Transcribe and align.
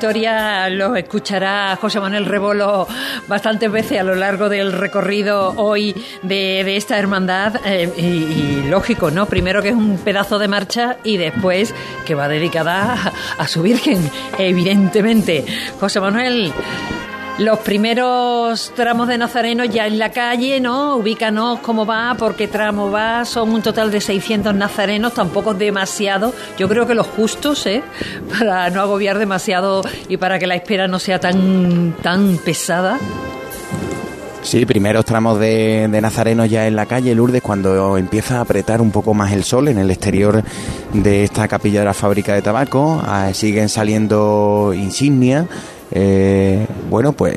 de 0.00 0.06
de 0.06 0.14
Victoria 0.14 0.70
los 0.70 0.96
escuchará 0.96 1.76
José 1.78 2.00
Manuel 2.00 2.24
Rebolo 2.24 2.86
bastantes 3.28 3.70
veces 3.70 4.00
a 4.00 4.02
lo 4.02 4.14
largo 4.14 4.48
del 4.48 4.72
recorrido 4.72 5.52
hoy 5.56 5.94
de, 6.22 6.76
esta 6.76 6.98
hermandad. 6.98 7.60
Eh, 7.66 7.92
y, 7.98 8.68
lógico, 8.68 9.10
¿no? 9.10 9.26
Primero 9.26 9.60
que 9.60 9.68
es 9.68 9.74
un 9.74 9.98
pedazo 9.98 10.38
de 10.38 10.48
marcha 10.48 10.96
y 11.04 11.18
después 11.18 11.74
que 12.06 12.14
va 12.14 12.28
dedicada 12.28 13.12
a 13.38 13.46
su 13.46 13.62
Virgen, 13.62 14.10
evidentemente. 14.38 15.44
José 15.78 16.00
Manuel, 16.00 16.52
los 17.40 17.58
primeros 17.60 18.70
tramos 18.76 19.08
de 19.08 19.16
Nazareno 19.16 19.64
ya 19.64 19.86
en 19.86 19.98
la 19.98 20.10
calle, 20.10 20.60
¿no? 20.60 20.96
Ubícanos 20.96 21.60
cómo 21.60 21.86
va, 21.86 22.14
por 22.18 22.36
qué 22.36 22.48
tramo 22.48 22.90
va. 22.90 23.24
Son 23.24 23.50
un 23.50 23.62
total 23.62 23.90
de 23.90 24.02
600 24.02 24.54
nazarenos, 24.54 25.14
tampoco 25.14 25.54
demasiado. 25.54 26.34
Yo 26.58 26.68
creo 26.68 26.86
que 26.86 26.94
los 26.94 27.06
justos, 27.06 27.64
¿eh? 27.66 27.82
Para 28.38 28.68
no 28.68 28.82
agobiar 28.82 29.18
demasiado 29.18 29.80
y 30.06 30.18
para 30.18 30.38
que 30.38 30.46
la 30.46 30.54
espera 30.54 30.86
no 30.86 30.98
sea 30.98 31.18
tan, 31.18 31.94
tan 32.02 32.36
pesada. 32.36 32.98
Sí, 34.42 34.66
primeros 34.66 35.06
tramos 35.06 35.38
de, 35.40 35.88
de 35.90 36.00
Nazareno 36.00 36.44
ya 36.44 36.66
en 36.66 36.76
la 36.76 36.84
calle 36.84 37.14
Lourdes 37.14 37.40
cuando 37.40 37.96
empieza 37.96 38.38
a 38.38 38.40
apretar 38.42 38.82
un 38.82 38.90
poco 38.90 39.14
más 39.14 39.32
el 39.32 39.44
sol 39.44 39.68
en 39.68 39.78
el 39.78 39.90
exterior 39.90 40.42
de 40.92 41.24
esta 41.24 41.48
capilla 41.48 41.80
de 41.80 41.86
la 41.86 41.94
fábrica 41.94 42.34
de 42.34 42.42
tabaco. 42.42 43.02
Ah, 43.02 43.30
siguen 43.32 43.70
saliendo 43.70 44.72
insignias 44.74 45.46
eh, 45.92 46.66
bueno, 46.88 47.12
pues 47.12 47.36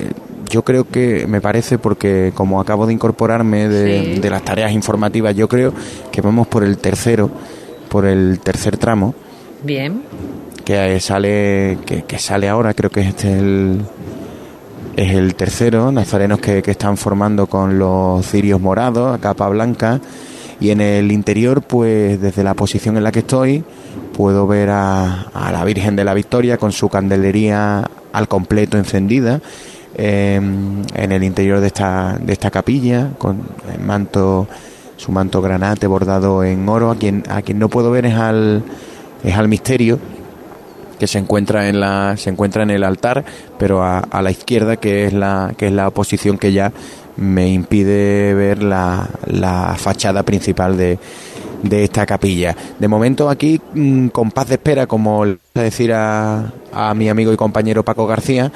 yo 0.49 0.63
creo 0.63 0.87
que 0.87 1.25
me 1.27 1.41
parece, 1.41 1.79
porque 1.79 2.31
como 2.35 2.61
acabo 2.61 2.85
de 2.85 2.93
incorporarme 2.93 3.67
de, 3.67 4.29
las 4.29 4.43
tareas 4.43 4.71
informativas, 4.71 5.35
yo 5.35 5.47
creo 5.47 5.73
que 6.11 6.21
vamos 6.21 6.47
por 6.47 6.63
el 6.63 6.77
tercero, 6.77 7.31
por 7.89 8.05
el 8.05 8.39
tercer 8.39 8.77
tramo. 8.77 9.15
Bien. 9.63 10.03
Que 10.63 10.99
sale, 10.99 11.79
que, 11.85 12.19
sale 12.19 12.47
ahora, 12.47 12.73
creo 12.73 12.89
que 12.89 13.01
este 13.01 13.33
es 13.33 13.39
el, 13.39 13.81
es 14.95 15.13
el 15.15 15.35
tercero, 15.35 15.91
nazarenos 15.91 16.39
que, 16.39 16.61
que 16.61 16.71
están 16.71 16.97
formando 16.97 17.47
con 17.47 17.79
los 17.79 18.25
cirios 18.25 18.61
morados, 18.61 19.13
a 19.13 19.19
capa 19.19 19.49
blanca. 19.49 19.99
Y 20.59 20.69
en 20.69 20.79
el 20.79 21.11
interior, 21.11 21.63
pues 21.63 22.21
desde 22.21 22.43
la 22.43 22.53
posición 22.53 22.95
en 22.95 23.03
la 23.03 23.11
que 23.11 23.19
estoy, 23.19 23.63
puedo 24.15 24.45
ver 24.45 24.69
a, 24.69 25.23
a 25.33 25.52
la 25.52 25.65
Virgen 25.65 25.95
de 25.95 26.05
la 26.05 26.13
Victoria 26.13 26.58
con 26.58 26.71
su 26.71 26.87
candelería 26.89 27.89
al 28.13 28.29
completo 28.29 28.77
encendida 28.77 29.41
em, 29.95 30.83
en 30.95 31.11
el 31.11 31.23
interior 31.23 31.59
de 31.59 31.67
esta, 31.67 32.17
de 32.21 32.31
esta 32.31 32.49
capilla 32.49 33.09
con 33.17 33.41
el 33.73 33.81
manto 33.81 34.47
su 34.95 35.11
manto 35.11 35.41
granate 35.41 35.87
bordado 35.87 36.43
en 36.43 36.69
oro. 36.69 36.91
A 36.91 36.95
quien 36.95 37.23
a 37.27 37.41
quien 37.41 37.59
no 37.59 37.67
puedo 37.67 37.91
ver 37.91 38.05
es 38.05 38.15
al 38.15 38.63
es 39.23 39.35
al 39.35 39.49
misterio 39.49 39.99
que 40.99 41.07
se 41.07 41.17
encuentra 41.17 41.67
en 41.67 41.81
la 41.81 42.15
se 42.15 42.29
encuentra 42.29 42.63
en 42.63 42.69
el 42.69 42.83
altar 42.83 43.25
pero 43.57 43.83
a, 43.83 43.99
a 43.99 44.21
la 44.21 44.31
izquierda 44.31 44.77
que 44.77 45.05
es 45.05 45.13
la 45.13 45.53
que 45.57 45.67
es 45.67 45.73
la 45.73 45.89
posición 45.89 46.37
que 46.37 46.53
ya 46.53 46.71
me 47.15 47.49
impide 47.49 48.33
ver 48.33 48.63
la, 48.63 49.09
la 49.27 49.75
fachada 49.77 50.23
principal 50.23 50.77
de, 50.77 50.97
de 51.63 51.83
esta 51.85 52.05
capilla. 52.05 52.55
De 52.77 52.87
momento 52.87 53.29
aquí, 53.29 53.59
mm, 53.73 54.09
con 54.09 54.31
paz 54.31 54.49
de 54.49 54.55
espera, 54.55 54.85
como 54.85 55.25
le 55.25 55.37
voy 55.55 55.61
a 55.61 55.63
decir 55.63 55.93
a, 55.93 56.51
a 56.71 56.93
mi 56.93 57.09
amigo 57.09 57.33
y 57.33 57.37
compañero 57.37 57.83
Paco 57.83 58.05
García, 58.05 58.51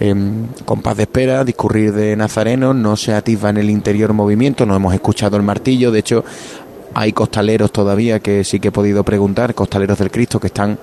em, 0.00 0.46
con 0.64 0.82
paz 0.82 0.96
de 0.96 1.04
espera, 1.04 1.44
discurrir 1.44 1.92
de 1.92 2.16
Nazareno, 2.16 2.74
no 2.74 2.96
se 2.96 3.14
atisba 3.14 3.50
en 3.50 3.58
el 3.58 3.70
interior 3.70 4.12
movimiento, 4.12 4.66
no 4.66 4.74
hemos 4.74 4.92
escuchado 4.92 5.36
el 5.36 5.42
martillo, 5.42 5.90
de 5.90 6.00
hecho 6.00 6.24
hay 6.94 7.12
costaleros 7.12 7.70
todavía 7.70 8.18
que 8.18 8.42
sí 8.42 8.58
que 8.58 8.68
he 8.68 8.72
podido 8.72 9.04
preguntar, 9.04 9.54
costaleros 9.54 9.98
del 9.98 10.10
Cristo 10.10 10.40
que 10.40 10.48
están 10.48 10.78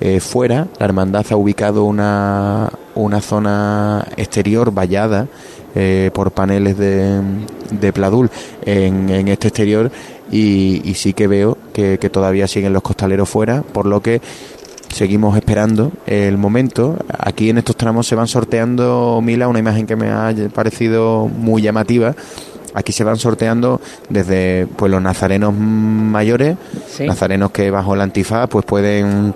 eh, 0.00 0.20
fuera, 0.20 0.68
la 0.78 0.86
hermandad 0.86 1.26
ha 1.30 1.36
ubicado 1.36 1.84
una, 1.84 2.70
una 2.94 3.20
zona 3.20 4.06
exterior 4.16 4.72
vallada 4.72 5.26
eh, 5.74 6.10
por 6.14 6.30
paneles 6.30 6.78
de, 6.78 7.20
de 7.70 7.92
Pladul. 7.92 8.30
En, 8.64 9.10
en 9.10 9.28
este 9.28 9.48
exterior 9.48 9.90
y, 10.30 10.94
sí 10.94 11.12
que 11.12 11.26
veo 11.26 11.56
que, 11.72 11.98
todavía 12.10 12.46
siguen 12.46 12.72
los 12.72 12.82
costaleros 12.82 13.28
fuera, 13.28 13.62
por 13.62 13.86
lo 13.86 14.00
que 14.00 14.20
seguimos 14.92 15.36
esperando 15.36 15.92
el 16.06 16.38
momento. 16.38 16.96
Aquí 17.18 17.50
en 17.50 17.58
estos 17.58 17.76
tramos 17.76 18.06
se 18.06 18.14
van 18.14 18.26
sorteando, 18.26 19.20
Mila, 19.22 19.48
una 19.48 19.58
imagen 19.58 19.86
que 19.86 19.96
me 19.96 20.10
ha 20.10 20.34
parecido 20.54 21.28
muy 21.28 21.62
llamativa. 21.62 22.14
Aquí 22.74 22.92
se 22.92 23.02
van 23.02 23.16
sorteando 23.16 23.80
desde 24.08 24.66
pues 24.76 24.92
los 24.92 25.00
nazarenos 25.00 25.54
mayores, 25.54 26.56
nazarenos 27.00 27.50
que 27.50 27.70
bajo 27.70 27.94
el 27.94 28.00
antifaz 28.02 28.48
pues 28.48 28.64
pueden 28.64 29.34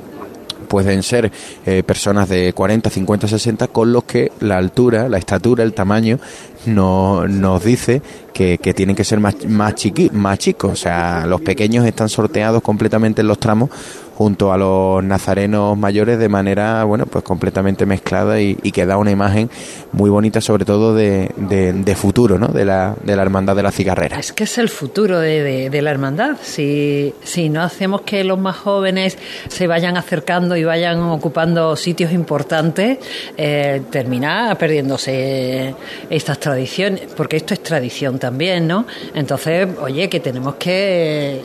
pueden 0.73 1.03
ser 1.03 1.31
eh, 1.67 1.83
personas 1.83 2.31
de 2.31 2.55
40, 2.55 2.89
50, 2.89 3.29
60 3.29 3.69
con 3.69 3.93
los 3.93 4.05
que 4.05 4.33
la 4.41 4.57
altura, 4.57 5.07
la 5.11 5.19
estatura, 5.19 5.65
el 5.65 5.75
tamaño 5.75 6.19
no, 6.65 7.29
nos 7.29 7.63
dice 7.63 8.01
que, 8.33 8.57
que 8.57 8.73
tienen 8.73 8.97
que 8.97 9.05
ser 9.05 9.21
más, 9.21 9.37
más, 9.47 9.75
chiqui, 9.75 10.09
más 10.15 10.39
chicos. 10.39 10.73
O 10.73 10.77
sea, 10.77 11.27
los 11.27 11.43
pequeños 11.43 11.85
están 11.85 12.09
sorteados 12.09 12.63
completamente 12.63 13.21
en 13.21 13.27
los 13.27 13.39
tramos 13.39 13.69
junto 14.17 14.53
a 14.53 14.59
los 14.59 15.03
nazarenos 15.03 15.77
mayores 15.77 16.19
de 16.19 16.29
manera, 16.29 16.85
bueno, 16.85 17.07
pues 17.07 17.25
completamente 17.25 17.87
mezclada 17.87 18.41
y, 18.41 18.55
que 18.73 18.87
da 18.87 18.97
una 18.97 19.11
imagen 19.11 19.51
muy 19.93 20.09
bonita, 20.09 20.41
sobre 20.41 20.65
todo 20.65 20.95
de, 20.95 21.31
de, 21.37 21.95
futuro, 21.95 22.39
¿no? 22.39 22.49
De 22.49 22.65
la, 22.65 22.97
de 23.05 23.17
la 23.17 23.23
hermandad 23.23 23.55
de 23.55 23.63
la 23.63 23.71
cigarrera. 23.71 24.19
Es 24.19 24.33
que 24.33 24.45
es 24.45 24.57
el 24.57 24.71
futuro 24.71 25.19
de, 25.19 25.69
de 25.69 25.83
la 25.83 25.91
hermandad. 25.91 26.37
Si, 26.43 27.15
si 27.23 27.51
no 27.51 27.63
hacemos 27.63 28.01
que 28.03 28.25
los 28.25 28.39
más 28.39 28.57
jóvenes 28.57 29.19
se 29.49 29.67
vayan 29.67 29.97
acercando 29.97 30.57
y 30.57 30.65
vayan 30.65 31.01
ocupando 31.01 31.77
sitios 31.77 32.13
importantes, 32.13 32.99
eh, 33.37 33.83
termina 33.91 34.55
perdiéndose 34.59 35.75
estas 36.09 36.39
tradiciones, 36.39 37.03
porque 37.17 37.37
esto 37.37 37.55
es 37.55 37.63
tradición 37.63 38.19
también, 38.19 38.67
¿no? 38.67 38.87
Entonces, 39.15 39.69
oye, 39.81 40.09
que 40.09 40.21
tenemos 40.21 40.55
que 40.57 41.43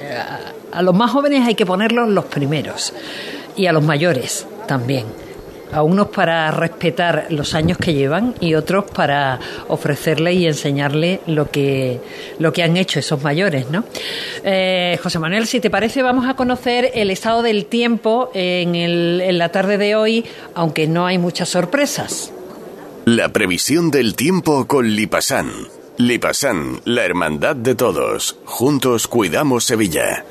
a 0.72 0.82
los 0.82 0.96
más 0.96 1.12
jóvenes 1.12 1.48
hay 1.48 1.56
que 1.56 1.66
ponerlos 1.66 2.10
los 2.10 2.26
primeros 2.26 2.94
y 3.56 3.66
a 3.66 3.74
los 3.74 3.84
mayores 3.84 4.48
también. 4.68 5.06
A 5.74 5.84
unos 5.84 6.08
para 6.08 6.50
respetar 6.52 7.26
los 7.30 7.54
años 7.54 7.78
que 7.78 7.94
llevan 7.94 8.36
y 8.40 8.56
otros 8.56 8.86
para 8.86 9.38
ofrecerle 9.68 10.34
y 10.34 10.48
enseñarle 10.48 11.20
lo 11.28 11.52
que, 11.52 12.00
lo 12.40 12.54
que 12.54 12.64
han 12.64 12.78
hecho 12.78 13.00
esos 13.00 13.22
mayores, 13.22 13.70
¿no? 13.70 13.84
Eh, 14.46 14.98
José 15.04 15.20
Manuel, 15.20 15.46
si 15.46 15.60
te 15.60 15.70
parece, 15.70 16.04
vamos 16.04 16.26
a 16.26 16.36
conocer 16.36 16.92
el 16.94 17.12
estado 17.12 17.42
del 17.42 17.66
tiempo 17.66 18.32
en, 18.34 18.76
el, 18.76 19.20
en 19.22 19.38
la 19.38 19.50
tarde 19.50 19.78
de 19.78 19.98
hoy, 19.98 20.24
aunque 20.56 20.88
no 20.88 21.06
hay 21.06 21.18
muchas 21.18 21.50
sorpresas. 21.50 22.32
La 23.04 23.34
previsión 23.34 23.92
del 23.92 24.16
tiempo 24.16 24.68
con 24.68 24.96
Lipasan. 24.96 25.52
Lipasan, 25.98 26.80
la 26.86 27.04
hermandad 27.04 27.56
de 27.58 27.76
todos. 27.76 28.38
Juntos 28.46 29.08
cuidamos 29.08 29.66
Sevilla. 29.66 30.24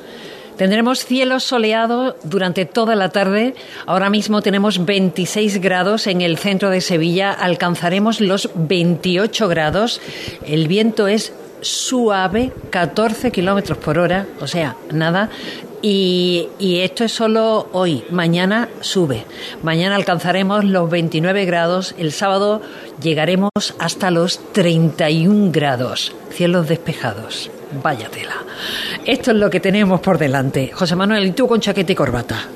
Tendremos 0.57 1.05
cielo 1.05 1.39
soleado 1.39 2.17
durante 2.25 2.65
toda 2.65 2.95
la 2.95 3.11
tarde. 3.11 3.55
Ahora 3.85 4.09
mismo 4.09 4.41
tenemos 4.41 4.85
26 4.85 5.61
grados 5.61 6.07
en 6.07 6.23
el 6.23 6.39
centro 6.39 6.71
de 6.71 6.81
Sevilla. 6.81 7.33
Alcanzaremos 7.33 8.21
los 8.21 8.51
28 8.55 9.49
grados. 9.49 10.01
El 10.47 10.67
viento 10.67 11.09
es 11.09 11.35
suave, 11.61 12.53
14 12.71 13.31
kilómetros 13.31 13.79
por 13.79 13.99
hora, 13.99 14.27
o 14.41 14.47
sea, 14.47 14.77
nada. 14.93 15.31
Y, 15.83 16.49
y, 16.59 16.79
esto 16.79 17.05
es 17.05 17.13
solo 17.13 17.69
hoy. 17.73 18.03
Mañana 18.11 18.69
sube. 18.81 19.25
Mañana 19.63 19.95
alcanzaremos 19.95 20.65
los 20.65 20.91
29 20.91 21.45
grados. 21.45 21.95
El 21.99 22.13
sábado 22.13 22.63
llegaremos 23.01 23.51
hasta 23.79 24.11
los 24.11 24.41
31 24.53 25.53
grados. 25.53 26.15
Cielos 26.31 26.67
despejados. 26.67 27.51
Vaya 27.83 28.09
tela. 28.09 28.37
Esto 29.05 29.31
es 29.31 29.37
lo 29.37 29.51
que 29.51 29.61
tenemos 29.61 30.01
por 30.01 30.19
delante. 30.19 30.71
José 30.73 30.97
Manuel, 30.97 31.27
¿y 31.27 31.33
tú 31.33 31.47
con 31.47 31.61
chaqueta 31.61 31.93
y 31.93 31.95
corbata? 31.95 32.49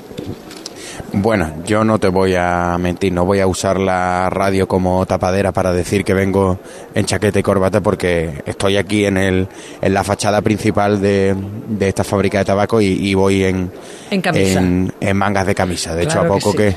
Bueno, 1.13 1.51
yo 1.65 1.83
no 1.83 1.99
te 1.99 2.07
voy 2.07 2.35
a 2.35 2.77
mentir, 2.79 3.11
no 3.11 3.25
voy 3.25 3.41
a 3.41 3.47
usar 3.47 3.79
la 3.79 4.29
radio 4.29 4.67
como 4.67 5.05
tapadera 5.05 5.51
para 5.51 5.73
decir 5.73 6.05
que 6.05 6.13
vengo 6.13 6.59
en 6.95 7.05
chaqueta 7.05 7.39
y 7.39 7.43
corbata 7.43 7.81
porque 7.81 8.41
estoy 8.45 8.77
aquí 8.77 9.05
en, 9.05 9.17
el, 9.17 9.47
en 9.81 9.93
la 9.93 10.05
fachada 10.05 10.41
principal 10.41 11.01
de, 11.01 11.35
esta 11.81 12.05
fábrica 12.05 12.39
de 12.39 12.45
tabaco 12.45 12.79
y, 12.79 13.13
voy 13.13 13.43
en, 13.43 13.71
en, 14.09 14.93
en, 15.01 15.17
mangas 15.17 15.47
de 15.47 15.55
camisa. 15.55 15.95
De 15.95 16.03
hecho, 16.03 16.21
a 16.21 16.27
poco 16.27 16.53
que, 16.53 16.75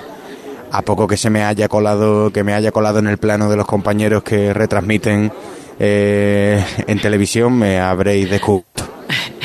a 0.73 0.83
poco 0.83 1.07
que 1.07 1.17
se 1.17 1.31
me 1.31 1.45
haya 1.45 1.69
colado, 1.69 2.33
que 2.33 2.43
me 2.43 2.55
haya 2.55 2.73
colado 2.73 2.99
en 2.99 3.07
el 3.07 3.19
plano 3.19 3.49
de 3.49 3.57
los 3.57 3.67
compañeros 3.67 4.25
que 4.25 4.53
retransmiten 4.53 5.33
eh, 5.79 6.65
en 6.87 7.01
televisión 7.01 7.59
me 7.59 7.79
habréis 7.79 8.31
descubierto. 8.31 8.85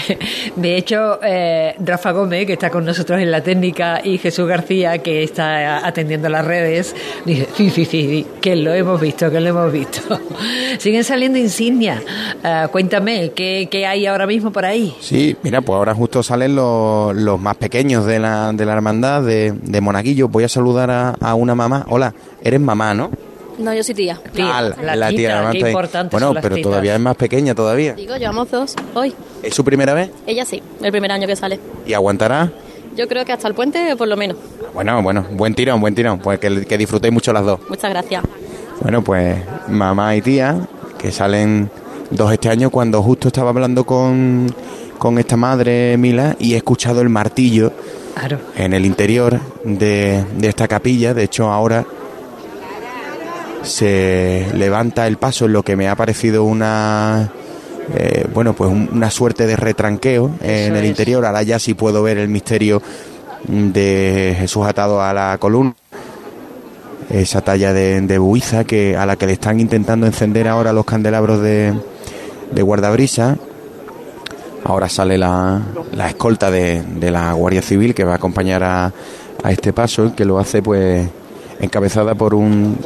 De 0.55 0.75
hecho, 0.75 1.19
eh, 1.23 1.75
Rafa 1.79 2.11
Gómez, 2.11 2.45
que 2.45 2.53
está 2.53 2.69
con 2.69 2.85
nosotros 2.85 3.19
en 3.19 3.31
la 3.31 3.41
técnica, 3.41 4.01
y 4.03 4.17
Jesús 4.17 4.47
García, 4.47 4.97
que 4.99 5.23
está 5.23 5.85
atendiendo 5.85 6.29
las 6.29 6.45
redes, 6.45 6.95
dice, 7.25 7.47
sí, 7.55 7.69
sí, 7.69 7.85
sí, 7.85 8.25
que 8.41 8.55
lo 8.55 8.73
hemos 8.73 8.99
visto, 8.99 9.29
que 9.31 9.39
lo 9.39 9.49
hemos 9.49 9.71
visto. 9.71 10.19
Siguen 10.77 11.03
saliendo 11.03 11.37
insignias. 11.37 12.01
Eh, 12.43 12.67
cuéntame, 12.71 13.31
¿qué, 13.35 13.67
¿qué, 13.69 13.85
hay 13.85 14.05
ahora 14.05 14.27
mismo 14.27 14.51
por 14.51 14.65
ahí? 14.65 14.95
Sí, 14.99 15.35
mira, 15.43 15.61
pues 15.61 15.77
ahora 15.77 15.93
justo 15.93 16.23
salen 16.23 16.55
los, 16.55 17.15
los 17.15 17.39
más 17.39 17.57
pequeños 17.57 18.05
de 18.05 18.19
la, 18.19 18.51
de 18.53 18.65
la 18.65 18.73
hermandad 18.73 19.23
de, 19.23 19.51
de 19.51 19.81
Monaguillo. 19.81 20.27
Voy 20.27 20.43
a 20.43 20.49
saludar 20.49 20.91
a, 20.91 21.09
a 21.21 21.35
una 21.35 21.55
mamá. 21.55 21.85
Hola, 21.89 22.13
eres 22.41 22.59
mamá, 22.59 22.93
¿no? 22.93 23.11
No, 23.59 23.73
yo 23.73 23.83
soy 23.83 23.93
tía. 23.93 24.19
tía. 24.33 24.61
la, 24.61 24.95
la, 24.95 25.09
tía, 25.09 25.49
qué 25.51 25.59
importante 25.59 26.15
Bueno, 26.15 26.33
pero 26.41 26.57
todavía 26.61 26.95
es 26.95 26.99
más 26.99 27.15
pequeña 27.17 27.53
todavía. 27.53 27.93
Digo, 27.93 28.15
llevamos 28.15 28.49
dos 28.49 28.73
hoy. 28.93 29.13
¿Es 29.43 29.53
su 29.53 29.65
primera 29.65 29.93
vez? 29.93 30.09
Ella 30.25 30.45
sí, 30.45 30.63
el 30.81 30.91
primer 30.91 31.11
año 31.11 31.27
que 31.27 31.35
sale. 31.35 31.59
¿Y 31.85 31.93
aguantará? 31.93 32.51
Yo 32.95 33.07
creo 33.07 33.25
que 33.25 33.33
hasta 33.33 33.47
el 33.49 33.53
puente, 33.53 33.95
por 33.97 34.07
lo 34.07 34.15
menos. 34.15 34.37
Bueno, 34.73 35.01
bueno, 35.03 35.25
buen 35.31 35.53
tirón, 35.53 35.81
buen 35.81 35.93
tirón. 35.93 36.19
Pues 36.19 36.39
que, 36.39 36.65
que 36.65 36.77
disfrutéis 36.77 37.13
mucho 37.13 37.33
las 37.33 37.43
dos. 37.43 37.59
Muchas 37.69 37.89
gracias. 37.89 38.23
Bueno, 38.81 39.03
pues 39.03 39.37
mamá 39.67 40.15
y 40.15 40.21
tía, 40.21 40.67
que 40.97 41.11
salen 41.11 41.69
dos 42.11 42.31
este 42.31 42.47
año, 42.49 42.69
cuando 42.69 43.03
justo 43.03 43.27
estaba 43.27 43.49
hablando 43.49 43.85
con, 43.85 44.53
con 44.97 45.19
esta 45.19 45.35
madre 45.35 45.97
Mila 45.97 46.37
y 46.39 46.53
he 46.53 46.57
escuchado 46.57 47.01
el 47.01 47.09
martillo 47.09 47.73
claro. 48.15 48.39
en 48.55 48.73
el 48.73 48.85
interior 48.85 49.39
de, 49.65 50.23
de 50.37 50.47
esta 50.47 50.67
capilla. 50.69 51.13
De 51.13 51.23
hecho, 51.23 51.51
ahora 51.51 51.85
se 53.63 54.47
levanta 54.53 55.07
el 55.07 55.17
paso 55.17 55.45
en 55.45 55.53
lo 55.53 55.63
que 55.63 55.75
me 55.75 55.87
ha 55.87 55.95
parecido 55.95 56.43
una 56.43 57.31
eh, 57.95 58.27
bueno 58.33 58.53
pues 58.53 58.71
una 58.71 59.09
suerte 59.09 59.47
de 59.47 59.55
retranqueo 59.55 60.31
en 60.41 60.75
el 60.75 60.85
interior. 60.85 61.25
Ahora 61.25 61.43
ya 61.43 61.59
sí 61.59 61.73
puedo 61.73 62.03
ver 62.03 62.17
el 62.17 62.29
misterio 62.29 62.81
de 63.47 64.35
Jesús 64.39 64.65
atado 64.65 65.01
a 65.01 65.13
la 65.13 65.37
columna. 65.39 65.75
Esa 67.09 67.41
talla 67.41 67.73
de, 67.73 68.01
de 68.01 68.17
buiza 68.19 68.65
que 68.65 68.95
a 68.95 69.05
la 69.05 69.15
que 69.15 69.25
le 69.25 69.33
están 69.33 69.59
intentando 69.59 70.05
encender 70.05 70.47
ahora 70.47 70.73
los 70.73 70.85
candelabros 70.85 71.41
de, 71.41 71.73
de 72.51 72.61
guardabrisa. 72.61 73.37
Ahora 74.63 74.89
sale 74.89 75.17
la, 75.17 75.59
la 75.93 76.09
escolta 76.09 76.51
de, 76.51 76.83
de, 76.83 77.09
la 77.09 77.33
Guardia 77.33 77.61
Civil 77.61 77.95
que 77.95 78.03
va 78.03 78.11
a 78.11 78.15
acompañar 78.17 78.63
a, 78.63 78.93
a 79.41 79.51
este 79.51 79.73
paso 79.73 80.13
que 80.15 80.25
lo 80.25 80.37
hace 80.37 80.61
pues 80.61 81.07
encabezada 81.59 82.13
por 82.13 82.35
un 82.35 82.77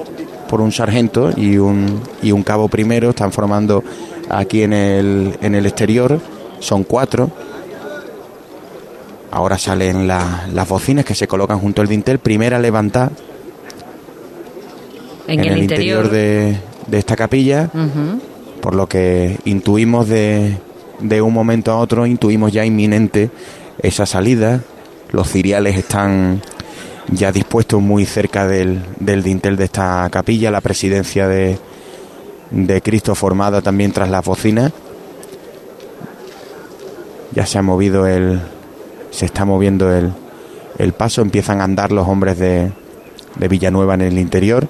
por 0.53 0.61
un 0.61 0.71
sargento 0.71 1.31
y 1.35 1.57
un, 1.57 1.99
y 2.21 2.31
un 2.31 2.43
cabo 2.43 2.67
primero, 2.67 3.09
están 3.09 3.31
formando 3.31 3.83
aquí 4.29 4.61
en 4.61 4.71
el, 4.71 5.35
en 5.41 5.55
el 5.55 5.65
exterior, 5.65 6.19
son 6.59 6.83
cuatro. 6.83 7.31
Ahora 9.31 9.57
salen 9.57 10.07
la, 10.07 10.47
las 10.53 10.69
bocinas 10.69 11.05
que 11.05 11.15
se 11.15 11.27
colocan 11.27 11.57
junto 11.57 11.81
al 11.81 11.87
dintel, 11.87 12.19
primera 12.19 12.59
levantada 12.59 13.09
en, 15.25 15.39
en 15.39 15.45
el, 15.45 15.53
el, 15.53 15.63
interior, 15.63 16.11
de, 16.11 16.55
de, 16.85 16.97
esta 16.99 17.15
capilla, 17.15 17.71
uh 17.73 17.77
-huh. 17.77 18.19
por 18.61 18.75
lo 18.75 18.87
que 18.87 19.39
intuimos 19.45 20.07
de, 20.07 20.59
de 20.99 21.19
un 21.23 21.33
momento 21.33 21.71
a 21.71 21.77
otro, 21.77 22.05
intuimos 22.05 22.53
ya 22.53 22.63
inminente 22.63 23.31
esa 23.81 24.05
salida, 24.05 24.61
los 25.11 25.31
ciriales 25.31 25.77
están 25.77 26.43
ya 27.11 27.31
dispuesto 27.31 27.79
muy 27.79 28.05
cerca 28.05 28.47
del, 28.47 28.83
del 28.99 29.23
dintel 29.23 29.55
de 29.55 29.65
esta 29.65 30.07
capilla, 30.11 30.51
la 30.51 30.61
presidencia 30.61 31.27
de, 31.27 31.57
de 32.51 32.81
Cristo 32.81 33.15
formada 33.15 33.61
también 33.61 33.91
tras 33.91 34.09
las 34.09 34.23
bocinas. 34.23 34.71
Ya 37.31 37.45
se 37.45 37.57
ha 37.57 37.61
movido 37.61 38.05
el. 38.05 38.39
se 39.11 39.25
está 39.25 39.43
moviendo 39.43 39.91
el, 39.91 40.13
el 40.77 40.93
paso, 40.93 41.21
empiezan 41.21 41.61
a 41.61 41.63
andar 41.63 41.91
los 41.91 42.07
hombres 42.07 42.37
de, 42.37 42.71
de 43.35 43.47
Villanueva 43.47 43.95
en 43.95 44.01
el 44.01 44.19
interior. 44.19 44.67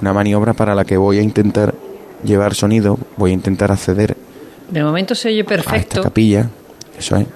Una 0.00 0.12
maniobra 0.12 0.52
para 0.52 0.74
la 0.74 0.84
que 0.84 0.98
voy 0.98 1.18
a 1.18 1.22
intentar 1.22 1.74
llevar 2.22 2.54
sonido, 2.54 2.98
voy 3.16 3.30
a 3.30 3.34
intentar 3.34 3.72
acceder. 3.72 4.16
De 4.70 4.82
momento 4.82 5.14
se 5.14 5.28
oye 5.28 5.44
perfecto. 5.44 5.74
A 5.74 5.78
esta 5.78 6.02
capilla, 6.02 6.50
eso 6.98 7.16
es 7.16 7.26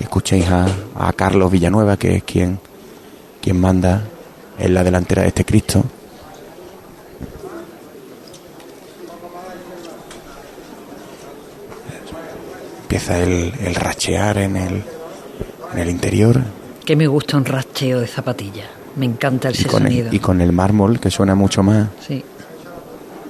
escuchéis 0.00 0.46
a, 0.48 0.66
a, 0.96 1.12
Carlos 1.12 1.50
Villanueva, 1.50 1.96
que 1.96 2.16
es 2.16 2.24
quien, 2.24 2.58
quien 3.40 3.60
manda 3.60 4.02
en 4.58 4.74
la 4.74 4.82
delantera 4.82 5.22
de 5.22 5.28
este 5.28 5.44
Cristo. 5.44 5.84
Empieza 12.82 13.18
el, 13.18 13.52
el 13.60 13.74
rachear 13.74 14.38
en 14.38 14.56
el, 14.56 14.84
en 15.72 15.78
el 15.78 15.90
interior. 15.90 16.42
Que 16.84 16.96
me 16.96 17.06
gusta 17.06 17.36
un 17.36 17.44
racheo 17.44 18.00
de 18.00 18.06
zapatilla. 18.06 18.66
Me 18.96 19.06
encanta 19.06 19.48
ese 19.48 19.62
y 19.62 19.64
con 19.64 19.82
sonido. 19.82 20.08
El, 20.08 20.14
y 20.14 20.18
con 20.20 20.40
el 20.40 20.52
mármol, 20.52 21.00
que 21.00 21.10
suena 21.10 21.34
mucho 21.34 21.62
más. 21.62 21.88
Sí. 22.06 22.24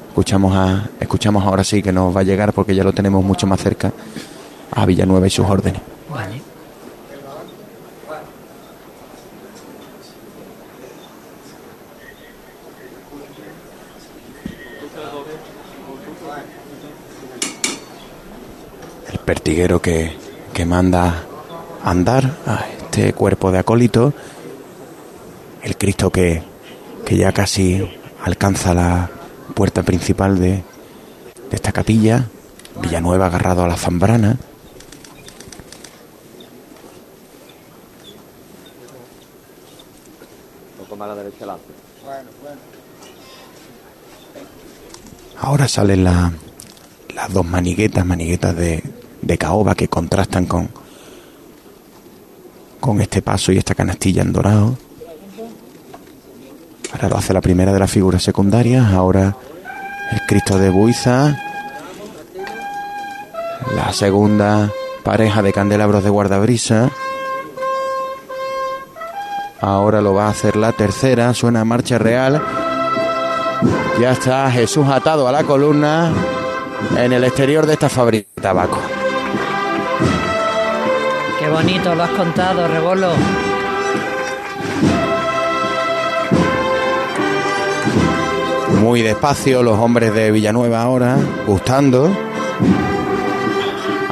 Escuchamos, 0.09 0.55
a, 0.55 0.91
escuchamos 1.01 1.45
ahora 1.45 1.65
sí 1.65 1.83
que 1.83 1.93
nos 1.93 2.15
va 2.15 2.21
a 2.21 2.25
llegar 2.25 2.53
porque 2.53 2.75
ya 2.75 2.85
lo 2.85 2.93
tenemos 2.93 3.25
mucho 3.25 3.47
más 3.47 3.61
cerca 3.61 3.93
a 4.71 4.87
Villanueva 4.87 5.27
y 5.27 5.31
sus 5.31 5.47
órdenes. 5.47 5.81
Vale. 6.11 6.44
Pertiguero 19.25 19.81
que, 19.81 20.17
que 20.53 20.65
manda 20.65 21.25
andar 21.83 22.37
a 22.47 22.67
este 22.69 23.13
cuerpo 23.13 23.51
de 23.51 23.59
acólito, 23.59 24.13
el 25.63 25.77
Cristo 25.77 26.11
que, 26.11 26.43
que 27.05 27.17
ya 27.17 27.33
casi 27.33 27.89
alcanza 28.23 28.75
la 28.75 29.11
puerta 29.55 29.83
principal 29.83 30.39
de, 30.39 30.51
de 30.51 30.63
esta 31.53 31.73
capilla, 31.73 32.29
Villanueva 32.81 33.27
agarrado 33.27 33.65
a 33.65 33.69
la 33.69 33.77
zambrana. 33.77 34.37
Ahora 45.41 45.69
salen 45.69 46.05
la, 46.05 46.33
las 47.15 47.33
dos 47.33 47.45
maniguetas, 47.45 48.05
maniguetas 48.07 48.57
de, 48.57 48.83
de 49.25 49.39
caoba 49.39 49.75
que 49.75 49.89
contrastan 49.89 50.47
con, 50.47 50.69
con 52.81 53.01
este 53.01 53.23
paso 53.23 53.53
y 53.53 53.59
esta 53.59 53.75
canastilla 53.75 54.23
en 54.23 54.33
dorado. 54.33 54.77
Ahora 56.93 57.09
lo 57.09 57.17
hace 57.17 57.33
la 57.33 57.41
primera 57.41 57.73
de 57.73 57.81
las 57.81 57.91
figuras 57.91 58.23
secundarias, 58.23 58.93
ahora 58.93 59.37
el 60.13 60.21
Cristo 60.27 60.59
de 60.59 60.69
Buiza, 60.71 61.37
la 63.75 63.93
segunda 63.93 64.71
pareja 65.03 65.43
de 65.43 65.53
candelabros 65.53 66.05
de 66.05 66.11
guardabrisa. 66.11 66.91
Ahora 69.61 70.01
lo 70.03 70.15
va 70.15 70.27
a 70.27 70.31
hacer 70.31 70.57
la 70.57 70.73
tercera, 70.73 71.33
suena 71.35 71.65
marcha 71.65 71.99
real. 71.99 72.43
Ya 74.01 74.13
está 74.13 74.51
Jesús 74.51 74.87
atado 74.89 75.27
a 75.27 75.33
la 75.33 75.45
columna 75.45 76.13
en 76.97 77.13
el 77.13 77.25
exterior 77.25 77.67
de 77.67 77.73
esta 77.73 77.89
fábrica 77.89 78.29
de 78.37 78.43
tabaco. 78.43 78.79
Bonito 81.55 81.95
lo 81.95 82.03
has 82.03 82.11
contado, 82.11 82.67
Rebolo. 82.67 83.13
Muy 88.81 89.03
despacio 89.03 89.63
los 89.63 89.79
hombres 89.79 90.13
de 90.13 90.33
Villanueva 90.33 90.83
ahora, 90.83 91.17
gustando, 91.47 92.11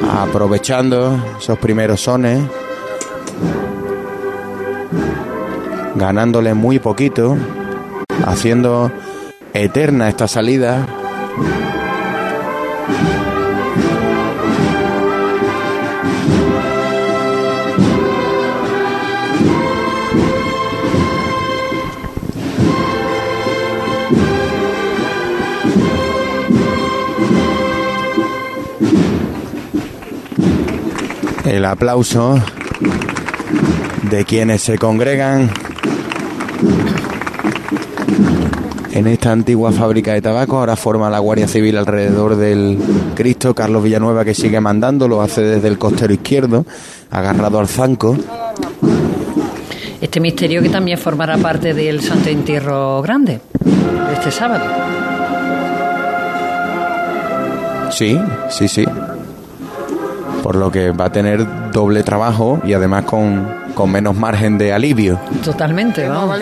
aprovechando 0.09 1.21
esos 1.37 1.59
primeros 1.59 1.99
sones, 1.99 2.41
ganándole 5.95 6.53
muy 6.53 6.79
poquito, 6.79 7.35
haciendo 8.25 8.89
eterna 9.53 10.07
esta 10.07 10.29
salida. 10.29 10.87
El 31.45 31.65
aplauso 31.65 32.39
de 34.09 34.25
quienes 34.25 34.61
se 34.61 34.77
congregan 34.77 35.51
en 38.91 39.07
esta 39.07 39.31
antigua 39.31 39.71
fábrica 39.71 40.13
de 40.13 40.21
tabaco. 40.21 40.57
Ahora 40.57 40.75
forma 40.75 41.09
la 41.09 41.19
Guardia 41.19 41.47
Civil 41.47 41.77
alrededor 41.77 42.35
del 42.35 42.77
Cristo. 43.15 43.53
Carlos 43.53 43.83
Villanueva 43.83 44.23
que 44.23 44.33
sigue 44.33 44.59
mandando, 44.61 45.07
lo 45.07 45.21
hace 45.21 45.41
desde 45.41 45.67
el 45.67 45.77
costero 45.77 46.13
izquierdo, 46.13 46.65
agarrado 47.11 47.59
al 47.59 47.67
zanco. 47.67 48.17
Este 49.99 50.19
misterio 50.19 50.61
que 50.61 50.69
también 50.69 50.97
formará 50.97 51.37
parte 51.37 51.73
del 51.73 52.01
Santo 52.01 52.29
Entierro 52.29 53.01
Grande 53.01 53.39
de 53.63 54.13
este 54.13 54.31
sábado. 54.31 54.65
Sí, 57.89 58.19
sí, 58.49 58.67
sí. 58.67 58.85
Por 60.43 60.55
lo 60.55 60.71
que 60.71 60.91
va 60.91 61.05
a 61.05 61.09
tener 61.09 61.71
doble 61.71 62.03
trabajo 62.03 62.59
y 62.65 62.73
además 62.73 63.05
con, 63.05 63.47
con 63.73 63.91
menos 63.91 64.15
margen 64.15 64.57
de 64.57 64.73
alivio. 64.73 65.19
Totalmente, 65.43 66.07
vamos. 66.07 66.37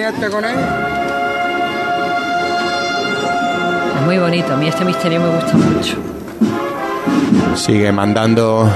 Es 3.95 4.05
muy 4.05 4.17
bonito, 4.17 4.53
a 4.53 4.57
mí 4.57 4.67
este 4.67 4.83
misterio 4.83 5.21
me 5.21 5.29
gusta 5.29 5.53
mucho. 5.55 5.97
Sigue 7.55 7.91
mandando 7.91 8.67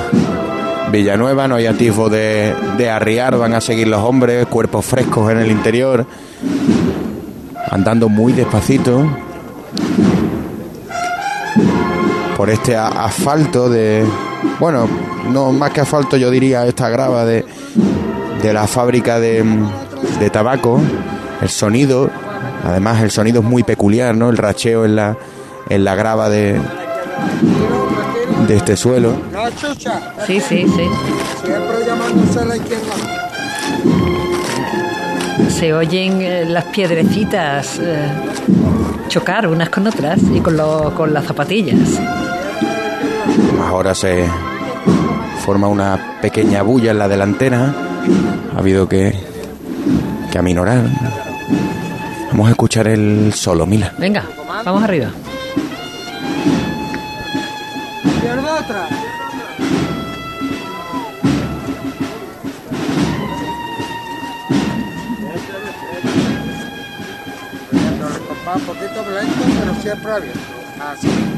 Villanueva, 0.91 1.47
no 1.47 1.55
hay 1.55 1.65
atisbo 1.65 2.09
de, 2.09 2.53
de 2.77 2.89
arriar, 2.91 3.35
van 3.37 3.53
a 3.53 3.61
seguir 3.61 3.87
los 3.87 4.01
hombres, 4.01 4.45
cuerpos 4.45 4.85
frescos 4.85 5.31
en 5.31 5.39
el 5.39 5.49
interior, 5.49 6.05
andando 7.71 8.07
muy 8.09 8.33
despacito 8.33 9.09
por 12.37 12.49
este 12.49 12.75
asfalto 12.77 13.69
de, 13.69 14.05
bueno, 14.59 14.87
no 15.31 15.51
más 15.51 15.71
que 15.71 15.81
asfalto 15.81 16.17
yo 16.17 16.29
diría 16.31 16.65
esta 16.65 16.89
grava 16.89 17.25
de, 17.25 17.45
de 18.41 18.53
la 18.53 18.67
fábrica 18.67 19.19
de, 19.19 19.43
de 20.19 20.29
tabaco, 20.29 20.79
el 21.41 21.49
sonido, 21.49 22.09
además 22.63 23.01
el 23.01 23.11
sonido 23.11 23.41
es 23.41 23.45
muy 23.45 23.63
peculiar, 23.63 24.15
¿no? 24.15 24.29
El 24.29 24.37
racheo 24.37 24.85
en 24.85 24.95
la, 24.95 25.17
en 25.69 25.83
la 25.83 25.95
grava 25.95 26.29
de, 26.29 26.59
de 28.47 28.55
este 28.55 28.75
suelo. 28.77 29.13
Sí, 30.27 30.39
sí, 30.39 30.65
sí. 30.67 30.89
siempre 31.43 31.85
llamándose 31.85 32.39
a 32.39 32.45
la 32.45 32.55
izquierda. 32.57 32.93
Se 35.49 35.73
oyen 35.73 36.21
eh, 36.21 36.45
las 36.47 36.65
piedrecitas 36.65 37.79
eh, 37.79 38.07
chocar 39.07 39.47
unas 39.47 39.69
con 39.69 39.87
otras 39.87 40.19
y 40.33 40.39
con, 40.39 40.57
lo- 40.57 40.93
con 40.95 41.13
las 41.13 41.25
zapatillas. 41.25 41.77
Ahora 43.69 43.93
se 43.95 44.25
forma 45.45 45.67
una 45.67 46.17
pequeña 46.21 46.63
bulla 46.63 46.89
en 46.91 46.97
la 46.97 47.07
delantera. 47.07 47.71
Ha 48.55 48.59
habido 48.59 48.89
que, 48.89 49.13
que 50.31 50.37
aminorar. 50.39 50.85
Vamos 52.31 52.47
a 52.47 52.51
escuchar 52.51 52.87
el 52.87 53.31
solo, 53.33 53.67
Mila. 53.67 53.93
Venga, 53.99 54.23
vamos 54.65 54.83
arriba. 54.83 55.11
Izquierda 58.05 58.65
un 68.55 68.61
poquito 68.61 69.03
lento, 69.11 69.43
pero 69.59 69.81
siempre 69.81 70.11
abierto. 70.11 70.39
Así. 70.79 71.34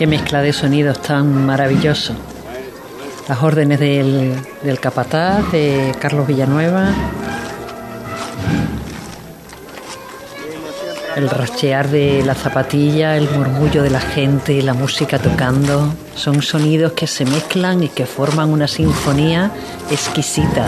Qué 0.00 0.06
mezcla 0.06 0.40
de 0.40 0.54
sonidos 0.54 1.02
tan 1.02 1.44
maravilloso. 1.44 2.14
Las 3.28 3.42
órdenes 3.42 3.78
del, 3.78 4.34
del 4.62 4.80
capataz, 4.80 5.52
de 5.52 5.94
Carlos 6.00 6.26
Villanueva. 6.26 6.88
El 11.16 11.28
rachear 11.28 11.90
de 11.90 12.22
la 12.24 12.34
zapatilla, 12.34 13.14
el 13.18 13.28
murmullo 13.28 13.82
de 13.82 13.90
la 13.90 14.00
gente, 14.00 14.62
la 14.62 14.72
música 14.72 15.18
tocando. 15.18 15.92
Son 16.14 16.40
sonidos 16.40 16.92
que 16.92 17.06
se 17.06 17.26
mezclan 17.26 17.82
y 17.82 17.90
que 17.90 18.06
forman 18.06 18.48
una 18.48 18.68
sinfonía 18.68 19.50
exquisita. 19.90 20.66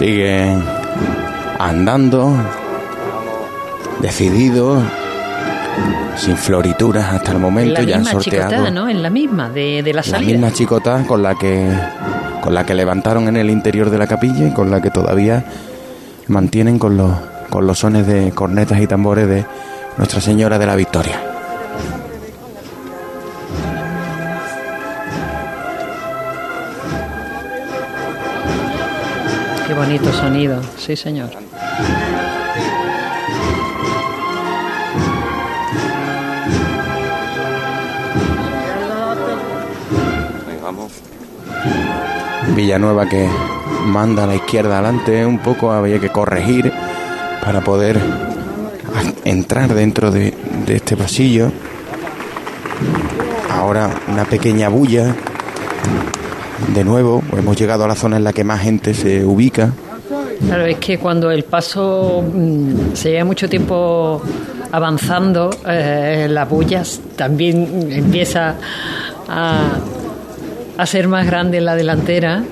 Sigue 0.00 0.56
andando, 1.58 2.34
decidido, 4.00 4.82
sin 6.16 6.38
florituras 6.38 7.12
hasta 7.12 7.32
el 7.32 7.36
En 7.36 7.42
momento. 7.42 7.82
la 7.82 7.86
Ya 7.86 7.96
han 7.96 8.00
misma 8.00 8.12
sorteado 8.12 8.50
chicotada, 8.50 8.70
¿no? 8.70 8.88
En 8.88 9.02
la 9.02 9.10
misma, 9.10 9.50
de, 9.50 9.82
de 9.82 9.92
la 9.92 10.02
la 10.10 10.20
misma 10.20 10.52
chicota 10.54 11.04
con 11.06 11.22
la 11.22 11.34
que 11.34 11.68
con 12.40 12.54
la 12.54 12.64
que 12.64 12.72
levantaron 12.74 13.28
en 13.28 13.36
el 13.36 13.50
interior 13.50 13.90
de 13.90 13.98
la 13.98 14.06
capilla 14.06 14.48
y 14.48 14.54
con 14.54 14.70
la 14.70 14.80
que 14.80 14.88
todavía 14.88 15.44
mantienen 16.28 16.78
con 16.78 16.96
los 16.96 17.12
con 17.50 17.66
los 17.66 17.80
sones 17.80 18.06
de 18.06 18.30
cornetas 18.30 18.80
y 18.80 18.86
tambores 18.86 19.28
de 19.28 19.44
Nuestra 19.98 20.22
Señora 20.22 20.58
de 20.58 20.64
la 20.64 20.76
Victoria. 20.76 21.29
Bonito 29.80 30.12
sonido, 30.12 30.60
sí 30.76 30.94
señor. 30.94 31.30
Villanueva 42.54 43.08
que 43.08 43.26
manda 43.86 44.24
a 44.24 44.26
la 44.26 44.34
izquierda 44.34 44.74
adelante 44.80 45.24
un 45.24 45.38
poco, 45.38 45.72
había 45.72 45.98
que 45.98 46.10
corregir 46.10 46.70
para 47.42 47.62
poder 47.62 47.98
entrar 49.24 49.72
dentro 49.72 50.10
de, 50.10 50.34
de 50.66 50.76
este 50.76 50.94
pasillo. 50.94 51.50
Ahora 53.50 53.88
una 54.08 54.26
pequeña 54.26 54.68
bulla. 54.68 55.16
De 56.68 56.84
nuevo, 56.84 57.22
hemos 57.36 57.56
llegado 57.56 57.84
a 57.84 57.88
la 57.88 57.94
zona 57.94 58.16
en 58.16 58.24
la 58.24 58.32
que 58.32 58.44
más 58.44 58.60
gente 58.60 58.94
se 58.94 59.24
ubica. 59.24 59.72
Claro, 60.46 60.64
es 60.66 60.76
que 60.78 60.98
cuando 60.98 61.30
el 61.30 61.44
paso 61.44 62.22
mm, 62.32 62.94
se 62.94 63.10
lleva 63.10 63.24
mucho 63.24 63.48
tiempo 63.48 64.22
avanzando, 64.72 65.50
eh, 65.66 66.28
las 66.30 66.48
bullas 66.48 67.00
también 67.16 67.88
empieza 67.90 68.54
a, 69.28 69.62
a 70.78 70.86
ser 70.86 71.08
más 71.08 71.26
grande 71.26 71.58
en 71.58 71.64
la 71.64 71.74
delantera, 71.74 72.42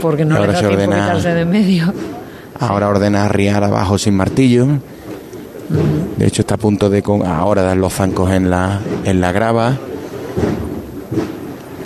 porque 0.00 0.24
no 0.24 0.34
le 0.34 0.40
Ahora 0.40 0.52
da 0.54 0.58
se 0.60 0.66
tiempo 0.66 0.82
a 0.82 0.86
ordena- 0.86 1.04
quitarse 1.06 1.34
de 1.34 1.40
en 1.42 1.50
medio. 1.50 1.92
Ahora 2.60 2.88
ordena 2.88 3.24
arriar 3.26 3.62
abajo 3.64 3.98
sin 3.98 4.14
martillo. 4.16 4.66
De 6.16 6.26
hecho 6.26 6.42
está 6.42 6.54
a 6.54 6.58
punto 6.58 6.88
de 6.90 7.02
con, 7.02 7.24
ahora 7.24 7.62
dar 7.62 7.76
los 7.76 7.92
zancos 7.92 8.30
en 8.32 8.50
la, 8.50 8.80
en 9.04 9.20
la 9.20 9.30
grava. 9.32 9.76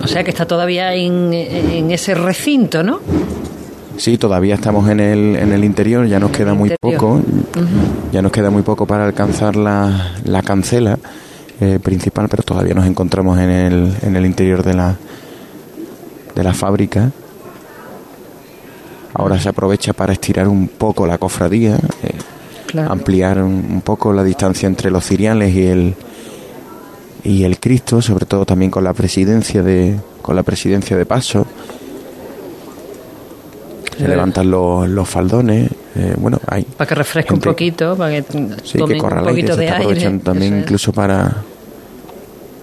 O 0.03 0.07
sea 0.07 0.25
que 0.25 0.31
está 0.31 0.47
todavía 0.47 0.95
en, 0.95 1.33
en 1.33 1.91
ese 1.91 2.15
recinto, 2.15 2.83
¿no? 2.83 3.01
Sí, 3.97 4.19
todavía 4.19 4.55
estamos 4.57 4.89
en 4.89 5.01
el, 5.01 5.37
en 5.37 5.53
el 5.53 5.65
interior, 5.65 6.07
ya 6.07 6.19
nos 6.19 6.31
queda 6.33 6.55
muy 6.55 6.73
poco, 6.81 7.21
ya 8.13 8.21
nos 8.23 8.33
queda 8.33 8.51
muy 8.51 8.63
poco 8.63 8.87
para 8.87 9.05
alcanzar 9.05 9.55
la, 9.55 10.15
la 10.25 10.43
cancela 10.43 10.99
eh, 11.61 11.79
principal, 11.81 12.29
pero 12.29 12.43
todavía 12.43 12.75
nos 12.75 12.87
encontramos 12.87 13.39
en 13.39 13.51
el, 13.51 13.95
en 14.03 14.17
el 14.17 14.27
interior 14.27 14.63
de 14.65 14.75
la, 14.75 14.97
de 16.35 16.43
la 16.43 16.55
fábrica. 16.55 17.11
Ahora 19.15 19.39
se 19.39 19.51
aprovecha 19.51 19.93
para 19.93 20.15
estirar 20.15 20.49
un 20.49 20.69
poco 20.69 21.07
la 21.07 21.19
cofradía, 21.19 21.77
eh, 22.03 22.13
Claro. 22.67 22.91
ampliar 22.91 23.43
un, 23.43 23.53
un 23.71 23.81
poco 23.83 24.15
la 24.15 24.25
distancia 24.25 24.67
entre 24.67 24.91
los 24.91 25.05
ciriales 25.05 25.55
y 25.55 25.67
el 25.67 25.95
y 27.25 27.45
el 27.45 27.59
Cristo, 27.61 28.03
sobre 28.03 28.27
todo 28.27 28.45
también 28.45 28.71
con 28.71 28.85
la 28.85 28.93
presidencia 28.93 29.63
de 29.63 29.99
con 30.21 30.37
la 30.37 30.43
presidencia 30.43 30.97
de 30.97 31.07
paso. 31.07 31.47
Se 33.97 34.09
levantan 34.09 34.51
los, 34.51 34.89
los 34.89 35.09
faldones, 35.09 35.71
eh, 35.95 36.15
bueno, 36.17 36.41
hay 36.47 36.63
Para 36.63 36.89
que 36.89 36.95
refresque 36.95 37.35
un 37.35 37.41
poquito, 37.41 37.95
para 37.97 38.11
que 38.11 38.25
Sí, 38.65 38.79
que 38.85 38.99
corra 38.99 39.23
un 39.23 39.29
aire, 39.29 39.43
poquito 39.43 39.57
de 39.57 39.65
aire. 39.65 39.77
aprovechando 39.77 40.25
también 40.25 40.55
es. 40.55 40.63
incluso 40.63 40.93
para 40.93 41.37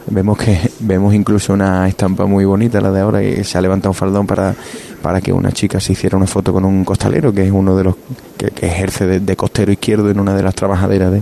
vemos 0.07 0.37
que 0.37 0.59
vemos 0.79 1.13
incluso 1.13 1.53
una 1.53 1.87
estampa 1.87 2.25
muy 2.25 2.43
bonita 2.45 2.81
la 2.81 2.91
de 2.91 2.99
ahora 2.99 3.23
y 3.23 3.43
se 3.43 3.57
ha 3.57 3.61
levantado 3.61 3.91
un 3.91 3.95
faldón 3.95 4.25
para 4.25 4.55
para 5.01 5.21
que 5.21 5.31
una 5.31 5.51
chica 5.51 5.79
se 5.79 5.93
hiciera 5.93 6.17
una 6.17 6.27
foto 6.27 6.51
con 6.51 6.65
un 6.65 6.83
costalero 6.83 7.31
que 7.31 7.45
es 7.45 7.51
uno 7.51 7.77
de 7.77 7.83
los 7.85 7.95
que, 8.35 8.47
que 8.47 8.65
ejerce 8.65 9.05
de, 9.05 9.19
de 9.19 9.35
costero 9.35 9.71
izquierdo 9.71 10.09
en 10.09 10.19
una 10.19 10.33
de 10.33 10.43
las 10.43 10.55
trabajaderas 10.55 11.11
de 11.11 11.21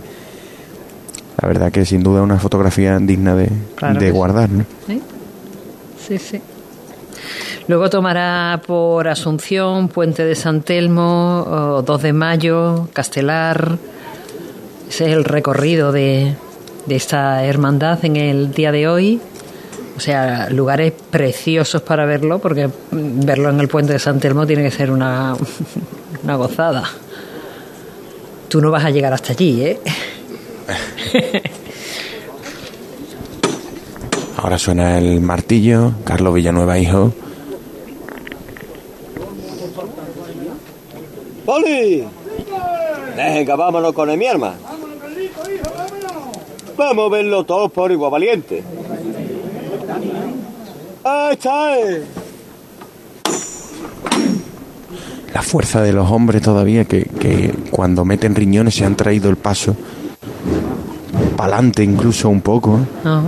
la 1.42 1.48
verdad 1.48 1.72
que 1.72 1.86
sin 1.86 2.04
duda 2.04 2.22
una 2.22 2.40
fotografía 2.40 2.98
digna 3.00 3.36
de, 3.36 3.50
Claro 3.76 4.14
guardar 4.14 4.50
¿no? 4.50 4.66
Sí, 4.88 5.02
sí, 6.08 6.18
sí. 6.18 6.42
Luego 7.68 7.90
tomará 7.90 8.62
por 8.66 9.08
Asunción, 9.08 9.90
Puente 9.90 10.24
de 10.24 10.36
San 10.36 10.62
Telmo, 10.62 11.42
o 11.42 11.82
2 11.82 12.02
de 12.02 12.14
Mayo, 12.14 12.88
Castelar. 12.94 13.78
Ese 14.90 15.08
es 15.08 15.12
el 15.12 15.26
recorrido 15.26 15.92
de, 15.92 16.34
de 16.86 16.96
esta 16.96 17.44
hermandad 17.44 18.04
en 18.06 18.16
el 18.16 18.54
día 18.54 18.72
de 18.72 18.88
hoy. 18.88 19.20
O 19.98 20.00
sea, 20.00 20.50
lugares 20.50 20.94
preciosos 21.12 21.82
para 21.82 22.06
verlo, 22.06 22.40
porque 22.40 22.70
verlo 22.92 23.50
en 23.50 23.60
el 23.60 23.68
Puente 23.68 23.94
de 23.94 24.00
San 24.00 24.20
Telmo 24.20 24.48
tiene 24.48 24.64
que 24.64 24.72
ser 24.72 24.90
una, 24.90 25.36
una 26.24 26.36
gozada. 26.36 26.84
Tú 28.48 28.62
no 28.62 28.72
vas 28.72 28.86
a 28.86 28.92
llegar 28.92 29.12
hasta 29.12 29.34
allí, 29.34 29.62
¿eh? 29.62 29.80
ahora 34.38 34.58
suena 34.58 34.98
el 34.98 35.22
martillo 35.22 35.94
Carlos 36.04 36.34
Villanueva 36.34 36.78
hijo 36.78 37.14
¡Poli! 41.46 42.04
Venga, 43.16 43.56
vámonos 43.56 43.94
con 43.94 44.10
el 44.10 44.18
mi 44.18 44.28
arma. 44.28 44.56
Vamos 46.76 47.06
a 47.06 47.10
verlo 47.10 47.46
todos 47.46 47.72
por 47.72 47.90
igual 47.90 48.12
valiente. 48.12 48.62
¡Ahí 51.06 51.34
está! 51.34 51.80
eh. 51.80 52.04
la 55.34 55.42
fuerza 55.42 55.82
de 55.82 55.94
los 55.94 56.12
hombres 56.12 56.42
todavía 56.42 56.86
que, 56.86 57.06
que 57.06 57.54
cuando 57.72 58.04
meten 58.04 58.36
riñones 58.36 58.76
se 58.76 58.84
han 58.84 58.96
traído 58.96 59.30
el 59.30 59.38
paso 59.38 59.76
para 61.36 61.56
adelante 61.56 61.84
incluso 61.84 62.30
un 62.30 62.42
poco 62.42 62.80
Ajá. 63.04 63.22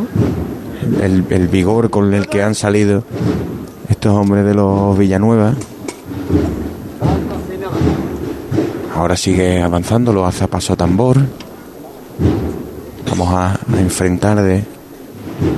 el, 1.01 1.25
el 1.29 1.48
vigor 1.48 1.89
con 1.89 2.13
el 2.13 2.27
que 2.27 2.43
han 2.43 2.55
salido 2.55 3.03
estos 3.89 4.13
hombres 4.13 4.46
de 4.46 4.53
los 4.53 4.98
Villanueva 4.98 5.53
ahora 8.96 9.15
sigue 9.15 9.62
avanzando 9.62 10.12
lo 10.13 10.25
hace 10.25 10.43
a 10.43 10.48
paso 10.48 10.74
a 10.74 10.75
tambor 10.75 11.17
vamos 13.10 13.29
a, 13.34 13.53
a 13.53 13.79
enfrentar 13.79 14.42
de 14.42 14.64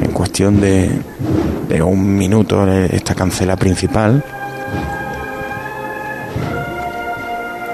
en 0.01 0.11
cuestión 0.11 0.61
de, 0.61 0.91
de 1.69 1.81
un 1.81 2.15
minuto 2.15 2.67
eh, 2.67 2.89
esta 2.93 3.15
cancela 3.15 3.55
principal 3.55 4.23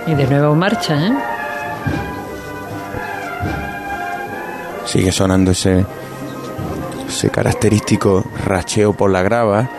Y 0.08 0.16
de 0.16 0.26
nuevo 0.26 0.56
marcha, 0.56 0.96
¿eh? 1.06 1.12
Sigue 4.88 5.12
sonando 5.12 5.52
ese, 5.52 5.86
ese 7.08 7.30
característico 7.30 8.24
racheo 8.46 8.94
por 8.94 9.12
la 9.12 9.22
grava. 9.22 9.70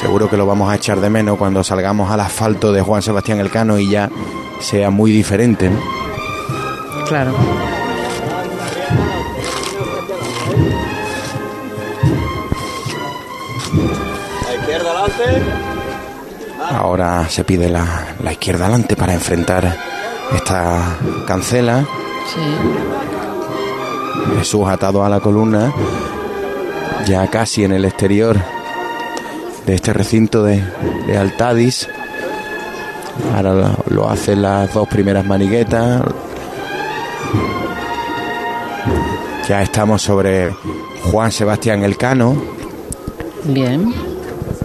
Seguro 0.00 0.30
que 0.30 0.36
lo 0.36 0.46
vamos 0.46 0.70
a 0.70 0.76
echar 0.76 1.00
de 1.00 1.10
menos 1.10 1.36
cuando 1.36 1.64
salgamos 1.64 2.10
al 2.12 2.20
asfalto 2.20 2.72
de 2.72 2.80
Juan 2.80 3.02
Sebastián 3.02 3.40
Elcano 3.40 3.76
y 3.78 3.90
ya 3.90 4.08
sea 4.60 4.90
muy 4.90 5.10
diferente. 5.10 5.68
¿no? 5.68 5.80
Claro. 7.08 7.34
Ahora 16.70 17.28
se 17.28 17.42
pide 17.42 17.68
la, 17.68 18.14
la 18.22 18.32
izquierda 18.32 18.66
adelante 18.66 18.94
para 18.94 19.12
enfrentar 19.12 19.95
esta 20.34 20.98
cancela. 21.26 21.84
Sí. 22.32 22.40
Jesús 24.38 24.68
atado 24.68 25.04
a 25.04 25.08
la 25.08 25.20
columna, 25.20 25.72
ya 27.06 27.28
casi 27.28 27.64
en 27.64 27.72
el 27.72 27.84
exterior 27.84 28.36
de 29.66 29.74
este 29.74 29.92
recinto 29.92 30.42
de, 30.42 30.62
de 31.06 31.16
Altadis. 31.16 31.88
Ahora 33.34 33.54
lo, 33.54 33.76
lo 33.94 34.10
hacen 34.10 34.42
las 34.42 34.72
dos 34.74 34.88
primeras 34.88 35.24
maniguetas. 35.24 36.02
Ya 39.48 39.62
estamos 39.62 40.02
sobre 40.02 40.52
Juan 41.10 41.30
Sebastián 41.30 41.84
Elcano. 41.84 42.36
Bien. 43.44 43.94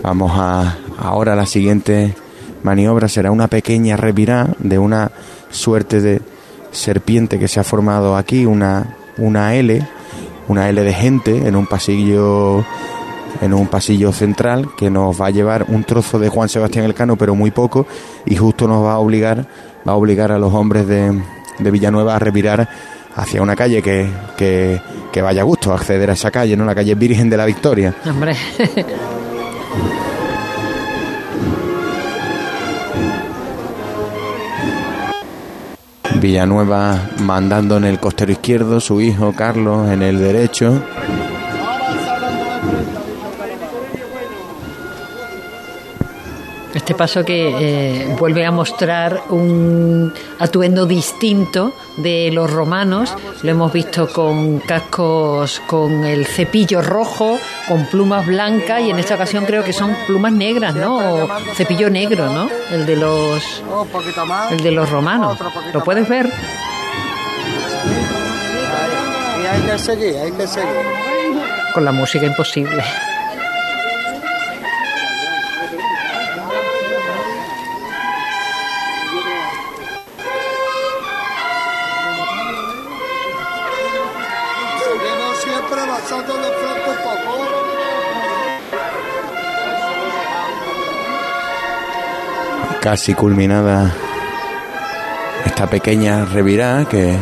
Vamos 0.01 0.31
a 0.33 0.77
ahora 0.97 1.35
la 1.35 1.45
siguiente 1.45 2.15
maniobra 2.63 3.07
será 3.07 3.31
una 3.31 3.47
pequeña 3.47 3.97
revirá 3.97 4.47
de 4.59 4.79
una 4.79 5.11
suerte 5.51 6.01
de 6.01 6.21
serpiente 6.71 7.39
que 7.39 7.47
se 7.47 7.59
ha 7.59 7.63
formado 7.63 8.15
aquí, 8.15 8.45
una 8.45 8.97
una 9.17 9.55
L, 9.55 9.85
una 10.47 10.69
L 10.69 10.81
de 10.81 10.93
gente 10.93 11.47
en 11.47 11.55
un 11.55 11.67
pasillo 11.67 12.65
en 13.41 13.53
un 13.53 13.67
pasillo 13.67 14.11
central 14.11 14.69
que 14.77 14.89
nos 14.89 15.19
va 15.19 15.27
a 15.27 15.31
llevar 15.31 15.65
un 15.69 15.83
trozo 15.83 16.19
de 16.19 16.29
Juan 16.29 16.49
Sebastián 16.49 16.85
Elcano, 16.85 17.15
pero 17.15 17.33
muy 17.33 17.51
poco 17.51 17.87
y 18.25 18.35
justo 18.35 18.67
nos 18.67 18.83
va 18.83 18.93
a 18.93 18.99
obligar 18.99 19.47
va 19.87 19.93
a 19.93 19.95
obligar 19.95 20.31
a 20.31 20.37
los 20.37 20.53
hombres 20.53 20.87
de, 20.87 21.21
de 21.59 21.71
Villanueva 21.71 22.15
a 22.15 22.19
revirar 22.19 22.67
hacia 23.15 23.41
una 23.41 23.55
calle 23.55 23.81
que, 23.81 24.07
que, 24.37 24.81
que 25.11 25.21
vaya 25.21 25.41
a 25.41 25.45
gusto 25.45 25.73
acceder 25.73 26.09
a 26.09 26.13
esa 26.13 26.31
calle, 26.31 26.55
¿no? 26.55 26.65
La 26.65 26.75
calle 26.75 26.95
Virgen 26.95 27.29
de 27.29 27.37
la 27.37 27.45
Victoria. 27.45 27.93
Hombre. 28.05 28.35
Villanueva 36.21 37.09
mandando 37.19 37.77
en 37.77 37.83
el 37.83 37.99
costero 37.99 38.31
izquierdo, 38.31 38.79
su 38.79 39.01
hijo 39.01 39.33
Carlos 39.33 39.89
en 39.89 40.03
el 40.03 40.19
derecho. 40.19 40.81
Este 46.81 46.95
paso 46.95 47.23
que 47.23 47.53
eh, 47.59 48.15
vuelve 48.17 48.43
a 48.43 48.49
mostrar 48.49 49.25
un 49.29 50.11
atuendo 50.39 50.87
distinto 50.87 51.73
de 51.97 52.31
los 52.33 52.49
romanos. 52.49 53.15
Lo 53.43 53.51
hemos 53.51 53.71
visto 53.71 54.11
con 54.11 54.57
cascos 54.61 55.61
con 55.67 56.03
el 56.03 56.25
cepillo 56.25 56.81
rojo, 56.81 57.37
con 57.67 57.85
plumas 57.85 58.25
blancas 58.25 58.81
y 58.81 58.89
en 58.89 58.97
esta 58.97 59.13
ocasión 59.13 59.45
creo 59.45 59.63
que 59.63 59.73
son 59.73 59.95
plumas 60.07 60.33
negras, 60.33 60.73
¿no? 60.73 60.97
O 60.97 61.29
cepillo 61.53 61.91
negro, 61.91 62.33
¿no? 62.33 62.49
El 62.71 62.87
de 62.87 62.95
los 62.95 63.63
el 64.49 64.63
de 64.63 64.71
los 64.71 64.89
romanos. 64.89 65.37
¿Lo 65.71 65.83
puedes 65.83 66.09
ver? 66.09 66.31
Y 69.39 69.45
hay 69.45 69.61
que 69.61 69.77
seguir, 69.77 70.17
hay 70.17 70.31
que 70.31 70.47
seguir. 70.47 70.71
Con 71.75 71.85
la 71.85 71.91
música 71.91 72.25
imposible. 72.25 72.83
Casi 92.81 93.13
culminada 93.13 93.93
esta 95.45 95.67
pequeña 95.67 96.25
revirá 96.25 96.85
que, 96.89 97.15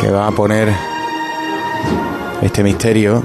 que 0.00 0.10
va 0.10 0.28
a 0.28 0.30
poner 0.30 0.68
este 2.42 2.62
misterio 2.62 3.24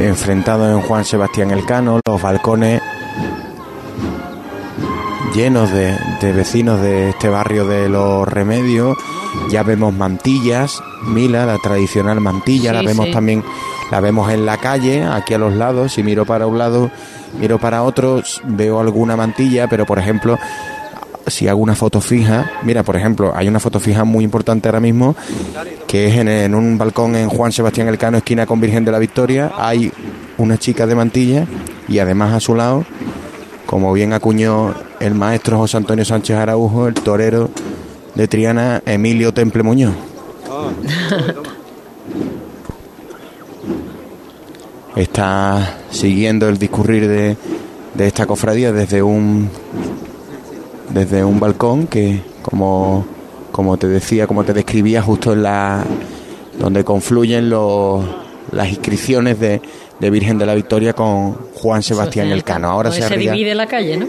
enfrentado 0.00 0.68
en 0.70 0.80
Juan 0.82 1.04
Sebastián 1.04 1.52
Elcano, 1.52 2.00
los 2.04 2.20
balcones 2.20 2.82
llenos 5.34 5.70
de, 5.70 5.96
de 6.20 6.32
vecinos 6.32 6.80
de 6.80 7.10
este 7.10 7.28
barrio 7.28 7.64
de 7.66 7.88
los 7.88 8.26
remedios. 8.26 8.96
Ya 9.50 9.62
vemos 9.62 9.94
mantillas, 9.94 10.82
Mila, 11.04 11.46
la 11.46 11.58
tradicional 11.58 12.20
mantilla, 12.20 12.70
Sí, 12.70 12.76
la 12.76 12.82
vemos 12.82 13.06
sí. 13.06 13.12
también, 13.12 13.44
la 13.90 14.00
vemos 14.00 14.32
en 14.32 14.46
la 14.46 14.56
calle, 14.56 15.04
aquí 15.04 15.34
a 15.34 15.38
los 15.38 15.52
lados. 15.52 15.92
Si 15.92 16.02
miro 16.02 16.24
para 16.24 16.46
un 16.46 16.58
lado, 16.58 16.90
miro 17.38 17.58
para 17.58 17.82
otro, 17.82 18.18
s- 18.20 18.40
veo 18.44 18.80
alguna 18.80 19.16
mantilla, 19.16 19.68
pero 19.68 19.84
por 19.86 19.98
ejemplo, 19.98 20.38
si 21.26 21.48
hago 21.48 21.60
una 21.60 21.74
foto 21.74 22.00
fija, 22.00 22.50
mira, 22.62 22.82
por 22.84 22.96
ejemplo, 22.96 23.32
hay 23.34 23.48
una 23.48 23.58
foto 23.60 23.80
fija 23.80 24.04
muy 24.04 24.22
importante 24.24 24.68
ahora 24.68 24.80
mismo, 24.80 25.16
que 25.88 26.06
es 26.08 26.14
en, 26.16 26.54
un 26.54 26.78
balcón 26.78 27.16
en 27.16 27.28
Juan 27.28 27.50
Sebastián 27.52 27.88
Elcano, 27.88 28.18
esquina 28.18 28.46
con 28.46 28.60
Virgen 28.60 28.84
de 28.84 28.92
la 28.92 28.98
Victoria, 28.98 29.52
hay 29.58 29.92
una 30.38 30.56
chica 30.58 30.86
de 30.86 30.94
mantilla 30.94 31.46
y 31.88 31.98
además 31.98 32.32
a 32.32 32.40
su 32.40 32.54
lado, 32.54 32.84
como 33.66 33.92
bien 33.92 34.12
acuñó 34.12 34.74
el 35.00 35.14
maestro 35.14 35.58
José 35.58 35.76
Antonio 35.78 36.04
Sánchez 36.04 36.36
Araujo, 36.36 36.86
el 36.86 36.94
torero 36.94 37.50
de 38.14 38.28
Triana, 38.28 38.80
Emilio 38.86 39.34
Temple 39.34 39.62
Muñoz. 39.64 39.94
Está 44.96 45.78
siguiendo 45.90 46.48
el 46.48 46.58
discurrir 46.58 47.06
de, 47.06 47.36
de 47.94 48.06
esta 48.06 48.26
cofradía 48.26 48.72
desde 48.72 49.02
un 49.02 49.50
desde 50.88 51.22
un 51.22 51.38
balcón 51.38 51.86
que 51.86 52.22
como 52.42 53.04
como 53.52 53.76
te 53.76 53.88
decía, 53.88 54.26
como 54.26 54.44
te 54.44 54.52
describía 54.52 55.02
justo 55.02 55.32
en 55.32 55.42
la 55.42 55.84
donde 56.58 56.84
confluyen 56.84 57.50
los, 57.50 58.04
las 58.52 58.68
inscripciones 58.68 59.38
de, 59.38 59.60
de 59.98 60.10
Virgen 60.10 60.38
de 60.38 60.46
la 60.46 60.54
Victoria 60.54 60.92
con 60.92 61.32
Juan 61.54 61.82
Sebastián 61.82 62.28
Elcano. 62.28 62.70
Ahora 62.70 62.90
se, 62.90 63.02
se 63.02 63.16
divide 63.16 63.54
la 63.54 63.66
calle, 63.66 63.96
¿no? 63.96 64.06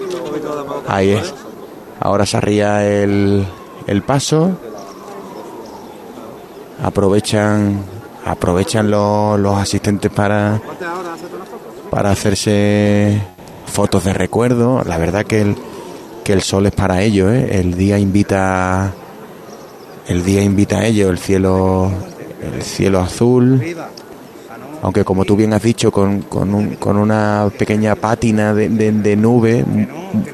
Ahí 0.88 1.12
es. 1.12 1.34
Ahora 2.00 2.26
se 2.26 2.38
arría 2.38 2.88
el, 2.88 3.46
el 3.88 4.02
paso. 4.02 4.52
Aprovechan 6.84 7.84
aprovechan 8.32 8.90
los, 8.92 9.40
los 9.40 9.56
asistentes 9.58 10.12
para 10.12 10.60
para 11.90 12.12
hacerse 12.12 13.22
fotos 13.66 14.04
de 14.04 14.14
recuerdo. 14.14 14.84
La 14.86 14.98
verdad 14.98 15.26
que 15.26 15.42
el 15.42 15.56
que 16.24 16.34
el 16.34 16.42
sol 16.42 16.66
es 16.66 16.74
para 16.74 17.02
ello, 17.02 17.32
¿eh? 17.32 17.60
El 17.60 17.76
día 17.76 17.98
invita 17.98 18.92
el 20.08 20.24
día 20.24 20.42
invita 20.44 20.80
a 20.80 20.86
ello, 20.86 21.10
el 21.10 21.18
cielo 21.20 21.90
el 22.42 22.62
cielo 22.62 23.00
azul. 23.00 23.62
Aunque 24.82 25.04
como 25.04 25.26
tú 25.26 25.36
bien 25.36 25.54
has 25.54 25.64
dicho, 25.64 25.92
con, 25.92 26.22
con, 26.22 26.54
un- 26.54 26.76
con 26.76 26.98
una 26.98 27.50
pequeña 27.58 27.96
pátina 27.96 28.54
de, 28.54 28.70
de- 28.70 28.92
de 28.92 29.16
nube 29.16 29.66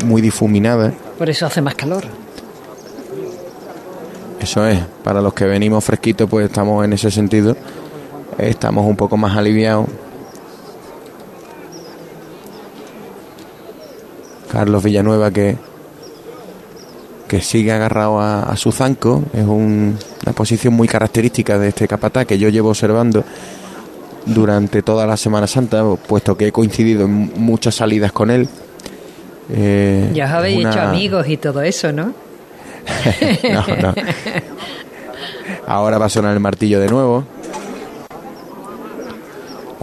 muy 0.06 0.22
difuminada. 0.22 0.92
Por 1.18 1.30
eso 1.30 1.46
hace 1.46 1.62
más 1.62 1.76
calor. 1.76 2.04
Eso 4.40 4.68
es, 4.68 4.80
para 5.04 5.22
los 5.22 5.34
que 5.34 5.46
venimos 5.46 5.84
fresquitos, 5.84 6.30
pues 6.30 6.48
estamos 6.48 6.84
en 6.84 6.92
ese 6.94 7.10
sentido, 7.10 7.56
estamos 8.38 8.86
un 8.86 8.96
poco 8.96 9.18
más 9.18 9.36
aliviados. 9.38 9.88
Carlos 14.52 14.84
Villanueva 14.84 15.32
que, 15.32 15.58
que 17.28 17.42
sigue 17.42 17.72
agarrado 17.72 18.20
a, 18.20 18.44
a 18.44 18.56
su 18.56 18.72
zanco, 18.72 19.24
es 19.34 19.46
un- 19.46 19.98
una 20.26 20.34
posición 20.34 20.74
muy 20.76 20.88
característica 20.88 21.58
de 21.58 21.70
este 21.70 21.88
capatá 21.88 22.26
que 22.26 22.38
yo 22.38 22.50
llevo 22.50 22.70
observando 22.70 23.24
durante 24.26 24.82
toda 24.84 25.06
la 25.08 25.18
Semana 25.18 25.48
Santa, 25.48 25.84
puesto 26.08 26.38
que 26.38 26.48
he 26.48 26.52
coincidido 26.52 27.06
en 27.06 27.32
muchas 27.36 27.76
salidas 27.76 28.12
con 28.12 28.30
él. 28.30 28.48
Eh, 29.52 30.12
Ya 30.14 30.26
os 30.26 30.32
habéis 30.32 30.60
una- 30.60 30.70
hecho 30.70 30.82
amigos 30.82 31.28
y 31.28 31.38
todo 31.38 31.62
eso, 31.62 31.92
¿no? 31.92 32.14
no, 33.52 33.66
no. 33.82 33.94
Ahora 35.68 35.98
va 35.98 36.06
a 36.06 36.10
sonar 36.10 36.34
el 36.34 36.40
martillo 36.40 36.80
de 36.80 36.88
nuevo. 36.90 37.24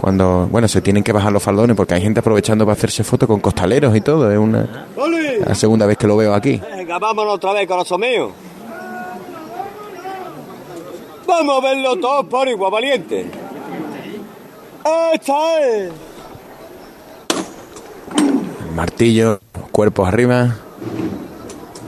Cuando, 0.01 0.47
bueno, 0.49 0.67
se 0.67 0.81
tienen 0.81 1.03
que 1.03 1.11
bajar 1.11 1.31
los 1.31 1.43
faldones 1.43 1.77
porque 1.77 1.93
hay 1.93 2.01
gente 2.01 2.21
aprovechando 2.21 2.65
para 2.65 2.73
hacerse 2.73 3.03
fotos 3.03 3.27
con 3.27 3.39
costaleros 3.39 3.95
y 3.95 4.01
todo. 4.01 4.31
Es 4.31 4.39
una 4.39 4.87
la 5.45 5.53
segunda 5.53 5.85
vez 5.85 5.95
que 5.95 6.07
lo 6.07 6.17
veo 6.17 6.33
aquí. 6.33 6.59
Venga, 6.75 6.97
vámonos 6.97 7.35
otra 7.35 7.53
vez, 7.53 7.67
corazón 7.67 8.01
mío. 8.01 8.31
Vamos 11.27 11.57
a 11.63 11.67
verlo 11.67 11.95
todos 11.97 12.25
por 12.25 12.47
igual, 12.47 12.71
valiente. 12.71 13.27
¡Esta 15.13 15.59
es! 15.59 15.91
El 18.65 18.75
martillo, 18.75 19.39
cuerpos 19.71 20.07
arriba. 20.07 20.55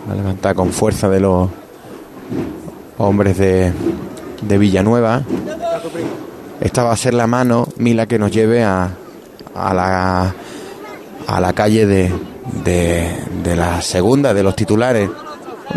Va 0.08 0.14
a 0.14 0.16
levantar 0.16 0.56
con 0.56 0.72
fuerza 0.72 1.10
de 1.10 1.20
los 1.20 1.50
hombres 3.00 3.40
de, 3.40 3.74
de 4.44 4.58
Villanueva. 4.60 5.24
Esta 6.64 6.84
va 6.84 6.94
a 6.94 6.98
ser 6.98 7.14
la 7.14 7.28
mano, 7.28 7.68
Mila, 7.78 8.06
que 8.06 8.18
nos 8.18 8.32
lleve 8.32 8.64
a, 8.64 8.90
a 9.54 9.74
la 9.74 10.34
a 11.28 11.40
la 11.40 11.54
calle 11.54 11.86
de, 11.86 12.12
de, 12.64 13.16
de 13.44 13.56
la 13.56 13.82
segunda, 13.82 14.34
de 14.34 14.44
los 14.44 14.56
titulares. 14.56 15.10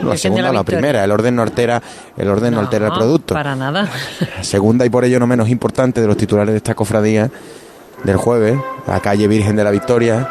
La 0.03 0.17
segunda 0.17 0.43
la 0.45 0.51
o 0.51 0.53
la 0.53 0.61
Victoria. 0.61 0.79
primera, 0.79 1.05
el 1.05 1.11
orden 1.11 1.37
no 1.37 1.43
altera, 1.43 1.83
el 2.17 2.29
orden 2.29 2.55
no, 2.55 2.61
altera 2.61 2.87
el 2.89 2.93
producto. 2.93 3.35
Para 3.35 3.57
nada. 3.57 3.89
La 4.37 4.45
segunda 4.45 4.85
y 4.85 4.91
por 4.91 5.05
ello 5.05 5.19
no 5.19 5.27
menos 5.27 5.49
importante 5.49 6.01
de 6.01 6.07
los 6.07 6.17
titulares 6.17 6.53
de 6.53 6.59
esta 6.59 6.75
cofradía 6.75 7.31
del 8.05 8.17
jueves, 8.17 8.59
la 8.87 9.01
calle 9.01 9.27
Virgen 9.27 9.57
de 9.57 9.65
la 9.65 9.71
Victoria, 9.71 10.29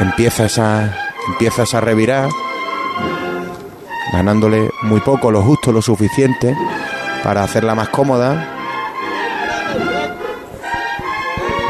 empieza 0.00 0.44
esa, 0.44 0.96
empieza 1.28 1.64
esa 1.64 1.80
revirada, 1.80 2.28
ganándole 4.12 4.70
muy 4.82 5.00
poco, 5.00 5.30
lo 5.30 5.42
justo, 5.42 5.72
lo 5.72 5.82
suficiente 5.82 6.54
para 7.24 7.42
hacerla 7.42 7.74
más 7.74 7.88
cómoda. 7.88 8.53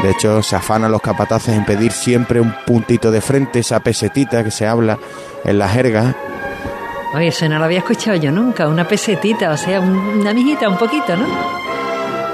De 0.05 0.11
hecho, 0.11 0.43
se 0.43 0.55
afanan 0.55 0.91
los 0.91 1.01
capataces 1.01 1.55
en 1.57 1.65
pedir 1.65 1.91
siempre 1.91 2.39
un 2.39 2.53
puntito 2.63 3.09
de 3.09 3.21
frente, 3.21 3.57
esa 3.57 3.79
pesetita 3.79 4.43
que 4.43 4.51
se 4.51 4.67
habla 4.67 4.99
en 5.43 5.57
la 5.57 5.67
jerga. 5.67 6.15
Oye, 7.15 7.29
eso 7.29 7.49
no 7.49 7.57
lo 7.57 7.65
había 7.65 7.79
escuchado 7.79 8.15
yo 8.15 8.31
nunca. 8.31 8.67
Una 8.67 8.87
pesetita, 8.87 9.49
o 9.51 9.57
sea, 9.57 9.79
un- 9.79 10.19
una 10.19 10.31
mijita, 10.31 10.69
un 10.69 10.77
poquito, 10.77 11.17
¿no? 11.17 11.25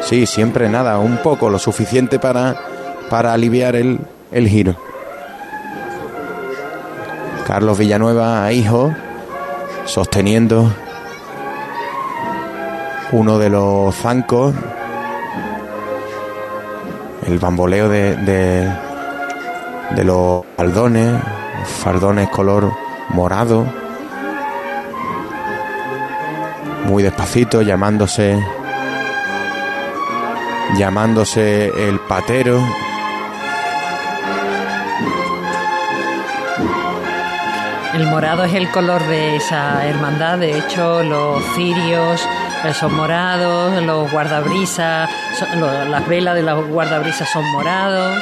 Sí, 0.01 0.25
siempre 0.25 0.67
nada, 0.67 0.99
un 0.99 1.19
poco, 1.19 1.49
lo 1.49 1.57
suficiente 1.59 2.19
para, 2.19 2.57
para 3.09 3.31
aliviar 3.31 3.77
el, 3.77 4.01
el 4.33 4.49
giro. 4.49 4.75
Carlos 7.47 7.77
Villanueva, 7.77 8.51
hijo, 8.51 8.93
sosteniendo 9.85 10.73
uno 13.13 13.37
de 13.39 13.49
los 13.49 13.95
zancos, 13.95 14.53
el 17.27 17.39
bamboleo 17.39 17.89
de, 17.89 18.15
de, 18.15 20.03
los 20.03 20.43
faldones, 20.57 21.21
faldones 21.65 22.29
color 22.29 22.71
morado, 23.09 23.65
muy 26.85 27.03
despacito, 27.03 27.61
llamándose 27.61 28.39
llamándose 30.77 31.67
el 31.87 31.99
patero. 31.99 32.59
El 37.93 38.07
morado 38.07 38.45
es 38.45 38.53
el 38.53 38.69
color 38.71 39.05
de 39.07 39.35
esa 39.35 39.85
hermandad. 39.85 40.37
De 40.39 40.57
hecho, 40.57 41.03
los 41.03 41.43
cirios 41.55 42.25
son 42.73 42.93
morados, 42.95 43.81
los 43.83 44.11
guardabrisas, 44.11 45.09
son- 45.37 45.59
lo- 45.59 45.85
las 45.85 46.07
velas 46.07 46.35
de 46.35 46.43
los 46.43 46.67
guardabrisas 46.67 47.29
son 47.29 47.43
morados. 47.51 48.17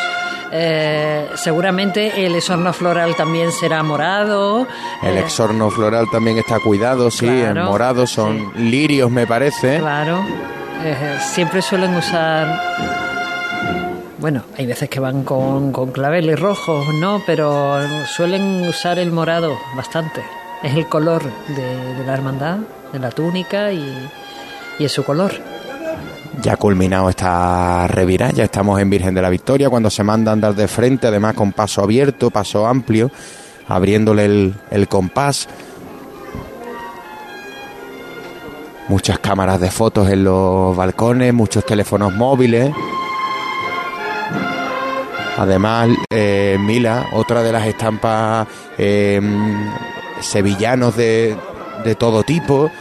Eh, 0.52 1.28
seguramente 1.36 2.26
el 2.26 2.34
esorno 2.36 2.74
floral 2.74 3.16
también 3.16 3.52
será 3.52 3.84
morado. 3.84 4.66
El 5.04 5.18
Eh, 5.18 5.20
exorno 5.20 5.70
floral 5.70 6.08
también 6.12 6.38
está 6.40 6.60
cuidado, 6.60 7.12
sí, 7.12 7.28
en 7.28 7.52
Claro, 7.54 7.70
morado 7.70 8.08
son 8.08 8.52
lirios, 8.56 9.12
me 9.12 9.28
parece. 9.28 9.78
Claro. 9.80 10.26
Eh, 10.84 11.18
siempre 11.20 11.62
suelen 11.62 11.94
usar. 11.96 12.60
Bueno, 14.18 14.44
hay 14.58 14.66
veces 14.66 14.90
que 14.90 15.00
van 15.00 15.24
con, 15.24 15.72
con 15.72 15.92
claveles 15.92 16.40
rojos, 16.40 16.88
¿no? 16.96 17.22
Pero 17.26 17.78
suelen 18.08 18.68
usar 18.68 19.00
el 19.00 19.12
morado 19.12 19.58
bastante. 19.76 20.22
Es 20.62 20.74
el 20.76 20.88
color 20.88 21.22
de, 21.48 21.94
de 21.96 22.04
la 22.06 22.14
hermandad, 22.14 22.58
de 22.92 23.00
la 23.00 23.12
túnica 23.12 23.72
y, 23.72 24.10
y 24.80 24.86
es 24.86 24.92
su 24.92 25.04
color. 25.04 25.34
Ya 26.42 26.56
culminado 26.56 27.10
esta 27.10 27.86
revirada, 27.88 28.32
ya 28.32 28.46
estamos 28.46 28.80
en 28.80 28.90
Virgen 28.90 29.14
de 29.14 29.22
la 29.22 29.30
Victoria, 29.30 29.70
cuando 29.70 29.90
se 29.90 30.04
manda 30.04 30.32
a 30.32 30.34
andar 30.34 30.56
de 30.56 30.68
frente, 30.68 31.08
además 31.08 31.36
con 31.36 31.52
paso 31.52 31.84
abierto, 31.84 32.30
paso 32.30 32.66
amplio, 32.66 33.12
abriéndole 33.68 34.26
el, 34.26 34.56
el 34.72 34.88
compás. 34.88 35.50
Muchas 38.88 39.20
cámaras 39.20 39.60
de 39.60 39.70
fotos 39.70 40.10
en 40.10 40.24
los 40.24 40.76
balcones, 40.76 41.34
muchos 41.34 41.66
teléfonos 41.66 42.14
móviles. 42.14 42.72
Además, 45.38 45.90
eh, 46.10 46.58
Mila, 46.60 47.08
otra 47.14 47.44
de 47.44 47.52
las 47.52 47.68
estampas 47.68 48.48
eh, 48.78 49.22
sevillanos 50.22 50.96
de, 50.96 51.38
de 51.84 51.96
todo 51.96 52.24
tipo. 52.24 52.72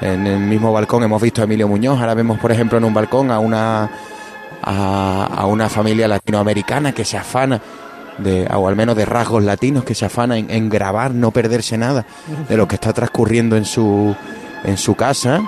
En 0.00 0.26
el 0.26 0.38
mismo 0.38 0.72
balcón 0.72 1.02
hemos 1.02 1.20
visto 1.20 1.40
a 1.40 1.44
Emilio 1.44 1.68
Muñoz, 1.68 1.98
ahora 1.98 2.14
vemos, 2.14 2.38
por 2.38 2.52
ejemplo, 2.52 2.78
en 2.78 2.84
un 2.84 2.94
balcón 2.94 3.30
a 3.30 3.38
una, 3.38 3.90
a, 4.62 5.24
a 5.24 5.46
una 5.46 5.68
familia 5.68 6.06
latinoamericana 6.06 6.92
que 6.92 7.04
se 7.04 7.18
afana 7.18 7.60
de, 8.18 8.46
o 8.54 8.68
al 8.68 8.76
menos 8.76 8.96
de 8.96 9.04
rasgos 9.04 9.42
latinos, 9.42 9.84
que 9.84 9.94
se 9.94 10.04
afana 10.04 10.38
en, 10.38 10.68
grabar, 10.68 11.12
no 11.12 11.30
perderse 11.30 11.76
nada 11.76 12.06
de 12.48 12.56
lo 12.56 12.68
que 12.68 12.76
está 12.76 12.92
transcurriendo 12.92 13.56
en 13.56 13.64
su, 13.64 14.14
en 14.64 14.76
su 14.76 14.94
casa 14.94 15.40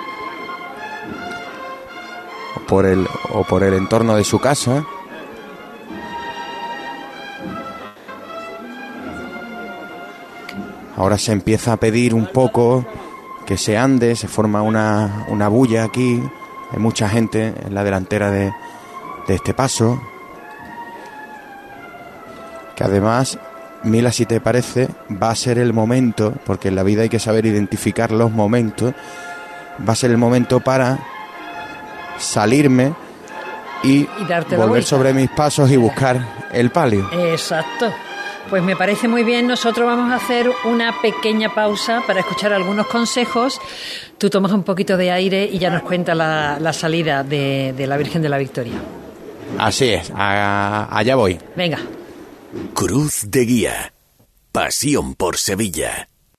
por 2.67 2.85
el, 2.85 3.07
o 3.31 3.43
por 3.43 3.63
el 3.63 3.73
entorno 3.73 4.15
de 4.15 4.23
su 4.23 4.39
casa. 4.39 4.83
Ahora 10.95 11.17
se 11.17 11.31
empieza 11.31 11.73
a 11.73 11.77
pedir 11.77 12.13
un 12.13 12.27
poco 12.27 12.85
que 13.45 13.57
se 13.57 13.77
ande, 13.77 14.15
se 14.15 14.27
forma 14.27 14.61
una, 14.61 15.25
una 15.27 15.47
bulla 15.47 15.83
aquí, 15.83 16.21
hay 16.71 16.79
mucha 16.79 17.09
gente 17.09 17.53
en 17.65 17.75
la 17.75 17.83
delantera 17.83 18.31
de, 18.31 18.51
de 19.27 19.35
este 19.35 19.53
paso, 19.53 20.01
que 22.75 22.83
además, 22.83 23.37
Mila, 23.83 24.11
si 24.11 24.25
te 24.25 24.41
parece, 24.41 24.89
va 25.11 25.29
a 25.29 25.35
ser 25.35 25.59
el 25.59 25.73
momento, 25.73 26.33
porque 26.45 26.69
en 26.69 26.75
la 26.75 26.83
vida 26.83 27.03
hay 27.03 27.09
que 27.09 27.19
saber 27.19 27.45
identificar 27.45 28.11
los 28.11 28.31
momentos, 28.31 28.93
va 29.87 29.93
a 29.93 29.95
ser 29.95 30.11
el 30.11 30.17
momento 30.17 30.59
para 30.59 30.99
salirme 32.17 32.93
y, 33.83 34.07
Y 34.07 34.55
volver 34.55 34.83
sobre 34.83 35.13
mis 35.13 35.29
pasos 35.29 35.69
y 35.69 35.77
buscar 35.77 36.49
el 36.53 36.71
palio. 36.71 37.09
Exacto. 37.11 37.91
Pues 38.53 38.61
me 38.61 38.75
parece 38.75 39.07
muy 39.07 39.23
bien. 39.23 39.47
Nosotros 39.47 39.87
vamos 39.87 40.11
a 40.11 40.17
hacer 40.17 40.47
una 40.65 41.01
pequeña 41.01 41.55
pausa 41.55 42.03
para 42.05 42.19
escuchar 42.19 42.53
algunos 42.53 42.85
consejos. 42.85 43.59
Tú 44.19 44.29
tomas 44.29 44.51
un 44.51 44.61
poquito 44.61 44.95
de 44.95 45.09
aire 45.09 45.49
y 45.51 45.57
ya 45.57 45.71
nos 45.71 45.81
cuenta 45.81 46.13
la, 46.13 46.59
la 46.59 46.71
salida 46.71 47.23
de, 47.23 47.73
de 47.75 47.87
la 47.87 47.97
Virgen 47.97 48.21
de 48.21 48.29
la 48.29 48.37
Victoria. 48.37 48.75
Así 49.57 49.89
es, 49.89 50.11
a- 50.15 50.87
allá 50.95 51.15
voy. 51.15 51.39
Venga. 51.55 51.79
Cruz 52.75 53.21
de 53.31 53.43
Guía. 53.43 53.93
Pasión 54.51 55.15
por 55.15 55.37
Sevilla. 55.37 56.07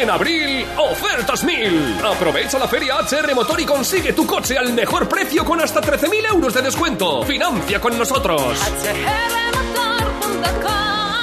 En 0.00 0.08
abril, 0.10 0.64
ofertas 0.76 1.42
mil. 1.42 1.98
Aprovecha 2.04 2.56
la 2.56 2.68
feria 2.68 2.98
HR 3.00 3.34
Motor 3.34 3.60
y 3.60 3.64
consigue 3.64 4.12
tu 4.12 4.24
coche 4.24 4.56
al 4.56 4.72
mejor 4.72 5.08
precio 5.08 5.44
con 5.44 5.60
hasta 5.60 5.80
13.000 5.80 6.34
euros 6.34 6.54
de 6.54 6.62
descuento. 6.62 7.24
Financia 7.24 7.80
con 7.80 7.98
nosotros. 7.98 8.40
HR 8.42 9.67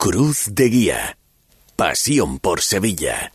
Cruz 0.00 0.54
de 0.54 0.68
Guía. 0.68 1.18
Pasión 1.74 2.38
por 2.38 2.60
Sevilla. 2.60 3.32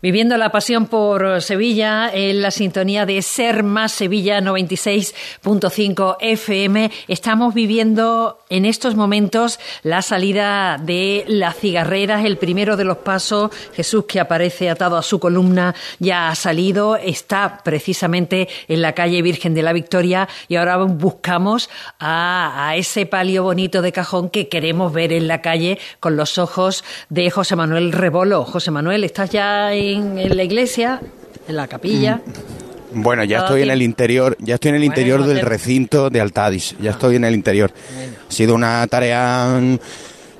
Viviendo 0.00 0.36
la 0.36 0.52
pasión 0.52 0.86
por 0.86 1.42
Sevilla 1.42 2.08
en 2.14 2.40
la 2.40 2.52
sintonía 2.52 3.04
de 3.04 3.20
Ser 3.20 3.64
Más 3.64 3.90
Sevilla 3.90 4.40
96.5 4.40 6.18
FM. 6.20 6.92
Estamos 7.08 7.52
viviendo 7.52 8.38
en 8.48 8.64
estos 8.64 8.94
momentos 8.94 9.58
la 9.82 10.02
salida 10.02 10.78
de 10.80 11.24
las 11.26 11.56
cigarreras, 11.56 12.24
el 12.24 12.36
primero 12.36 12.76
de 12.76 12.84
los 12.84 12.98
pasos. 12.98 13.50
Jesús 13.74 14.04
que 14.04 14.20
aparece 14.20 14.70
atado 14.70 14.96
a 14.96 15.02
su 15.02 15.18
columna 15.18 15.74
ya 15.98 16.28
ha 16.28 16.36
salido, 16.36 16.94
está 16.94 17.60
precisamente 17.64 18.48
en 18.68 18.82
la 18.82 18.92
calle 18.92 19.20
Virgen 19.20 19.52
de 19.52 19.62
la 19.64 19.72
Victoria 19.72 20.28
y 20.46 20.54
ahora 20.54 20.76
buscamos 20.76 21.70
a, 21.98 22.72
ese 22.76 23.04
palio 23.06 23.42
bonito 23.42 23.82
de 23.82 23.90
cajón 23.90 24.30
que 24.30 24.48
queremos 24.48 24.92
ver 24.92 25.12
en 25.12 25.26
la 25.26 25.42
calle 25.42 25.80
con 25.98 26.16
los 26.16 26.38
ojos 26.38 26.84
de 27.08 27.30
José 27.32 27.56
Manuel 27.56 27.90
Rebolo. 27.90 28.44
José 28.44 28.70
Manuel, 28.70 29.02
¿estás 29.02 29.30
ya 29.30 29.72
en, 29.74 29.87
en 29.94 30.36
la 30.36 30.44
iglesia, 30.44 31.00
en 31.46 31.56
la 31.56 31.66
capilla? 31.66 32.20
Bueno, 32.92 33.24
ya 33.24 33.40
estoy 33.40 33.62
en 33.62 33.70
el 33.70 33.82
interior, 33.82 34.36
ya 34.40 34.54
estoy 34.54 34.70
en 34.70 34.76
el 34.76 34.80
Bueno, 34.82 34.92
interior 34.92 35.24
del 35.24 35.40
recinto 35.40 36.10
de 36.10 36.20
Altadis, 36.20 36.74
ya 36.80 36.92
estoy 36.92 37.16
en 37.16 37.24
el 37.24 37.34
interior. 37.34 37.70
Ha 38.28 38.32
sido 38.32 38.54
una 38.54 38.86
tarea 38.86 39.60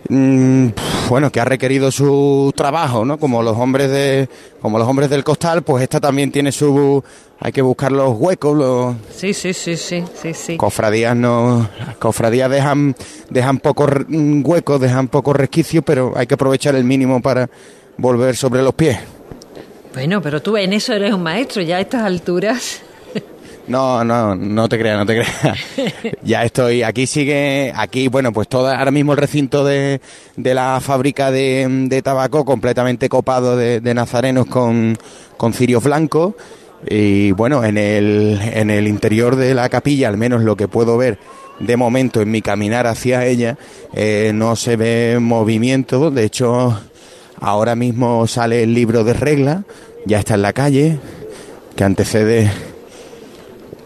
mm, 0.09 0.67
bueno, 1.09 1.31
que 1.31 1.41
ha 1.41 1.45
requerido 1.45 1.91
su 1.91 2.53
trabajo, 2.57 3.05
¿no? 3.05 3.19
Como 3.19 3.43
los 3.43 3.57
hombres 3.57 3.91
de 3.91 4.29
como 4.61 4.79
los 4.79 4.89
hombres 4.89 5.11
del 5.11 5.25
costal, 5.25 5.63
pues 5.63 5.83
esta 5.83 6.01
también 6.01 6.31
tiene 6.33 6.51
su 6.53 7.03
hay 7.41 7.53
que 7.53 7.63
buscar 7.63 7.93
los 7.93 8.17
huecos, 8.19 8.57
los 8.57 8.97
Sí, 9.15 9.35
sí, 9.35 9.53
sí, 9.53 9.77
sí, 9.77 10.03
sí, 10.15 10.35
sí. 10.35 10.57
cofradías 10.57 11.15
no 11.15 11.69
cofradías 11.99 12.51
dejan 12.51 12.97
dejan 13.29 13.59
pocos 13.59 13.91
mm, 14.09 14.43
huecos, 14.45 14.81
dejan 14.81 15.09
pocos 15.09 15.37
resquicios, 15.37 15.85
pero 15.85 16.15
hay 16.17 16.27
que 16.27 16.35
aprovechar 16.35 16.75
el 16.75 16.85
mínimo 16.85 17.21
para 17.21 17.49
volver 17.99 18.37
sobre 18.37 18.63
los 18.63 18.75
pies. 18.75 18.99
Bueno, 19.95 20.21
pero 20.23 20.41
tú 20.43 20.57
en 20.57 20.73
eso 20.73 20.93
eres 20.93 21.13
un 21.13 21.23
maestro, 21.23 21.63
ya 21.63 21.77
a 21.77 21.81
estas 21.81 22.03
alturas. 22.03 22.83
No, 23.69 24.03
no, 24.03 24.35
no 24.35 24.67
te 24.67 24.79
creas, 24.79 24.99
no 24.99 25.05
te 25.05 25.15
creas. 25.15 25.59
ya 26.23 26.43
estoy, 26.43 26.83
aquí 26.83 27.07
sigue, 27.07 27.71
aquí, 27.77 28.09
bueno, 28.09 28.33
pues 28.33 28.49
toda, 28.49 28.79
ahora 28.79 28.91
mismo 28.91 29.13
el 29.13 29.19
recinto 29.19 29.63
de, 29.63 30.01
de 30.37 30.55
la 30.55 30.81
fábrica 30.81 31.31
de, 31.31 31.67
de 31.89 32.03
tabaco 32.03 32.47
completamente 32.47 33.11
copado 33.11 33.59
de, 33.59 33.81
de 33.81 33.95
nazarenos 33.95 34.47
con, 34.47 34.97
con 35.37 35.53
cirios 35.53 35.85
blancos. 35.85 36.35
Y 36.89 37.33
bueno, 37.33 37.63
en 37.63 37.77
el, 37.77 38.41
en 38.43 38.71
el 38.71 38.89
interior 38.89 39.37
de 39.37 39.53
la 39.55 39.69
capilla, 39.69 40.09
al 40.09 40.17
menos 40.17 40.43
lo 40.43 40.57
que 40.57 40.69
puedo 40.69 40.97
ver 40.97 41.19
de 41.59 41.77
momento 41.77 42.21
en 42.21 42.31
mi 42.31 42.41
caminar 42.41 42.87
hacia 42.87 43.27
ella, 43.27 43.59
eh, 43.93 44.31
no 44.35 44.57
se 44.57 44.77
ve 44.77 45.19
movimiento. 45.21 46.11
De 46.11 46.25
hecho, 46.25 46.81
ahora 47.41 47.75
mismo 47.75 48.27
sale 48.27 48.63
el 48.63 48.75
libro 48.75 49.05
de 49.05 49.13
regla, 49.13 49.65
ya 50.07 50.19
está 50.19 50.35
en 50.35 50.43
la 50.43 50.53
calle, 50.53 50.99
que 51.77 51.85
antecede 51.85 52.51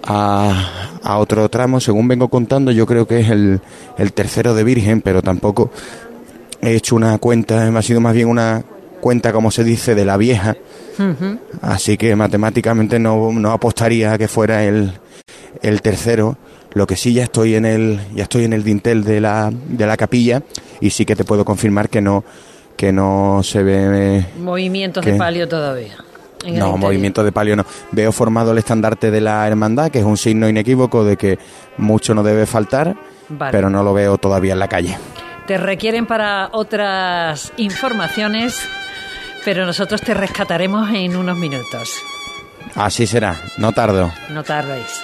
a, 0.03 0.99
a 1.03 1.19
otro 1.19 1.49
tramo. 1.49 1.81
Según 1.81 2.09
vengo 2.09 2.29
contando, 2.29 2.71
yo 2.71 2.87
creo 2.87 3.07
que 3.07 3.21
es 3.21 3.31
el, 3.31 3.61
el 3.99 4.13
tercero 4.13 4.55
de 4.55 4.65
Virgen, 4.65 5.01
pero 5.01 5.23
tampoco 5.23 5.71
he 6.61 6.75
hecho 6.75 6.97
una 6.97 7.19
cuenta, 7.19 7.67
ha 7.67 7.83
sido 7.83 8.01
más 8.01 8.15
bien 8.15 8.29
una 8.29 8.65
cuenta, 9.01 9.33
como 9.33 9.51
se 9.51 9.65
dice, 9.65 9.95
de 9.95 10.05
la 10.05 10.17
vieja. 10.17 10.57
Así 11.61 11.97
que 11.97 12.15
matemáticamente 12.15 12.99
no, 12.99 13.33
no 13.33 13.51
apostaría 13.51 14.13
a 14.13 14.19
que 14.19 14.29
fuera 14.29 14.65
el, 14.65 14.93
el 15.61 15.83
tercero. 15.83 16.37
Lo 16.75 16.87
que 16.87 16.97
sí 16.97 17.13
ya 17.13 17.25
estoy 17.25 17.55
en 17.57 17.67
el, 17.67 18.01
ya 18.15 18.23
estoy 18.23 18.45
en 18.45 18.53
el 18.53 18.63
dintel 18.63 19.03
de 19.05 19.21
la, 19.21 19.53
de 19.53 19.87
la 19.87 19.97
capilla 19.97 20.43
y 20.81 20.91
sí 20.91 21.05
que 21.05 21.17
te 21.17 21.25
puedo 21.25 21.45
confirmar 21.45 21.89
que 21.89 22.01
no, 22.01 22.25
que 22.77 22.93
no 22.93 23.41
se 23.43 23.63
ve 23.63 24.25
Movimientos 24.39 25.05
¿Qué? 25.05 25.13
de 25.13 25.19
palio 25.19 25.49
todavía. 25.49 25.95
No, 25.97 26.49
interior. 26.49 26.77
movimiento 26.79 27.23
de 27.25 27.31
palio 27.33 27.55
no. 27.57 27.65
Veo 27.93 28.11
formado 28.11 28.51
el 28.53 28.59
estandarte 28.59 29.11
de 29.13 29.21
la 29.21 29.47
hermandad, 29.47 29.91
que 29.91 30.01
es 30.01 30.05
un 30.05 30.17
signo 30.17 30.49
inequívoco 30.49 31.05
de 31.05 31.17
que 31.17 31.39
mucho 31.77 32.15
no 32.15 32.23
debe 32.25 32.47
faltar, 32.47 32.97
Vale. 33.29 33.53
pero 33.53 33.71
no 33.71 33.83
lo 33.85 33.95
veo 33.95 34.19
todavía 34.19 34.53
en 34.55 34.59
la 34.59 34.67
calle. 34.69 34.99
Te 35.47 35.57
requieren 35.59 36.07
para 36.07 36.49
otras 36.53 37.53
informaciones, 37.59 38.59
pero 39.45 39.67
nosotros 39.67 40.01
te 40.03 40.15
rescataremos 40.15 40.91
en 40.93 41.17
unos 41.17 41.37
minutos. 41.39 41.95
Así 42.75 43.07
será, 43.07 43.37
no 43.59 43.73
tardo. 43.73 44.11
No 44.31 44.43
tardéis. 44.43 45.03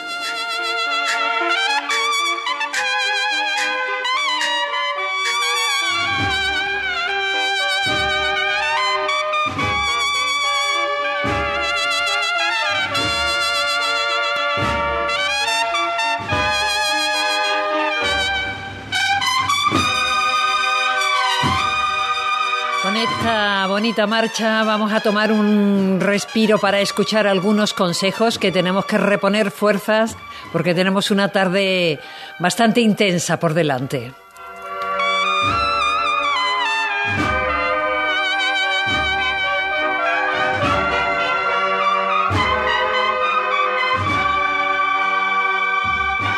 Bonita 23.79 24.09
marcha 24.09 24.65
vamos 24.65 24.91
a 24.91 24.99
tomar 24.99 25.31
un 25.31 26.01
respiro 26.01 26.59
para 26.59 26.81
escuchar 26.81 27.29
algunos 27.29 27.75
consejos 27.75 28.37
que 28.37 28.51
tenemos 28.51 28.87
que 28.87 28.99
reponer 28.99 29.53
fuerzas 29.53 30.17
porque 30.51 30.75
tenemos 30.75 31.13
una 31.13 31.29
tarde 31.29 32.01
bastante 32.41 32.81
intensa 32.81 33.39
por 33.39 33.55
delante. 33.55 34.13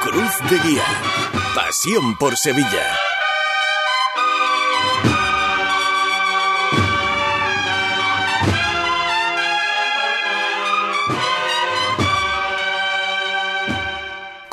Cruz 0.02 0.50
de 0.50 0.58
Guía. 0.58 0.84
Pasión 1.54 2.18
por 2.18 2.36
Sevilla. 2.36 3.09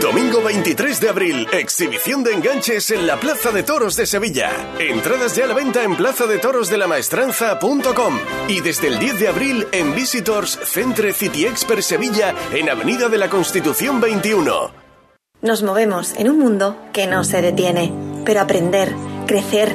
Domingo 0.00 0.42
23 0.42 1.00
de 1.00 1.08
abril, 1.08 1.46
exhibición 1.52 2.22
de 2.22 2.34
enganches 2.34 2.90
en 2.90 3.06
la 3.06 3.18
Plaza 3.18 3.50
de 3.50 3.62
Toros 3.62 3.96
de 3.96 4.04
Sevilla. 4.04 4.50
Entradas 4.78 5.34
ya 5.34 5.44
a 5.44 5.46
la 5.46 5.54
venta 5.54 5.82
en 5.84 5.96
plaza 5.96 6.26
de 6.26 6.38
toros 6.38 6.68
de 6.68 6.76
la 6.76 6.86
maestranza.com 6.86 8.18
y 8.48 8.60
desde 8.60 8.88
el 8.88 8.98
10 8.98 9.20
de 9.20 9.28
abril 9.28 9.66
en 9.72 9.94
Visitors 9.94 10.58
Centre 10.64 11.12
City 11.12 11.46
Expert 11.46 11.80
Sevilla 11.80 12.34
en 12.52 12.68
Avenida 12.68 13.08
de 13.08 13.16
la 13.16 13.30
Constitución 13.30 14.00
21. 14.00 14.70
Nos 15.40 15.62
movemos 15.62 16.14
en 16.16 16.28
un 16.28 16.38
mundo 16.38 16.76
que 16.92 17.06
no 17.06 17.24
se 17.24 17.40
detiene, 17.40 17.92
pero 18.24 18.40
aprender, 18.40 18.92
crecer, 19.26 19.74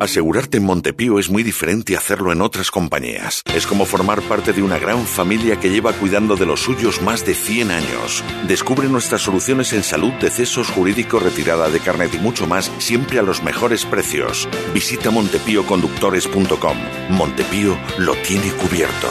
Asegurarte 0.00 0.58
en 0.58 0.64
Montepío 0.64 1.18
es 1.18 1.28
muy 1.28 1.42
diferente 1.42 1.94
a 1.94 1.98
hacerlo 1.98 2.32
en 2.32 2.40
otras 2.40 2.70
compañías. 2.70 3.42
Es 3.54 3.66
como 3.66 3.84
formar 3.84 4.22
parte 4.22 4.52
de 4.52 4.62
una 4.62 4.78
gran 4.78 5.04
familia 5.06 5.58
que 5.58 5.70
lleva 5.70 5.92
cuidando 5.92 6.36
de 6.36 6.46
los 6.46 6.60
suyos 6.60 7.02
más 7.02 7.26
de 7.26 7.34
100 7.34 7.70
años. 7.70 8.22
Descubre 8.46 8.88
nuestras 8.88 9.22
soluciones 9.22 9.72
en 9.72 9.82
salud, 9.82 10.12
decesos, 10.20 10.70
jurídico, 10.70 11.18
retirada 11.18 11.68
de 11.68 11.80
carnet 11.80 12.14
y 12.14 12.18
mucho 12.18 12.46
más, 12.46 12.70
siempre 12.78 13.18
a 13.18 13.22
los 13.22 13.42
mejores 13.42 13.84
precios. 13.84 14.48
Visita 14.72 15.10
montepíoconductores.com. 15.10 16.76
Montepío 17.10 17.76
lo 17.98 18.14
tiene 18.16 18.50
cubierto. 18.52 19.08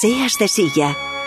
Seas 0.00 0.38
de 0.38 0.48
silla, 0.48 0.96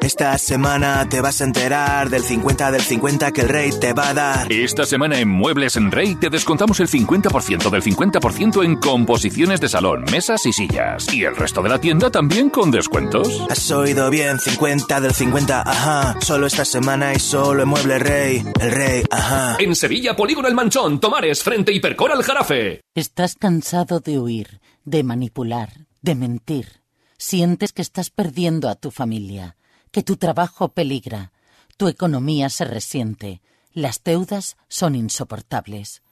Esta 0.00 0.36
semana 0.38 1.08
te 1.08 1.20
vas 1.20 1.40
a 1.40 1.44
enterar 1.44 2.10
del 2.10 2.22
50 2.22 2.70
del 2.70 2.80
50 2.80 3.32
que 3.32 3.40
el 3.40 3.48
rey 3.48 3.70
te 3.80 3.92
va 3.92 4.10
a 4.10 4.14
dar. 4.14 4.52
Esta 4.52 4.86
semana 4.86 5.18
en 5.18 5.28
Muebles 5.28 5.76
en 5.76 5.90
Rey 5.90 6.14
te 6.14 6.30
descontamos 6.30 6.78
el 6.80 6.88
50% 6.88 7.70
del 7.70 7.82
50% 7.82 8.64
en 8.64 8.76
composiciones 8.76 9.60
de 9.60 9.68
salón, 9.68 10.04
mesas 10.12 10.46
y 10.46 10.52
sillas. 10.52 11.12
Y 11.12 11.24
el 11.24 11.34
resto 11.34 11.62
de 11.62 11.70
la 11.70 11.80
tienda 11.80 12.10
también 12.10 12.50
con 12.50 12.70
descuentos. 12.70 13.42
Has 13.50 13.70
oído 13.70 14.10
bien, 14.10 14.38
50 14.38 15.00
del 15.00 15.12
50, 15.12 15.62
ajá. 15.62 16.20
Solo 16.20 16.46
esta 16.46 16.64
semana 16.64 17.12
y 17.14 17.18
solo 17.18 17.62
en 17.62 17.68
Mueble 17.68 17.98
Rey. 17.98 18.44
El 18.60 18.70
rey, 18.70 19.02
ajá. 19.10 19.56
En 19.58 19.74
Sevilla, 19.74 20.14
Polígono 20.14 20.46
El 20.48 20.54
Manchón, 20.54 21.00
Tomares, 21.00 21.42
frente 21.42 21.72
Hipercor 21.72 22.12
al 22.12 22.22
Jarafe. 22.22 22.80
¿Estás 22.94 23.34
cansado 23.34 24.00
de 24.00 24.18
huir, 24.18 24.60
de 24.84 25.02
manipular, 25.02 25.70
de 26.02 26.14
mentir? 26.14 26.82
¿Sientes 27.18 27.72
que 27.72 27.82
estás 27.82 28.10
perdiendo 28.10 28.68
a 28.68 28.74
tu 28.74 28.90
familia? 28.90 29.56
Que 29.96 30.02
tu 30.02 30.18
trabajo 30.18 30.68
peligra, 30.68 31.32
tu 31.78 31.88
economía 31.88 32.50
se 32.50 32.66
resiente, 32.66 33.40
las 33.72 34.04
deudas 34.04 34.58
son 34.68 34.94
insoportables. 34.94 36.02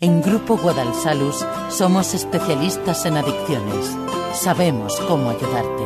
En 0.00 0.20
Grupo 0.20 0.56
Guadalsalus 0.56 1.46
somos 1.68 2.14
especialistas 2.14 3.06
en 3.06 3.16
adicciones. 3.16 3.96
Sabemos 4.34 4.98
cómo 5.06 5.30
ayudarte. 5.30 5.84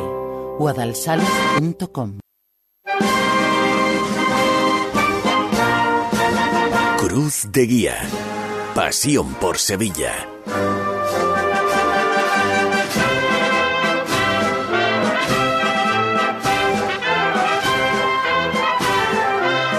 guadalsalus.com 0.59 2.20
Cruz 6.97 7.49
de 7.53 7.66
Guía. 7.66 7.97
Pasión 8.74 9.34
por 9.34 9.59
Sevilla. 9.59 10.26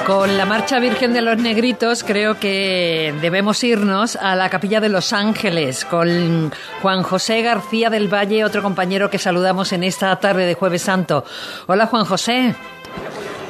Con 0.09 0.37
la 0.39 0.45
Marcha 0.47 0.79
Virgen 0.79 1.13
de 1.13 1.21
los 1.21 1.37
Negritos 1.37 2.03
creo 2.03 2.39
que 2.39 3.13
debemos 3.21 3.63
irnos 3.63 4.15
a 4.15 4.35
la 4.35 4.49
Capilla 4.49 4.79
de 4.79 4.89
los 4.89 5.13
Ángeles 5.13 5.85
con 5.85 6.51
Juan 6.81 7.03
José 7.03 7.43
García 7.43 7.91
del 7.91 8.11
Valle, 8.11 8.43
otro 8.43 8.63
compañero 8.63 9.11
que 9.11 9.19
saludamos 9.19 9.71
en 9.71 9.83
esta 9.83 10.15
tarde 10.15 10.47
de 10.47 10.55
Jueves 10.55 10.81
Santo. 10.81 11.23
Hola 11.67 11.85
Juan 11.85 12.05
José. 12.05 12.55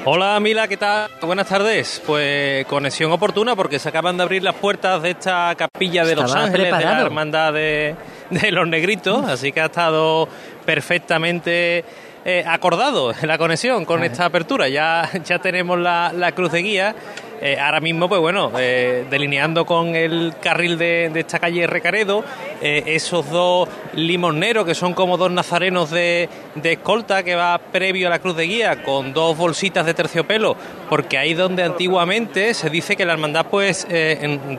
Hola 0.04 0.38
Mila, 0.42 0.68
¿qué 0.68 0.76
tal? 0.76 1.10
Buenas 1.22 1.48
tardes. 1.48 2.02
Pues 2.06 2.66
conexión 2.66 3.10
oportuna 3.14 3.56
porque 3.56 3.80
se 3.80 3.88
acaban 3.88 4.18
de 4.18 4.24
abrir 4.24 4.44
las 4.44 4.56
puertas 4.56 5.02
de 5.02 5.12
esta 5.12 5.56
capilla 5.56 6.04
de 6.04 6.18
Los 6.18 6.36
Ángeles, 6.36 6.78
de 6.78 6.84
la 6.84 7.00
hermandad 7.00 7.54
de, 7.54 7.96
de 8.32 8.52
los 8.52 8.68
negritos, 8.68 9.26
así 9.30 9.54
que 9.54 9.62
ha 9.62 9.68
estado 9.68 10.28
perfectamente 10.66 11.86
eh, 12.26 12.44
acordado 12.48 13.14
la 13.24 13.38
conexión 13.38 13.86
con 13.86 14.04
esta 14.04 14.26
apertura. 14.26 14.68
Ya, 14.70 15.10
ya 15.24 15.40
tenemos 15.40 15.80
la, 15.80 16.12
la 16.16 16.32
cruz 16.34 16.52
de 16.52 16.60
guía. 16.62 16.96
Eh, 17.42 17.58
ahora 17.58 17.80
mismo, 17.80 18.10
pues 18.10 18.20
bueno, 18.20 18.52
eh, 18.60 19.06
delineando 19.10 19.66
con 19.66 19.96
el 19.96 20.34
carril 20.42 20.78
de, 20.78 21.10
de 21.14 21.22
esta 21.22 21.40
calle 21.40 21.66
Recaredo, 21.68 22.22
eh, 22.62 22.84
esos 22.88 23.30
dos 23.30 23.70
limoneros 23.94 24.66
que 24.66 24.76
son 24.76 24.94
como 24.94 25.16
dos 25.16 25.32
nazarenos 25.32 25.90
de, 25.90 26.28
de 26.56 26.74
escolta 26.74 27.24
que 27.24 27.36
va 27.36 27.58
previo 27.58 28.08
a 28.08 28.10
la 28.10 28.20
cruz 28.20 28.36
de 28.36 28.44
guía 28.44 28.84
con 28.84 29.14
dos 29.14 29.38
bolsitas 29.38 29.86
de 29.86 29.94
terciopelo, 29.94 30.58
porque 30.90 31.18
ahí 31.18 31.34
donde 31.34 31.64
antiguamente 31.64 32.54
se 32.54 32.70
dice 32.70 32.98
que 32.98 33.06
la 33.06 33.14
hermandad 33.14 33.46
pues 33.50 33.88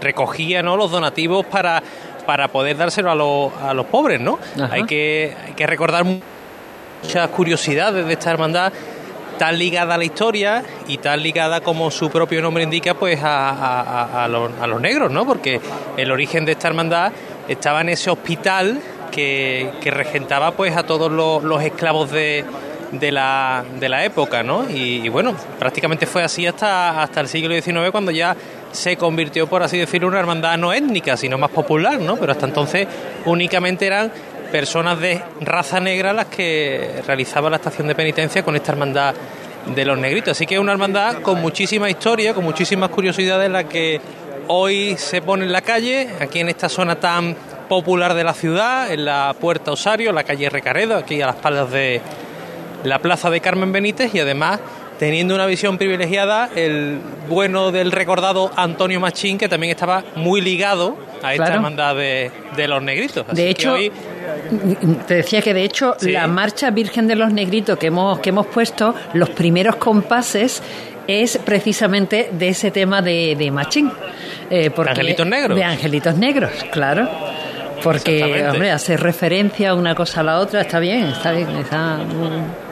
recogía 0.01 0.63
¿no? 0.63 0.79
los 0.79 0.91
donativos 0.91 1.45
para, 1.47 1.83
para 2.25 2.49
poder 2.49 2.79
dárselo 2.79 3.11
a, 3.11 3.15
los- 3.15 3.53
a 3.63 3.75
los 3.75 3.85
pobres, 3.87 4.21
¿no? 4.23 4.39
Ajá. 4.55 4.73
Hay 4.73 4.85
que, 4.85 5.37
hay 5.49 5.53
que 5.53 5.67
recordar 5.67 6.05
muchas 7.03 7.29
curiosidades 7.31 8.07
de 8.07 8.13
esta 8.13 8.31
hermandad 8.31 8.73
tan 9.39 9.59
ligada 9.59 9.95
a 9.95 9.99
la 9.99 10.05
historia 10.05 10.63
y 10.87 10.99
tan 10.99 11.23
ligada 11.23 11.63
como 11.63 11.91
su 11.91 12.11
propio 12.11 12.43
nombre 12.43 12.63
indica 12.63 12.93
pues 12.93 13.21
a, 13.23 14.29
los, 14.29 14.81
negros, 14.83 15.11
¿no? 15.11 15.25
Porque 15.25 15.59
el 15.97 16.11
origen 16.11 16.45
de 16.45 16.53
esta 16.53 16.69
hermandad 16.69 17.11
estaba 17.49 17.81
en 17.81 17.89
ese 17.89 18.11
hospital 18.11 18.79
que, 19.11 19.71
que 19.81 19.91
regentaba 19.91 20.51
pues 20.53 20.77
a 20.77 20.83
todos 20.83 21.11
los, 21.11 21.63
esclavos 21.63 22.11
de, 22.11 22.45
de 22.93 23.13
la, 23.13 23.65
de 23.79 23.89
la 23.89 24.05
época, 24.05 24.43
¿no? 24.43 24.69
Y, 24.69 25.09
bueno, 25.09 25.35
prácticamente 25.59 26.07
fue 26.07 26.23
así 26.23 26.47
hasta, 26.47 27.03
hasta 27.03 27.21
el 27.21 27.29
siglo 27.29 27.55
XIX 27.55 27.91
cuando 27.91 28.11
ya 28.11 28.37
se 28.73 28.97
convirtió, 28.97 29.47
por 29.47 29.63
así 29.63 29.79
decirlo, 29.79 30.09
una 30.09 30.21
hermandad 30.21 30.59
no 30.59 30.73
étnica, 30.73 31.17
sino 31.17 31.39
más 31.39 31.51
popular, 31.51 31.99
¿no? 31.99 32.17
Pero 32.17 32.33
hasta 32.33 32.47
entonces 32.47 32.87
únicamente 33.25 33.87
eran 33.87 34.13
personas 34.51 35.01
de 35.01 35.23
raza 35.41 35.81
negra 35.81 36.13
las 36.13 36.27
que 36.27 37.03
realizaban 37.07 37.51
la 37.51 37.57
estación 37.57 37.89
de 37.89 37.95
penitencia 37.95 38.43
con 38.43 38.57
esta 38.57 38.73
hermandad 38.73 39.15
de 39.67 39.85
los 39.85 39.99
negritos. 39.99 40.33
Así 40.33 40.47
que 40.47 40.55
es 40.55 40.61
una 40.61 40.73
hermandad 40.73 41.23
con 41.23 41.41
muchísima 41.41 41.89
historia, 41.89 42.35
con 42.35 42.45
muchísimas 42.45 42.91
curiosidades, 42.91 43.51
la 43.51 43.65
que 43.65 44.01
hoy 44.49 44.97
se 44.99 45.23
pone 45.23 45.45
en 45.45 45.53
la 45.53 45.63
calle, 45.63 46.09
aquí 46.21 46.41
en 46.41 46.49
esta 46.49 46.69
zona 46.69 46.97
tan 46.97 47.37
popular 47.69 48.15
de 48.15 48.25
la 48.25 48.35
ciudad, 48.35 48.93
en 48.93 49.05
la 49.05 49.35
Puerta 49.39 49.73
Osario, 49.73 50.13
la 50.13 50.25
calle 50.25 50.51
Recaredo, 50.51 50.97
aquí 50.97 51.23
a 51.23 51.27
las 51.27 51.37
espaldas 51.37 51.71
de 51.71 52.01
la 52.85 52.99
plaza 52.99 53.31
de 53.31 53.41
Carmen 53.41 53.73
Benítez 53.73 54.15
y 54.15 54.21
además 54.21 54.59
teniendo 55.01 55.35
una 55.35 55.47
visión 55.47 55.79
privilegiada 55.79 56.49
el 56.55 56.99
bueno 57.29 57.73
del 57.73 57.91
recordado 57.91 58.53
Antonio 58.55 59.01
Machín 59.01 59.37
que 59.39 59.49
también 59.49 59.73
estaba 59.73 60.05
muy 60.15 60.41
ligado 60.43 60.97
a 61.23 61.33
esta 61.33 61.45
Claro. 61.47 61.55
hermandad 61.57 61.97
de, 61.97 62.31
de 62.55 62.69
los 62.69 62.83
negritos. 62.83 63.25
Así 63.27 63.43
De 63.43 63.49
hecho, 63.51 63.73
hoy- 63.73 63.91
te 65.09 65.15
decía 65.15 65.41
que 65.43 65.55
de 65.55 65.65
hecho 65.65 65.95
Sí. 65.99 66.13
la 66.13 66.27
marcha 66.29 66.71
Virgen 66.71 67.07
de 67.09 67.17
los 67.17 67.33
Negritos 67.33 67.79
que 67.79 67.87
hemos, 67.89 68.21
que 68.21 68.29
hemos 68.29 68.47
puesto, 68.47 68.95
los 69.15 69.31
primeros 69.31 69.77
compases 69.77 70.63
es 71.07 71.39
precisamente 71.39 72.29
de 72.33 72.49
ese 72.51 72.71
tema 72.71 73.01
de, 73.03 73.35
de 73.39 73.51
Machín. 73.51 73.91
Eh, 74.51 74.71
porque- 74.71 74.91
Angelitos 74.93 75.27
negros. 75.27 75.57
De 75.57 75.65
Angelitos 75.65 76.15
Negros, 76.17 76.51
claro. 76.71 77.09
Porque, 77.83 78.47
hombre, 78.51 78.71
hace 78.71 78.97
referencia 78.99 79.75
una 79.75 79.95
cosa 79.95 80.21
a 80.21 80.25
la 80.25 80.39
otra, 80.39 80.61
está 80.61 80.79
bien, 80.79 81.07
está 81.07 81.33
bien, 81.33 81.49
está 81.57 81.97
mm, 81.97 82.70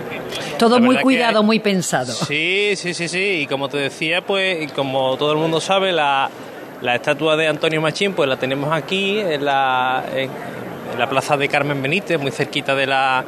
todo 0.59 0.81
muy 0.81 0.97
cuidado, 0.97 1.43
muy 1.43 1.61
pensado. 1.61 2.13
Sí, 2.13 2.75
sí, 2.77 2.93
sí, 2.95 3.09
sí. 3.09 3.43
Y 3.43 3.47
como 3.47 3.69
te 3.69 3.79
decía, 3.79 4.21
pues, 4.21 4.71
como 4.73 5.17
todo 5.17 5.33
el 5.33 5.39
mundo 5.39 5.61
sabe, 5.61 5.93
la, 5.93 6.29
la 6.83 6.95
estatua 6.95 7.37
de 7.37 7.49
Antonio 7.49 7.81
Machín, 7.81 8.13
pues 8.13 8.29
la 8.29 8.37
tenemos 8.37 8.73
aquí 8.73 9.19
en 9.21 9.45
la, 9.45 10.05
en, 10.15 10.31
en 10.93 10.99
la 10.99 11.09
plaza 11.09 11.37
de 11.37 11.49
Carmen 11.49 11.81
Benítez, 11.81 12.21
muy 12.21 12.31
cerquita 12.31 12.75
de 12.75 12.87
la, 12.87 13.25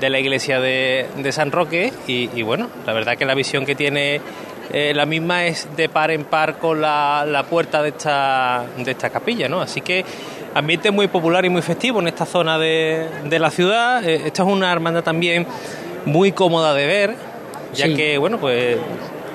de 0.00 0.10
la 0.10 0.18
iglesia 0.18 0.60
de, 0.60 1.06
de 1.16 1.32
San 1.32 1.52
Roque. 1.52 1.92
Y, 2.06 2.30
y 2.34 2.42
bueno, 2.42 2.68
la 2.86 2.92
verdad 2.92 3.16
que 3.16 3.24
la 3.24 3.34
visión 3.34 3.66
que 3.66 3.74
tiene 3.74 4.20
eh, 4.72 4.92
la 4.94 5.06
misma 5.06 5.46
es 5.46 5.68
de 5.76 5.88
par 5.88 6.10
en 6.10 6.24
par 6.24 6.58
con 6.58 6.80
la, 6.80 7.24
la 7.26 7.44
puerta 7.44 7.82
de 7.82 7.90
esta, 7.90 8.64
de 8.76 8.90
esta 8.90 9.10
capilla, 9.10 9.48
¿no? 9.48 9.60
Así 9.60 9.80
que 9.80 10.04
ambiente 10.54 10.90
muy 10.90 11.08
popular 11.08 11.44
y 11.44 11.48
muy 11.48 11.62
festivo 11.62 12.00
en 12.00 12.08
esta 12.08 12.26
zona 12.26 12.58
de, 12.58 13.06
de 13.24 13.38
la 13.38 13.50
ciudad. 13.50 14.02
Eh, 14.06 14.22
esta 14.26 14.42
es 14.42 14.48
una 14.48 14.72
hermandad 14.72 15.02
también 15.02 15.46
muy 16.08 16.32
cómoda 16.32 16.74
de 16.74 16.86
ver, 16.86 17.14
ya 17.74 17.86
Sí. 17.86 17.94
que, 17.94 18.18
bueno, 18.18 18.38
pues 18.38 18.76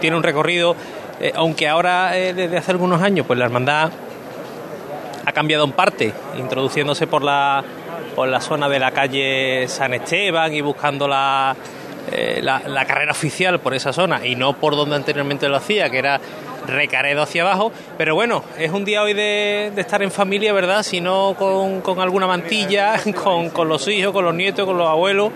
tiene 0.01 0.17
un 0.17 0.23
recorrido, 0.23 0.75
eh, 1.21 1.31
aunque 1.35 1.67
ahora 1.69 2.17
eh, 2.17 2.33
desde 2.33 2.57
hace 2.57 2.71
algunos 2.71 3.01
años, 3.01 3.25
pues 3.25 3.39
la 3.39 3.45
hermandad 3.45 3.91
ha 5.25 5.31
cambiado 5.31 5.63
en 5.63 5.71
parte, 5.71 6.13
introduciéndose 6.37 7.07
por 7.07 7.23
la, 7.23 7.63
por 8.15 8.27
la 8.27 8.41
zona 8.41 8.67
de 8.67 8.79
la 8.79 8.91
calle 8.91 9.65
San 9.67 9.93
Esteban 9.93 10.53
y 10.53 10.61
buscando 10.61 11.07
la, 11.07 11.55
eh, 12.11 12.39
la, 12.43 12.61
la 12.67 12.85
carrera 12.85 13.11
oficial 13.13 13.59
por 13.59 13.73
esa 13.73 13.93
zona 13.93 14.25
y 14.25 14.35
no 14.35 14.53
por 14.53 14.75
donde 14.75 14.95
anteriormente 14.95 15.47
lo 15.47 15.57
hacía, 15.57 15.89
que 15.89 15.99
era 15.99 16.19
Recaredo 16.65 17.21
hacia 17.21 17.41
abajo. 17.41 17.73
Pero 17.97 18.15
bueno, 18.15 18.41
es 18.57 18.71
un 18.71 18.85
día 18.85 19.03
hoy 19.03 19.13
de, 19.13 19.71
de 19.75 19.81
estar 19.81 20.01
en 20.01 20.11
familia, 20.11 20.53
¿verdad? 20.53 20.81
Si 20.83 21.01
no 21.01 21.35
con, 21.37 21.81
con 21.81 21.99
alguna 21.99 22.25
mantilla, 22.25 22.95
con, 23.23 23.49
con 23.49 23.67
los 23.67 23.85
hijos, 23.89 24.13
con 24.13 24.23
los 24.23 24.33
nietos, 24.33 24.65
con 24.65 24.77
los 24.77 24.87
abuelos. 24.87 25.31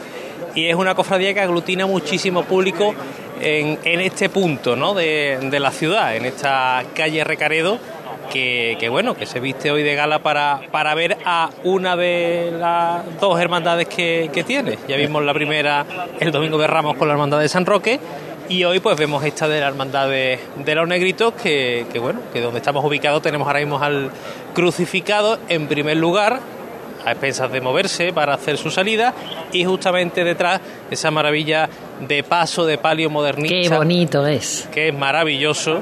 Y 0.56 0.68
es 0.68 0.76
una 0.76 0.96
cofradía 0.96 1.34
que 1.34 1.42
aglutina 1.42 1.86
muchísimo 1.86 2.44
público 2.44 2.94
en, 3.42 4.02
este 4.02 4.30
punto 4.30 4.76
¿no? 4.76 4.94
de, 4.94 5.58
la 5.60 5.72
ciudad, 5.72 6.16
en 6.16 6.26
esta 6.26 6.84
calle 6.96 7.24
Recaredo 7.24 7.80
que, 8.30 8.88
bueno, 8.90 9.16
que 9.16 9.26
se 9.26 9.40
viste 9.40 9.72
hoy 9.72 9.84
de 9.84 9.96
gala 9.96 10.20
para, 10.20 10.62
para 10.72 10.94
ver 10.96 11.18
a 11.26 11.50
una 11.64 11.96
de 11.96 12.52
las 12.58 13.20
dos 13.20 13.40
hermandades 13.40 13.88
que, 13.88 14.44
tiene. 14.46 14.78
Ya 14.88 14.96
vimos 14.98 15.24
la 15.24 15.34
primera 15.34 15.86
el 16.20 16.32
domingo 16.32 16.58
de 16.58 16.68
Ramos 16.68 16.96
con 16.98 17.08
la 17.08 17.14
hermandad 17.14 17.40
de 17.40 17.50
San 17.50 17.66
Roque 17.66 18.00
y 18.50 18.64
hoy 18.64 18.80
pues 18.80 18.98
vemos 18.98 19.24
esta 19.26 19.48
de 19.48 19.60
la 19.60 19.68
hermandad 19.68 20.08
de, 20.08 20.40
de 20.58 20.76
los 20.76 20.88
negritos 20.88 21.34
que, 21.34 21.86
que, 21.92 22.00
bueno, 22.00 22.20
que 22.32 22.40
donde 22.40 22.60
estamos 22.60 22.86
ubicados 22.86 23.22
tenemos 23.22 23.48
ahora 23.48 23.60
mismo 23.60 23.82
al 23.82 24.12
crucificado 24.54 25.40
en 25.50 25.68
primer 25.68 25.98
lugar 25.98 26.40
a 27.08 27.12
expensas 27.12 27.52
de 27.52 27.62
moverse 27.62 28.12
para 28.14 28.34
hacer 28.34 28.58
su 28.58 28.70
salida 28.70 29.14
y 29.52 29.64
justamente 29.66 30.24
detrás 30.24 30.62
esa 30.92 31.10
maravilla 31.12 31.70
de 32.08 32.24
paso 32.24 32.66
de 32.66 32.78
palio 32.78 33.10
modernista 33.10 33.70
Qué 33.70 33.76
bonito 33.76 34.28
es. 34.28 34.68
que 34.72 34.90
es 34.90 34.94
maravilloso 34.94 35.82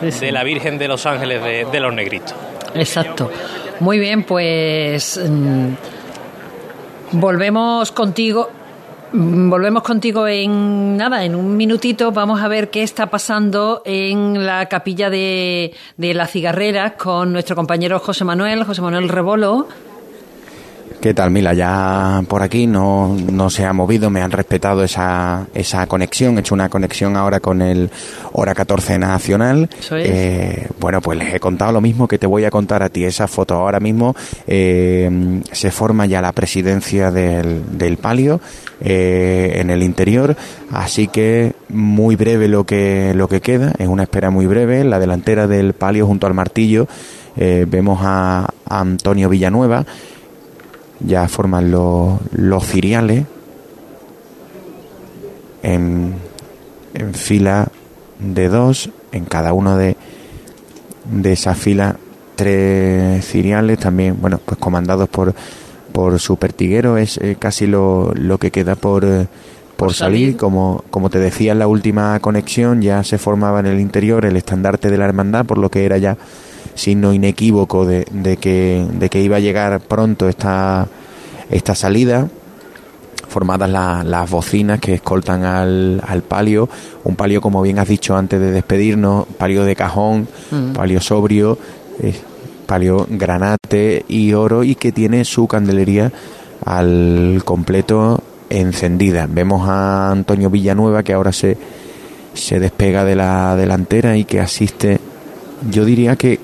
de 0.00 0.32
la 0.32 0.42
Virgen 0.44 0.76
de 0.78 0.88
los 0.88 1.06
Ángeles 1.06 1.42
de, 1.42 1.64
de 1.70 1.80
los 1.80 1.94
Negritos. 1.94 2.34
Exacto. 2.74 3.30
Muy 3.80 3.98
bien, 3.98 4.24
pues 4.24 5.18
mm, 5.24 5.68
volvemos 7.12 7.92
contigo. 7.92 8.50
mm, 9.12 9.48
Volvemos 9.50 9.82
contigo 9.82 10.26
en 10.26 10.96
nada, 10.96 11.24
en 11.24 11.34
un 11.34 11.56
minutito. 11.56 12.12
Vamos 12.12 12.40
a 12.42 12.48
ver 12.48 12.70
qué 12.70 12.82
está 12.82 13.06
pasando 13.06 13.82
en 13.84 14.44
la 14.44 14.66
capilla 14.68 15.10
de, 15.10 15.72
de 15.96 16.14
la 16.14 16.26
cigarrera 16.26 16.94
con 16.96 17.32
nuestro 17.32 17.56
compañero 17.56 17.98
José 18.00 18.24
Manuel, 18.24 18.64
José 18.64 18.82
Manuel 18.82 19.08
Rebolo. 19.08 19.68
¿Qué 21.04 21.12
tal, 21.12 21.30
Mila? 21.30 21.52
Ya 21.52 22.24
por 22.28 22.42
aquí 22.42 22.66
no, 22.66 23.14
no 23.30 23.50
se 23.50 23.66
ha 23.66 23.74
movido, 23.74 24.08
me 24.08 24.22
han 24.22 24.30
respetado 24.30 24.82
esa, 24.82 25.46
esa 25.52 25.86
conexión. 25.86 26.38
He 26.38 26.40
hecho 26.40 26.54
una 26.54 26.70
conexión 26.70 27.14
ahora 27.14 27.40
con 27.40 27.60
el 27.60 27.90
Hora 28.32 28.54
14 28.54 28.98
Nacional. 28.98 29.68
Eh, 29.90 30.66
bueno, 30.80 31.02
pues 31.02 31.18
les 31.18 31.34
he 31.34 31.40
contado 31.40 31.72
lo 31.72 31.82
mismo 31.82 32.08
que 32.08 32.18
te 32.18 32.26
voy 32.26 32.46
a 32.46 32.50
contar 32.50 32.82
a 32.82 32.88
ti. 32.88 33.04
Esa 33.04 33.28
foto 33.28 33.52
ahora 33.52 33.80
mismo 33.80 34.16
eh, 34.46 35.42
se 35.52 35.70
forma 35.70 36.06
ya 36.06 36.22
la 36.22 36.32
presidencia 36.32 37.10
del, 37.10 37.76
del 37.76 37.98
palio 37.98 38.40
eh, 38.80 39.56
en 39.56 39.68
el 39.68 39.82
interior. 39.82 40.34
Así 40.70 41.08
que 41.08 41.52
muy 41.68 42.16
breve 42.16 42.48
lo 42.48 42.64
que, 42.64 43.12
lo 43.14 43.28
que 43.28 43.42
queda. 43.42 43.74
Es 43.76 43.88
una 43.88 44.04
espera 44.04 44.30
muy 44.30 44.46
breve. 44.46 44.80
En 44.80 44.88
la 44.88 44.98
delantera 44.98 45.46
del 45.48 45.74
palio 45.74 46.06
junto 46.06 46.26
al 46.26 46.32
martillo 46.32 46.88
eh, 47.36 47.66
vemos 47.68 47.98
a, 48.02 48.48
a 48.64 48.80
Antonio 48.80 49.28
Villanueva 49.28 49.84
ya 51.06 51.28
forman 51.28 51.70
los, 51.70 52.18
los 52.32 52.64
ciriales 52.66 53.24
en, 55.62 56.14
en 56.94 57.14
fila 57.14 57.68
de 58.18 58.48
dos, 58.48 58.90
en 59.12 59.24
cada 59.24 59.52
uno 59.52 59.76
de, 59.76 59.96
de 61.10 61.32
esas 61.32 61.58
filas 61.58 61.96
tres 62.36 63.24
ciriales, 63.24 63.78
también, 63.78 64.16
bueno, 64.20 64.40
pues 64.44 64.58
comandados 64.58 65.08
por, 65.08 65.34
por 65.92 66.18
su 66.18 66.36
pertiguero, 66.36 66.96
es 66.96 67.18
eh, 67.18 67.36
casi 67.38 67.66
lo, 67.66 68.12
lo 68.14 68.38
que 68.38 68.50
queda 68.50 68.74
por, 68.74 69.04
eh, 69.04 69.26
por 69.76 69.94
salir, 69.94 70.36
como, 70.36 70.84
como 70.90 71.10
te 71.10 71.18
decía 71.18 71.52
en 71.52 71.60
la 71.60 71.66
última 71.66 72.18
conexión, 72.20 72.82
ya 72.82 73.04
se 73.04 73.18
formaba 73.18 73.60
en 73.60 73.66
el 73.66 73.80
interior 73.80 74.24
el 74.24 74.36
estandarte 74.36 74.90
de 74.90 74.98
la 74.98 75.04
hermandad, 75.04 75.46
por 75.46 75.58
lo 75.58 75.70
que 75.70 75.84
era 75.84 75.98
ya 75.98 76.16
signo 76.74 77.12
inequívoco 77.12 77.86
de, 77.86 78.06
de 78.10 78.36
que, 78.36 78.86
de 78.92 79.08
que 79.08 79.20
iba 79.22 79.36
a 79.36 79.40
llegar 79.40 79.80
pronto 79.80 80.28
esta, 80.28 80.86
esta 81.50 81.74
salida 81.74 82.28
formadas 83.28 83.68
la- 83.70 84.04
las 84.04 84.30
bocinas 84.30 84.78
que 84.80 84.94
escoltan 84.94 85.44
al, 85.44 86.00
al 86.06 86.22
palio, 86.22 86.68
un 87.04 87.16
palio 87.16 87.40
como 87.40 87.62
bien 87.62 87.78
has 87.78 87.88
dicho 87.88 88.16
antes 88.16 88.40
de 88.40 88.50
despedirnos, 88.52 89.26
palio 89.38 89.64
de 89.64 89.74
cajón, 89.74 90.28
Mm. 90.52 90.72
palio 90.72 91.00
sobrio, 91.00 91.58
eh, 92.00 92.14
palio 92.66 93.06
granate 93.10 94.04
y 94.08 94.32
oro 94.34 94.62
y 94.62 94.74
que 94.76 94.92
tiene 94.92 95.24
su 95.24 95.46
candelería 95.48 96.12
al 96.64 97.42
completo 97.44 98.22
encendida. 98.50 99.26
Vemos 99.28 99.68
a 99.68 100.10
Antonio 100.12 100.48
Villanueva 100.48 101.02
que 101.02 101.12
ahora 101.12 101.32
se, 101.32 101.56
se 102.34 102.60
despega 102.60 103.04
de 103.04 103.16
la 103.16 103.56
delantera 103.56 104.16
y 104.16 104.24
que 104.24 104.40
asiste, 104.40 105.00
yo 105.70 105.84
diría 105.84 106.14
que 106.16 106.38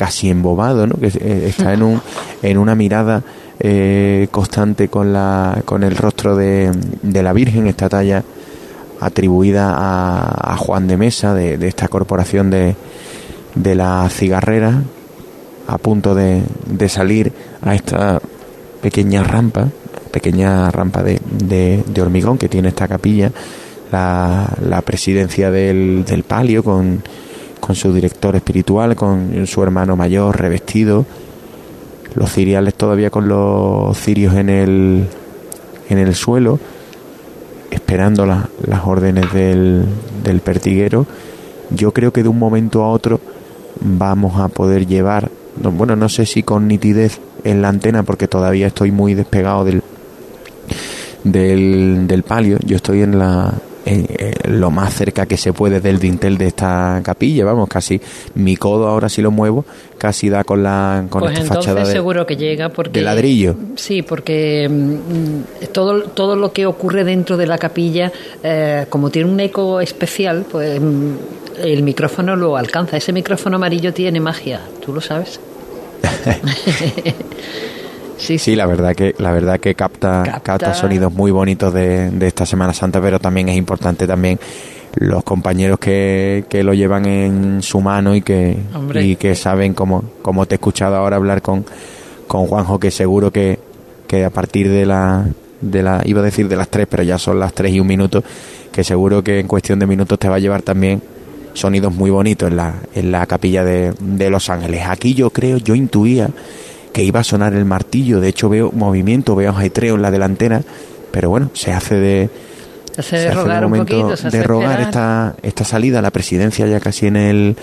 casi 0.00 0.30
embobado, 0.30 0.86
¿no? 0.86 0.94
que 0.94 1.08
eh, 1.08 1.44
está 1.48 1.74
en, 1.74 1.82
un, 1.82 2.00
en 2.40 2.56
una 2.56 2.74
mirada 2.74 3.22
eh, 3.58 4.28
constante 4.30 4.88
con, 4.88 5.12
la, 5.12 5.60
con 5.66 5.84
el 5.84 5.94
rostro 5.94 6.36
de, 6.36 6.72
de 7.02 7.22
la 7.22 7.34
Virgen, 7.34 7.66
esta 7.66 7.90
talla 7.90 8.24
atribuida 8.98 9.74
a, 9.76 10.54
a 10.54 10.56
Juan 10.56 10.88
de 10.88 10.96
Mesa, 10.96 11.34
de, 11.34 11.58
de 11.58 11.68
esta 11.68 11.88
corporación 11.88 12.48
de, 12.48 12.76
de 13.54 13.74
la 13.74 14.08
cigarrera, 14.08 14.80
a 15.66 15.76
punto 15.76 16.14
de, 16.14 16.44
de 16.64 16.88
salir 16.88 17.30
a 17.60 17.74
esta 17.74 18.22
pequeña 18.80 19.22
rampa, 19.22 19.68
pequeña 20.10 20.70
rampa 20.70 21.02
de, 21.02 21.20
de, 21.30 21.84
de 21.86 22.00
hormigón 22.00 22.38
que 22.38 22.48
tiene 22.48 22.68
esta 22.68 22.88
capilla, 22.88 23.30
la, 23.92 24.48
la 24.66 24.80
presidencia 24.80 25.50
del, 25.50 26.06
del 26.06 26.22
palio 26.22 26.64
con, 26.64 27.02
con 27.70 27.76
su 27.76 27.92
director 27.94 28.34
espiritual, 28.34 28.96
con 28.96 29.46
su 29.46 29.62
hermano 29.62 29.94
mayor 29.94 30.36
revestido, 30.40 31.06
los 32.16 32.32
ciriales 32.32 32.74
todavía 32.74 33.10
con 33.10 33.28
los 33.28 33.96
cirios 33.96 34.34
en 34.34 34.48
el, 34.48 35.06
en 35.88 35.98
el 35.98 36.16
suelo, 36.16 36.58
esperando 37.70 38.26
la- 38.26 38.48
las 38.66 38.84
órdenes 38.84 39.32
del, 39.32 39.84
del 40.24 40.40
pertiguero. 40.40 41.06
Yo 41.70 41.92
creo 41.92 42.12
que 42.12 42.24
de 42.24 42.28
un 42.28 42.40
momento 42.40 42.82
a 42.82 42.88
otro 42.90 43.20
vamos 43.80 44.40
a 44.40 44.48
poder 44.48 44.88
llevar, 44.88 45.30
no, 45.62 45.70
bueno, 45.70 45.94
no 45.94 46.08
sé 46.08 46.26
si 46.26 46.42
con 46.42 46.66
nitidez 46.66 47.20
en 47.44 47.62
la 47.62 47.68
antena, 47.68 48.02
porque 48.02 48.26
todavía 48.26 48.66
estoy 48.66 48.90
muy 48.90 49.14
despegado 49.14 49.64
del, 49.64 49.80
del, 51.22 52.08
del 52.08 52.22
palio. 52.24 52.58
Yo 52.66 52.74
estoy 52.74 53.02
en 53.02 53.16
la 53.16 53.52
en- 53.84 54.06
en 54.44 54.60
lo 54.60 54.70
más 54.70 54.94
cerca 54.94 55.26
que 55.26 55.36
se 55.36 55.52
puede 55.52 55.80
del 55.80 55.98
dintel 55.98 56.36
de 56.38 56.46
esta 56.48 57.00
capilla, 57.04 57.44
vamos, 57.44 57.68
casi 57.68 58.00
mi 58.34 58.56
codo 58.56 58.88
ahora 58.88 59.08
si 59.08 59.22
lo 59.22 59.30
muevo, 59.30 59.64
casi 59.98 60.28
da 60.28 60.44
con 60.44 60.62
la 60.62 61.04
con 61.08 61.20
pues 61.20 61.32
esta 61.32 61.42
entonces 61.44 61.64
fachada 61.72 61.86
de, 61.86 61.92
seguro 61.92 62.26
que 62.26 62.36
llega 62.36 62.68
porque 62.70 62.98
de 63.00 63.04
ladrillo. 63.04 63.54
Sí, 63.76 64.02
porque 64.02 64.68
mm, 64.68 65.64
todo, 65.72 66.02
todo 66.04 66.36
lo 66.36 66.52
que 66.52 66.66
ocurre 66.66 67.04
dentro 67.04 67.36
de 67.36 67.46
la 67.46 67.58
capilla, 67.58 68.12
eh, 68.42 68.86
como 68.88 69.10
tiene 69.10 69.30
un 69.30 69.40
eco 69.40 69.80
especial, 69.80 70.44
pues 70.50 70.80
mm, 70.80 71.12
el 71.62 71.82
micrófono 71.82 72.36
lo 72.36 72.56
alcanza. 72.56 72.96
Ese 72.96 73.12
micrófono 73.12 73.56
amarillo 73.56 73.92
tiene 73.92 74.20
magia, 74.20 74.60
¿tú 74.84 74.92
lo 74.92 75.00
sabes? 75.00 75.40
Sí, 78.20 78.54
la 78.54 78.66
verdad 78.66 78.94
que 78.94 79.14
la 79.18 79.32
verdad 79.32 79.58
que 79.58 79.74
capta 79.74 80.40
capta, 80.42 80.74
sonidos 80.74 81.12
muy 81.12 81.30
bonitos 81.30 81.72
de, 81.72 82.10
de 82.10 82.26
esta 82.26 82.46
Semana 82.46 82.72
Santa, 82.72 83.00
pero 83.00 83.18
también 83.18 83.48
es 83.48 83.56
importante 83.56 84.06
también 84.06 84.38
los 84.96 85.22
compañeros 85.24 85.78
que, 85.78 86.44
que 86.48 86.62
lo 86.62 86.74
llevan 86.74 87.06
en 87.06 87.62
su 87.62 87.80
mano 87.80 88.14
y 88.14 88.22
que 88.22 88.58
Hombre. 88.74 89.04
y 89.04 89.16
que 89.16 89.34
saben 89.34 89.72
como 89.74 90.04
como 90.22 90.46
te 90.46 90.54
he 90.54 90.56
escuchado 90.56 90.96
ahora 90.96 91.16
hablar 91.16 91.42
con 91.42 91.64
con 92.26 92.46
Juanjo 92.46 92.78
que 92.78 92.90
seguro 92.90 93.30
que, 93.30 93.58
que 94.06 94.24
a 94.24 94.30
partir 94.30 94.68
de 94.68 94.86
la 94.86 95.26
de 95.60 95.82
la 95.82 96.02
iba 96.04 96.20
a 96.20 96.24
decir 96.24 96.48
de 96.48 96.56
las 96.56 96.68
tres 96.68 96.86
pero 96.90 97.02
ya 97.02 97.18
son 97.18 97.38
las 97.38 97.52
tres 97.52 97.72
y 97.72 97.80
un 97.80 97.86
minuto 97.86 98.22
que 98.72 98.82
seguro 98.84 99.22
que 99.22 99.38
en 99.40 99.46
cuestión 99.46 99.78
de 99.78 99.86
minutos 99.86 100.18
te 100.18 100.28
va 100.28 100.36
a 100.36 100.38
llevar 100.38 100.62
también 100.62 101.02
sonidos 101.54 101.92
muy 101.94 102.10
bonitos 102.10 102.48
en 102.48 102.56
la 102.56 102.74
en 102.94 103.12
la 103.12 103.26
capilla 103.26 103.64
de, 103.64 103.92
de 104.00 104.30
Los 104.30 104.50
Ángeles. 104.50 104.82
Aquí 104.86 105.14
yo 105.14 105.30
creo 105.30 105.56
yo 105.58 105.74
intuía 105.74 106.30
que 106.92 107.04
iba 107.04 107.20
a 107.20 107.24
sonar 107.24 107.54
el 107.54 107.64
martillo. 107.64 108.20
De 108.20 108.28
hecho, 108.28 108.48
veo 108.48 108.70
movimiento, 108.72 109.36
veo 109.36 109.50
ajetreo 109.50 109.94
en 109.94 110.02
la 110.02 110.10
delantera, 110.10 110.62
pero 111.10 111.30
bueno, 111.30 111.50
se 111.54 111.72
hace 111.72 111.96
de. 111.96 112.30
Se 112.92 113.00
hace 113.00 113.16
de 113.16 113.22
se 113.22 113.28
hace 113.28 113.40
rogar 113.40 113.64
un 113.64 113.70
momento 113.70 113.96
poquito, 113.96 114.16
se 114.16 114.28
hace 114.28 114.38
de 114.38 114.42
rogar 114.42 114.80
esta, 114.80 115.34
esta 115.42 115.64
salida, 115.64 116.02
la 116.02 116.10
presidencia 116.10 116.66
ya 116.66 116.80
casi 116.80 117.06
en 117.06 117.16
el, 117.16 117.56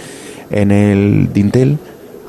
en 0.49 0.71
el 0.71 1.33
dintel. 1.33 1.77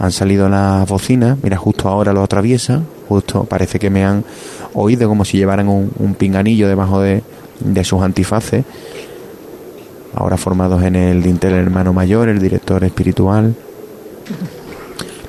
Han 0.00 0.12
salido 0.12 0.48
las 0.48 0.88
bocinas, 0.88 1.38
mira, 1.42 1.56
justo 1.56 1.88
ahora 1.88 2.12
lo 2.12 2.22
atraviesa, 2.22 2.82
justo 3.08 3.44
parece 3.44 3.80
que 3.80 3.90
me 3.90 4.04
han 4.04 4.24
oído 4.74 5.08
como 5.08 5.24
si 5.24 5.38
llevaran 5.38 5.68
un, 5.68 5.90
un 5.98 6.14
pinganillo 6.14 6.68
debajo 6.68 7.00
de, 7.00 7.22
de 7.60 7.84
sus 7.84 8.02
antifaces. 8.02 8.64
Ahora 10.14 10.36
formados 10.36 10.82
en 10.82 10.96
el 10.96 11.22
dintel 11.22 11.52
el 11.52 11.64
hermano 11.64 11.92
mayor, 11.92 12.28
el 12.28 12.38
director 12.38 12.82
espiritual, 12.84 13.54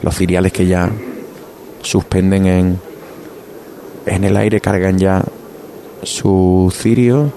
los 0.02 0.16
ciriales 0.16 0.52
que 0.52 0.68
ya 0.68 0.90
suspenden 1.82 2.46
en, 2.46 2.80
en 4.06 4.24
el 4.24 4.38
aire, 4.38 4.60
cargan 4.62 4.98
ya 4.98 5.24
su 6.04 6.74
cirio, 6.76 7.32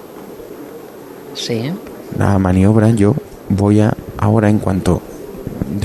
Sí. 1.35 1.71
la 2.17 2.37
maniobra. 2.39 2.89
Yo 2.91 3.15
voy 3.49 3.79
a 3.81 3.93
ahora 4.17 4.49
en 4.49 4.59
cuanto 4.59 5.01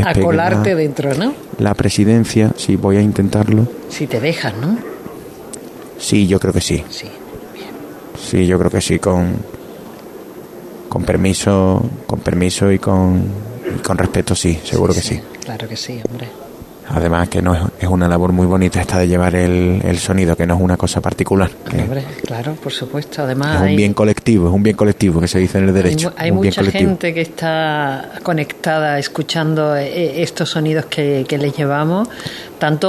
A 0.05 0.15
colarte 0.15 0.71
la, 0.75 0.77
dentro, 0.77 1.15
¿no? 1.15 1.33
la 1.59 1.75
presidencia, 1.75 2.53
sí, 2.57 2.77
voy 2.77 2.97
a 2.97 3.01
intentarlo. 3.01 3.67
Si 3.89 4.07
te 4.07 4.21
dejan, 4.21 4.61
¿no? 4.61 4.79
Sí, 5.99 6.27
yo 6.27 6.39
creo 6.39 6.53
que 6.53 6.61
sí. 6.61 6.85
Sí. 6.91 7.07
Sí, 8.21 8.47
yo 8.47 8.59
creo 8.59 8.71
que 8.71 8.81
sí, 8.81 8.99
con, 8.99 9.37
con 10.89 11.03
permiso, 11.05 11.83
con 12.07 12.21
permiso 12.21 12.71
y 12.71 12.79
con, 12.79 13.23
y 13.77 13.81
con 13.81 13.97
respeto, 13.97 14.35
sí, 14.35 14.59
seguro 14.65 14.93
que 14.93 15.01
sí. 15.01 15.21
Claro 15.45 15.67
que 15.67 15.77
sí, 15.77 16.01
hombre. 16.11 16.29
Además 16.91 17.29
que 17.29 17.43
no 17.43 17.55
es, 17.55 17.61
es 17.81 17.89
una 17.89 18.09
labor 18.09 18.33
muy 18.33 18.47
bonita 18.47 18.81
esta 18.81 18.99
de 18.99 19.09
llevar 19.09 19.35
el, 19.35 19.81
el 19.85 19.99
sonido, 19.99 20.37
que 20.37 20.47
no 20.47 20.55
es 20.55 20.61
una 20.61 20.77
cosa 20.77 21.01
particular. 21.01 21.51
Hombre, 21.79 22.05
claro, 22.25 22.55
por 22.55 22.73
supuesto. 22.73 23.23
Además, 23.23 23.57
es 23.57 23.61
un 23.61 23.67
hay- 23.69 23.77
bien 23.77 23.95
colectivo, 23.95 24.49
es 24.49 24.55
un 24.55 24.63
bien 24.63 24.77
colectivo 24.77 25.21
que 25.21 25.29
se 25.29 25.39
dice 25.39 25.59
en 25.59 25.69
el 25.69 25.75
derecho. 25.75 26.13
hay 26.17 26.33
mucha 26.33 26.63
gente 26.65 27.13
que 27.13 27.21
está 27.21 28.13
conectada 28.23 28.99
escuchando 28.99 29.77
eh, 29.77 30.23
estos 30.23 30.49
sonidos 30.51 30.87
que, 30.87 31.25
que 31.29 31.39
les 31.39 31.57
llevamos, 31.57 32.09
tanto 32.59 32.89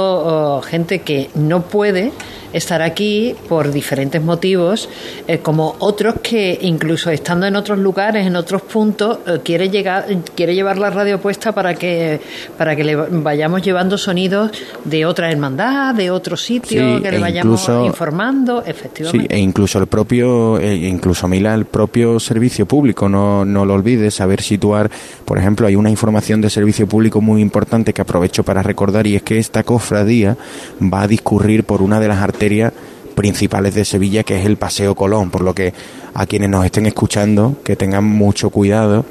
oh, 0.58 0.62
gente 0.62 1.00
que 1.00 1.30
no 1.34 1.62
puede 1.62 2.12
estar 2.52 2.82
aquí 2.82 3.36
por 3.48 3.70
diferentes 3.70 4.20
motivos, 4.20 4.88
eh, 5.28 5.38
como 5.38 5.76
otros 5.78 6.16
que 6.20 6.58
incluso 6.62 7.08
estando 7.10 7.46
en 7.46 7.54
otros 7.54 7.78
lugares, 7.78 8.26
en 8.26 8.34
otros 8.34 8.62
puntos, 8.62 9.18
eh, 9.24 9.38
quiere 9.44 9.70
llegar, 9.70 10.06
quiere 10.34 10.56
llevar 10.56 10.76
la 10.76 10.90
radio 10.90 11.20
puesta 11.20 11.52
para 11.52 11.74
que 11.76 12.20
para 12.58 12.74
que 12.74 12.82
le 12.82 12.96
vayamos 12.96 13.62
llevando 13.62 13.96
sonidos 13.96 14.50
de 14.84 15.06
otra 15.06 15.30
hermandad, 15.30 15.94
de 15.94 16.10
otro 16.10 16.36
sitio, 16.36 16.96
Sí, 16.96 17.02
que 17.02 17.10
le 17.12 17.18
e 17.18 17.20
vayamos 17.20 17.60
incluso- 17.62 17.86
informando, 17.86 18.62
Sí, 18.64 18.70
efectivamente. 18.70 19.32
e 19.36 19.38
incluso 19.38 19.78
el 19.78 19.86
propio, 19.86 20.58
e 20.58 20.74
incluso 20.88 21.28
Mila, 21.28 21.54
el 21.54 21.66
propio 21.66 22.18
servicio 22.18 22.66
público, 22.66 23.08
no, 23.08 23.44
no 23.44 23.64
lo 23.64 23.74
olvides, 23.74 24.14
saber 24.14 24.42
situar, 24.42 24.90
por 25.24 25.38
ejemplo, 25.38 25.68
hay 25.68 25.76
una 25.76 25.88
información 25.90 26.40
de 26.40 26.50
servicio 26.50 26.88
público 26.88 27.20
muy 27.20 27.40
importante 27.42 27.92
que 27.92 28.02
aprovecho 28.02 28.42
para 28.42 28.60
recordar 28.64 29.06
y 29.06 29.14
es 29.14 29.22
que 29.22 29.38
esta 29.38 29.59
cofradía 29.62 30.36
va 30.80 31.02
a 31.02 31.08
discurrir 31.08 31.64
por 31.64 31.82
una 31.82 32.00
de 32.00 32.08
las 32.08 32.18
arterias 32.18 32.72
principales 33.14 33.74
de 33.74 33.84
Sevilla, 33.84 34.22
que 34.22 34.38
es 34.38 34.46
el 34.46 34.56
Paseo 34.56 34.94
Colón, 34.94 35.30
por 35.30 35.42
lo 35.42 35.54
que 35.54 35.74
a 36.14 36.26
quienes 36.26 36.48
nos 36.48 36.64
estén 36.64 36.86
escuchando, 36.86 37.56
que 37.64 37.76
tengan 37.76 38.04
mucho 38.04 38.50
cuidado 38.50 39.04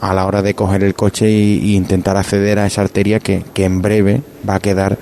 a 0.00 0.14
la 0.14 0.26
hora 0.26 0.42
de 0.42 0.54
coger 0.54 0.84
el 0.84 0.94
coche 0.94 1.30
y, 1.30 1.74
intentar 1.74 2.16
acceder 2.16 2.58
a 2.58 2.66
esa 2.66 2.82
arteria 2.82 3.18
que, 3.18 3.42
que 3.54 3.64
en 3.64 3.82
breve 3.82 4.22
va 4.48 4.56
a 4.56 4.60
quedar 4.60 4.98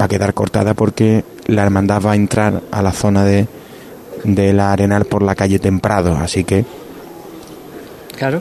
va 0.00 0.06
a 0.06 0.08
quedar 0.08 0.32
cortada 0.32 0.74
porque 0.74 1.24
la 1.46 1.62
hermandad 1.62 2.02
va 2.02 2.12
a 2.12 2.16
entrar 2.16 2.62
a 2.70 2.82
la 2.82 2.92
zona 2.92 3.24
de, 3.24 3.46
de 4.24 4.52
la 4.52 4.72
Arenal 4.72 5.04
por 5.04 5.22
la 5.22 5.34
calle 5.34 5.58
Temprado, 5.58 6.16
así 6.16 6.44
que 6.44 6.64
Claro. 8.16 8.40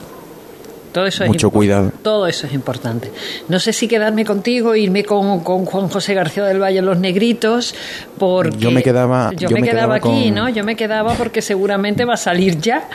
Todo 0.94 1.06
eso 1.08 1.24
es 1.24 1.30
mucho 1.30 1.50
cuidado. 1.50 1.92
Todo 2.04 2.28
eso 2.28 2.48
es 2.48 2.54
importante. 2.54 3.12
No 3.50 3.60
sé 3.60 3.74
si 3.74 3.88
quedarme 3.88 4.24
contigo, 4.26 4.76
irme 4.76 5.04
con, 5.04 5.40
con 5.44 5.66
Juan 5.66 5.90
José 5.90 6.14
García 6.14 6.46
del 6.46 6.62
Valle 6.62 6.82
Los 6.82 7.00
Negritos, 7.00 7.74
porque 8.18 8.58
Yo 8.58 8.72
me 8.72 8.82
quedaba- 8.84 9.32
yo 9.36 9.50
yo 9.50 9.56
me 9.56 9.64
quedaba 9.64 9.72
quedaba 9.72 9.96
aquí, 9.96 10.26
con- 10.28 10.36
¿no? 10.36 10.50
Yo 10.50 10.64
me 10.64 10.76
quedaba 10.76 11.14
porque 11.16 11.42
seguramente 11.42 12.06
va 12.06 12.14
a 12.14 12.18
salir 12.18 12.60
ya. 12.60 12.88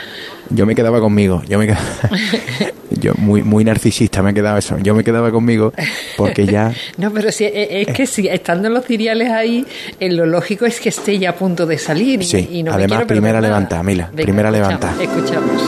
Yo 0.49 0.65
me 0.65 0.73
quedaba 0.75 0.99
conmigo, 0.99 1.43
yo 1.47 1.59
me 1.59 1.67
quedaba, 1.67 1.83
yo 2.89 3.13
muy 3.17 3.43
muy 3.43 3.63
narcisista 3.63 4.23
me 4.23 4.33
quedaba 4.33 4.57
eso, 4.57 4.77
yo 4.79 4.95
me 4.95 5.03
quedaba 5.03 5.29
conmigo 5.31 5.73
porque 6.17 6.47
ya 6.47 6.73
No, 6.97 7.11
pero 7.11 7.31
si, 7.31 7.43
eh, 7.45 7.81
es 7.87 7.95
que 7.95 8.07
si 8.07 8.27
estando 8.27 8.67
los 8.69 8.83
ciriales 8.85 9.29
ahí, 9.29 9.63
eh, 9.99 10.11
lo 10.11 10.25
lógico 10.25 10.65
es 10.65 10.79
que 10.79 10.89
esté 10.89 11.19
ya 11.19 11.31
a 11.31 11.35
punto 11.35 11.67
de 11.67 11.77
salir. 11.77 12.21
y- 12.21 12.25
sí, 12.25 12.49
y 12.51 12.63
no 12.63 12.71
me 12.71 12.77
además 12.77 13.05
primera 13.05 13.39
levantada, 13.41 13.83
Mila, 13.83 14.09
Venga, 14.11 14.23
primera 14.23 14.49
levantada, 14.49 14.95
Escuchamos. 15.03 15.61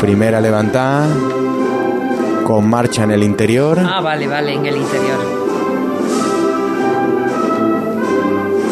primera 0.00 0.40
levantada 0.40 1.06
con 2.46 2.68
marcha 2.68 3.04
en 3.04 3.10
el 3.12 3.22
interior, 3.22 3.78
Ah, 3.80 4.00
vale, 4.00 4.26
vale, 4.26 4.54
en 4.54 4.66
el 4.66 4.76
interior. 4.76 5.18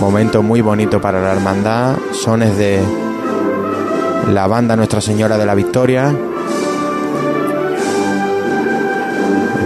momento 0.00 0.42
muy 0.42 0.60
bonito 0.60 1.00
para 1.00 1.20
la 1.20 1.32
hermandad, 1.32 1.94
sones 2.12 2.56
de 2.56 2.80
la 4.32 4.46
banda 4.46 4.74
Nuestra 4.74 5.00
Señora 5.00 5.36
de 5.38 5.46
la 5.46 5.54
Victoria. 5.54 6.12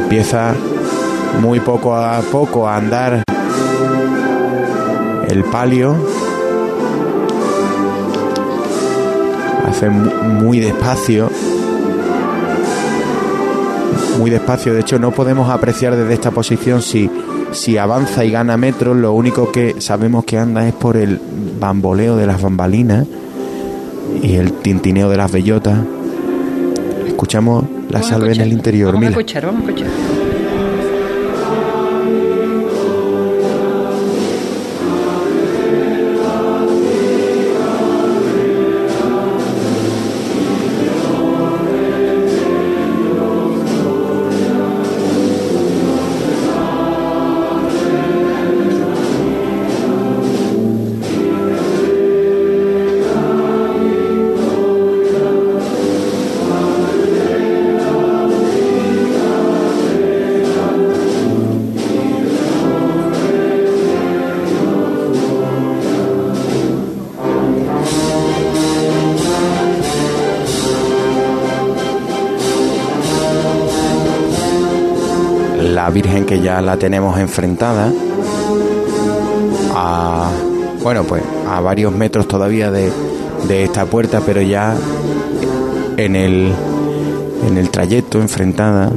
Empieza 0.03 0.53
muy 1.41 1.61
poco 1.61 1.95
a 1.97 2.21
poco 2.21 2.69
a 2.69 2.77
andar 2.77 3.23
el 5.29 5.45
palio. 5.45 5.97
hace 9.69 9.89
muy 9.91 10.61
despacio. 10.61 11.31
Muy 14.19 14.31
despacio, 14.31 14.73
de 14.73 14.81
hecho 14.81 14.99
no 14.99 15.11
podemos 15.11 15.51
apreciar 15.51 15.97
desde 15.97 16.15
esta 16.15 16.31
posición 16.31 16.83
si, 16.83 17.11
si 17.53 17.79
avanza 17.79 18.25
y 18.25 18.31
gana 18.31 18.57
metros, 18.57 18.97
lo 18.97 19.13
único 19.13 19.51
que 19.51 19.81
sabemos 19.81 20.25
que 20.25 20.39
anda 20.39 20.67
es 20.67 20.73
por 20.73 20.97
el 20.97 21.21
bamboleo 21.59 22.17
de 22.17 22.27
las 22.27 22.41
bambalinas 22.41 23.07
y 24.23 24.37
el 24.37 24.53
tintineo 24.53 25.11
de 25.11 25.17
las 25.17 25.33
bellotas. 25.33 25.79
Escuchamos 27.07 27.65
la 27.91 28.03
salve 28.03 28.33
en 28.33 28.41
el 28.41 28.53
interior. 28.53 28.95
Vamos 28.95 29.09
a 29.09 29.11
escuchar, 29.11 29.47
vamos 29.47 29.67
a 29.67 29.71
escuchar. 29.71 30.24
La 76.61 76.77
tenemos 76.77 77.19
enfrentada 77.19 77.93
a 79.75 80.31
bueno 80.83 81.05
pues 81.05 81.23
a 81.49 81.61
varios 81.61 81.93
metros 81.93 82.29
todavía 82.29 82.71
de, 82.71 82.91
de 83.49 83.65
esta 83.65 83.87
puerta 83.87 84.21
pero 84.25 84.41
ya 84.43 84.77
en 85.97 86.17
el 86.17 86.53
en 87.47 87.59
el 87.59 87.71
trayecto 87.71 88.21
enfrentada 88.21 88.91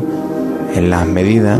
en 0.75 0.89
las 0.89 1.07
medidas 1.07 1.59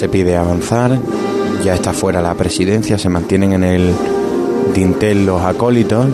se 0.00 0.08
pide 0.08 0.34
avanzar, 0.34 0.98
ya 1.62 1.74
está 1.74 1.92
fuera 1.92 2.22
la 2.22 2.32
presidencia, 2.32 2.96
se 2.96 3.10
mantienen 3.10 3.52
en 3.52 3.64
el 3.64 3.92
dintel 4.74 5.26
los 5.26 5.42
acólitos. 5.42 6.06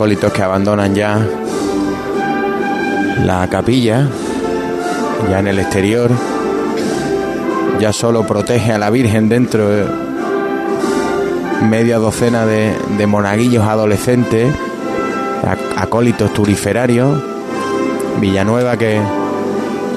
Acólitos 0.00 0.32
que 0.32 0.42
abandonan 0.42 0.94
ya 0.94 1.18
la 3.22 3.46
capilla, 3.50 4.08
ya 5.28 5.40
en 5.40 5.48
el 5.48 5.58
exterior, 5.58 6.10
ya 7.78 7.92
solo 7.92 8.26
protege 8.26 8.72
a 8.72 8.78
la 8.78 8.88
Virgen 8.88 9.28
dentro 9.28 9.68
de 9.68 9.84
media 11.68 11.98
docena 11.98 12.46
de, 12.46 13.06
monaguillos 13.06 13.66
adolescentes, 13.66 14.50
acólitos 15.76 16.32
turiferarios, 16.32 17.22
Villanueva 18.20 18.78
que 18.78 19.02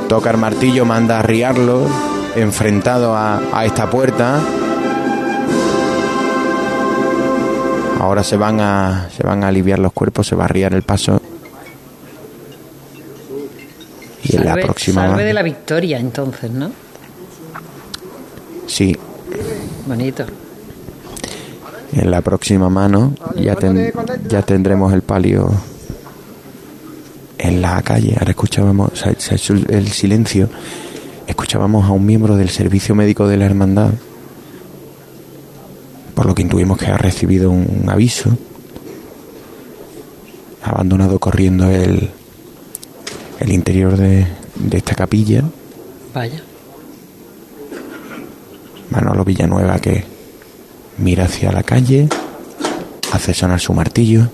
toca 0.10 0.32
el 0.32 0.38
martillo, 0.38 0.84
manda 0.84 1.20
a 1.20 1.22
riarlo, 1.22 1.88
enfrentado 2.36 3.16
a 3.16 3.64
esta 3.64 3.90
puerta. 3.90 4.42
Ahora 8.04 8.22
se 8.24 8.36
van 8.36 8.60
a 8.60 9.08
se 9.16 9.24
van 9.24 9.44
a 9.44 9.48
aliviar 9.48 9.80
los 9.80 9.94
cuerpos, 9.94 10.28
se 10.28 10.36
va 10.36 10.44
a 10.44 10.46
arriar 10.48 10.74
el 10.74 10.84
paso. 10.84 11.22
Y 14.24 14.36
en 14.36 14.46
la 14.46 14.56
próxima 14.56 15.08
salve 15.08 15.24
de 15.24 15.34
la 15.34 15.42
victoria, 15.42 16.00
entonces, 16.00 16.52
¿no? 16.52 16.72
sí, 18.68 18.96
Bonito. 19.88 20.26
en 21.94 22.10
la 22.12 22.22
próxima 22.22 22.70
mano 22.70 23.14
ya 23.36 23.56
ten- 23.56 23.94
ya 24.28 24.42
tendremos 24.42 24.92
el 24.94 25.02
palio 25.02 25.50
en 27.38 27.62
la 27.62 27.82
calle. 27.84 28.16
Ahora 28.20 28.32
escuchábamos, 28.32 28.92
se 28.96 29.10
ha- 29.10 29.36
hecho 29.36 29.54
el 29.70 29.88
silencio. 29.90 30.50
Escuchábamos 31.28 31.86
a 31.86 31.92
un 31.92 32.06
miembro 32.06 32.36
del 32.36 32.50
servicio 32.50 32.96
médico 32.96 33.28
de 33.28 33.38
la 33.38 33.46
hermandad, 33.46 33.92
por 36.16 36.26
lo 36.26 36.36
que 36.36 36.42
intuimos 36.42 36.78
que 36.78 36.88
ha 36.88 36.98
recibido 36.98 37.52
un 37.52 37.86
aviso. 37.90 38.38
Ha 40.64 40.70
abandonado 40.70 41.20
corriendo 41.20 41.70
el, 41.70 42.10
el 43.40 43.52
interior 43.52 43.98
de, 43.98 44.28
de 44.56 44.78
esta 44.78 44.96
capilla. 44.96 45.44
Vaya. 46.14 46.42
Manolo 48.90 49.26
Villanueva 49.26 49.80
que 49.80 50.06
mira 50.98 51.26
hacia 51.26 51.52
la 51.52 51.64
calle, 51.64 52.08
hace 53.12 53.34
sonar 53.34 53.60
su 53.60 53.74
martillo. 53.74 54.30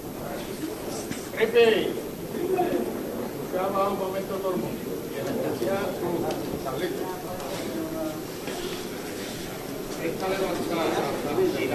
Se 11.60 11.68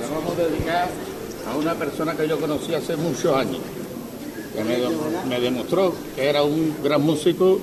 la 0.00 0.08
vamos 0.14 0.38
a 0.38 0.42
dedicar 0.42 0.88
a 1.50 1.56
una 1.56 1.74
persona 1.74 2.14
que 2.14 2.28
yo 2.28 2.38
conocí 2.38 2.74
hace 2.74 2.96
muchos 2.96 3.34
años, 3.34 3.60
que 4.54 4.62
me, 4.64 4.76
me 5.28 5.40
demostró 5.40 5.94
que 6.14 6.28
era 6.28 6.42
un 6.42 6.76
gran 6.82 7.00
músico, 7.02 7.58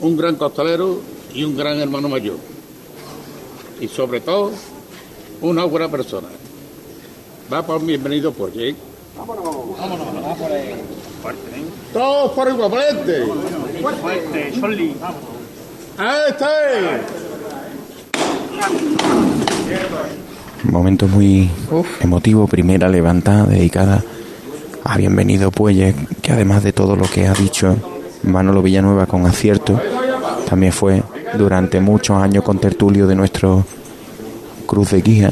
un 0.00 0.16
gran 0.16 0.34
costalero 0.34 1.00
y 1.32 1.44
un 1.44 1.56
gran 1.56 1.78
hermano 1.78 2.08
mayor. 2.08 2.38
Y 3.80 3.86
sobre 3.86 4.20
todo, 4.20 4.50
una 5.42 5.64
buena 5.64 5.88
persona. 5.88 6.28
Va 7.52 7.64
por 7.64 7.84
bienvenido 7.84 8.32
por 8.32 8.52
Jake. 8.52 8.76
Vámonos, 9.16 9.44
vámonos, 9.78 10.14
vamos 10.14 10.38
por 10.38 10.52
ahí. 10.52 10.74
Todos 11.92 12.32
por 12.32 12.48
igual, 12.48 12.70
frente. 12.70 13.26
Fuerte, 14.00 14.60
Solly, 14.60 14.96
vamos. 15.00 15.20
¡Ahí 15.98 16.30
está! 16.30 17.00
Momento 20.64 21.08
muy 21.08 21.50
emotivo, 22.00 22.46
primera 22.46 22.88
levantada 22.88 23.46
dedicada 23.46 24.04
a 24.84 24.96
Bienvenido 24.96 25.50
Puelles, 25.50 25.94
que 26.22 26.32
además 26.32 26.62
de 26.62 26.72
todo 26.72 26.96
lo 26.96 27.06
que 27.06 27.26
ha 27.26 27.32
dicho 27.32 27.76
Manolo 28.22 28.62
Villanueva 28.62 29.06
con 29.06 29.26
acierto, 29.26 29.80
también 30.48 30.72
fue 30.72 31.02
durante 31.36 31.80
muchos 31.80 32.16
años 32.16 32.44
con 32.44 32.58
tertulio 32.58 33.06
de 33.06 33.14
nuestro 33.14 33.64
Cruz 34.66 34.90
de 34.90 35.00
Guía, 35.00 35.30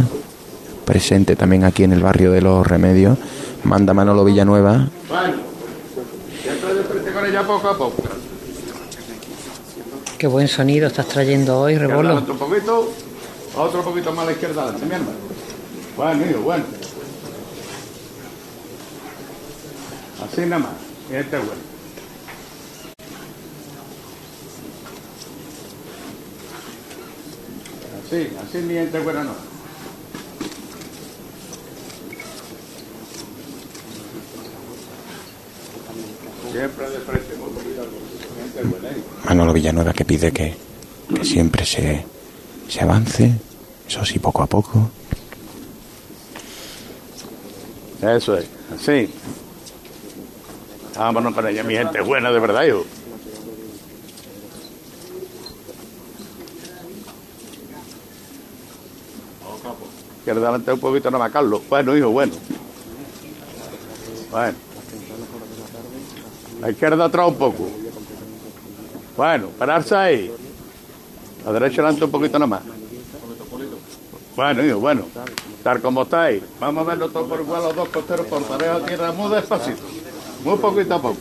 presente 0.84 1.36
también 1.36 1.64
aquí 1.64 1.84
en 1.84 1.92
el 1.92 2.02
barrio 2.02 2.32
de 2.32 2.40
los 2.40 2.66
Remedios. 2.66 3.18
Manda 3.64 3.92
Manolo 3.92 4.24
Villanueva. 4.24 4.88
Qué 10.16 10.26
buen 10.26 10.48
sonido 10.48 10.86
estás 10.86 11.06
trayendo 11.06 11.60
hoy, 11.60 11.76
Rebolo. 11.76 12.22
Otro 13.56 13.82
poquito, 13.82 14.12
más 14.12 14.22
a 14.22 14.26
la 14.26 14.32
izquierda, 14.32 14.62
adelante, 14.62 14.86
mi 14.86 14.94
hermano. 14.94 15.18
Bueno. 15.96 16.64
Así 20.22 20.40
nada 20.42 20.58
más. 20.58 20.72
Este 21.10 21.36
es 21.36 21.46
bueno. 21.46 21.62
Así, 28.06 28.36
así 28.42 28.58
mi 28.58 28.74
gente 28.74 28.98
buena 29.00 29.24
no. 29.24 29.32
Siempre 36.52 36.90
de 36.90 36.98
frente, 37.00 37.36
muy. 37.36 37.58
Manolo 39.24 39.52
Villanueva 39.52 39.92
que 39.92 40.04
pide 40.04 40.32
que, 40.32 40.54
que 41.14 41.24
siempre 41.24 41.64
se, 41.64 42.04
se 42.68 42.82
avance, 42.82 43.32
eso 43.86 44.04
sí, 44.04 44.18
poco 44.18 44.42
a 44.42 44.46
poco. 44.46 44.90
Eso 48.02 48.36
es, 48.36 48.46
así. 48.74 49.12
Vámonos 50.96 51.34
con 51.34 51.46
ella, 51.48 51.62
mi 51.64 51.74
gente 51.74 52.00
buena, 52.00 52.30
de 52.30 52.40
verdad, 52.40 52.64
hijo. 52.64 52.84
Quiero 60.24 60.40
adelantar 60.40 60.74
un 60.74 60.80
poquito 60.80 61.10
nada 61.10 61.24
más, 61.24 61.32
Carlos. 61.32 61.62
Bueno, 61.70 61.96
hijo, 61.96 62.10
bueno. 62.10 62.34
Bueno. 64.30 64.54
La 66.60 66.70
izquierda 66.70 67.04
atrás 67.06 67.28
un 67.28 67.36
poco. 67.36 67.70
Bueno, 69.16 69.48
pararse 69.58 69.96
ahí. 69.96 70.47
La 71.48 71.54
derecha 71.54 71.80
adelante 71.80 72.04
un 72.04 72.10
poquito 72.10 72.38
nada 72.38 72.46
más. 72.46 72.60
Bueno, 74.36 74.66
hijo, 74.66 74.80
bueno. 74.80 75.04
Tal 75.62 75.80
como 75.80 76.02
está 76.02 76.24
ahí. 76.24 76.42
Vamos 76.60 76.86
a 76.86 76.90
verlo 76.90 77.08
todo 77.08 77.26
por 77.26 77.40
igual, 77.40 77.62
los 77.62 77.74
dos 77.74 77.88
costeros 77.88 78.26
por 78.26 78.42
pareja 78.42 78.80
tierra 78.80 79.12
muy 79.12 79.34
despacito. 79.34 79.80
Muy 80.44 80.58
poquito 80.58 80.94
a 80.94 81.00
poco. 81.00 81.16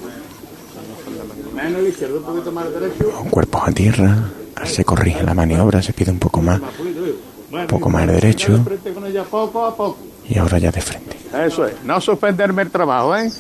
Menos 1.56 1.82
la 1.82 1.88
izquierda, 1.88 2.18
un 2.18 2.24
poquito 2.24 2.52
más 2.52 2.70
derecho. 2.74 3.10
Con 3.10 3.30
cuerpos 3.30 3.62
a 3.68 3.72
tierra, 3.72 4.30
se 4.66 4.84
corrige 4.84 5.24
la 5.24 5.34
maniobra, 5.34 5.82
se 5.82 5.94
pide 5.94 6.12
un 6.12 6.20
poco 6.20 6.42
más, 6.42 6.60
un 6.60 7.68
poco 7.68 7.90
más 7.90 8.06
derecho 8.06 8.54
a 8.54 10.30
y 10.30 10.38
ahora 10.38 10.60
ya 10.60 10.72
de 10.72 10.82
frente. 10.82 11.18
Eso 11.46 11.66
es, 11.66 11.82
no 11.86 12.02
suspenderme 12.02 12.64
el 12.64 12.70
trabajo, 12.70 13.16
¿eh? 13.16 13.32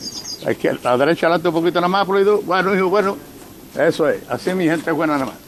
La, 0.46 0.52
izquierda, 0.54 0.92
la 0.92 0.98
derecha 0.98 1.28
adelante 1.28 1.50
un 1.50 1.54
poquito 1.54 1.82
nada 1.82 1.90
más, 1.90 2.08
fluido. 2.08 2.42
Bueno, 2.44 2.74
hijo, 2.74 2.88
bueno. 2.88 3.18
Eso 3.78 4.08
es, 4.08 4.22
así 4.30 4.54
mi 4.54 4.70
gente 4.70 4.90
es 4.90 4.96
buena 4.96 5.14
nada 5.18 5.26
más. 5.26 5.47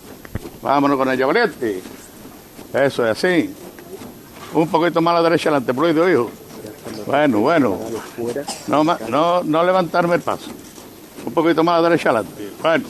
Vámonos 0.62 0.98
con 0.98 1.10
ella, 1.12 1.26
valiente. 1.26 1.82
Eso 2.74 3.06
es, 3.06 3.12
así. 3.12 3.54
Un 4.54 4.68
poquito 4.68 5.02
más 5.02 5.14
a 5.14 5.22
la 5.22 5.30
derecha 5.30 5.50
adelante, 5.50 5.74
fluido, 5.74 6.10
hijo. 6.10 6.30
Bueno, 7.06 7.40
bueno. 7.40 7.78
No, 8.68 8.84
no, 8.84 9.44
no 9.44 9.64
levantarme 9.64 10.16
el 10.16 10.22
paso. 10.22 10.52
Un 11.26 11.34
poquito 11.34 11.64
más 11.64 11.80
a 11.80 11.82
la 11.82 11.90
derecha 11.90 12.10
adelante. 12.10 12.50
Bueno. 12.62 12.86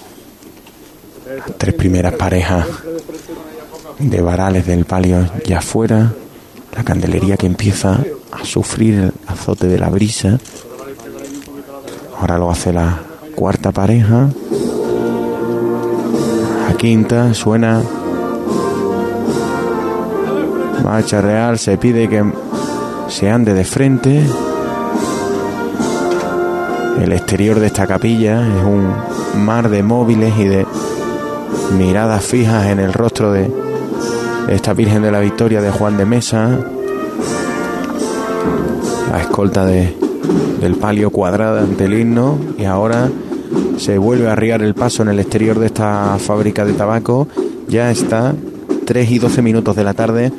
Tres 1.57 1.75
primeras 1.75 2.13
parejas 2.13 2.65
de 3.99 4.21
varales 4.21 4.65
del 4.65 4.85
palio 4.85 5.29
ya 5.45 5.59
afuera, 5.59 6.13
la 6.75 6.83
candelería 6.83 7.37
que 7.37 7.45
empieza 7.45 8.03
a 8.31 8.45
sufrir 8.45 8.95
el 8.95 9.13
azote 9.27 9.67
de 9.67 9.77
la 9.77 9.89
brisa. 9.89 10.39
Ahora 12.19 12.37
lo 12.37 12.49
hace 12.49 12.73
la 12.73 12.99
cuarta 13.35 13.71
pareja. 13.71 14.29
Quinta 16.79 17.33
suena. 17.33 17.83
Marcha 20.81 21.19
real, 21.19 21.59
se 21.59 21.77
pide 21.77 22.07
que 22.07 22.23
se 23.09 23.29
ande 23.29 23.53
de 23.53 23.65
frente. 23.65 24.25
El 27.01 27.11
exterior 27.11 27.59
de 27.59 27.67
esta 27.67 27.85
capilla 27.85 28.47
es 28.47 28.63
un 28.63 29.43
mar 29.43 29.69
de 29.69 29.83
móviles 29.83 30.33
y 30.39 30.45
de 30.45 30.65
miradas 31.77 32.23
fijas 32.23 32.67
en 32.67 32.79
el 32.79 32.93
rostro 32.93 33.33
de 33.33 33.51
esta 34.47 34.71
Virgen 34.71 35.01
de 35.01 35.11
la 35.11 35.19
Victoria 35.19 35.61
de 35.61 35.71
Juan 35.71 35.97
de 35.97 36.05
Mesa. 36.05 36.59
La 39.11 39.19
escolta 39.19 39.65
de, 39.65 39.97
del 40.61 40.75
palio 40.75 41.09
cuadrada 41.09 41.59
ante 41.59 41.83
el 41.83 41.99
himno 41.99 42.39
y 42.57 42.63
ahora 42.63 43.09
se 43.79 43.97
vuelve 43.97 44.27
a 44.27 44.33
arriar 44.33 44.61
el 44.61 44.75
paso 44.75 45.01
en 45.01 45.09
el 45.09 45.19
exterior 45.19 45.57
de 45.57 45.67
esta 45.67 46.17
fábrica 46.19 46.65
de 46.65 46.73
tabaco. 46.73 47.27
Ya 47.67 47.89
está 47.89 48.35
3 48.85 49.11
y 49.11 49.19
12 49.19 49.41
minutos 49.41 49.75
de 49.75 49.83
la 49.83 49.93
tarde 49.93 50.31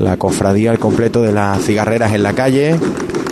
la 0.00 0.16
cofradía 0.16 0.70
al 0.70 0.78
completo 0.78 1.22
de 1.22 1.32
las 1.32 1.62
cigarreras 1.62 2.14
en 2.14 2.22
la 2.22 2.32
calle 2.32 2.76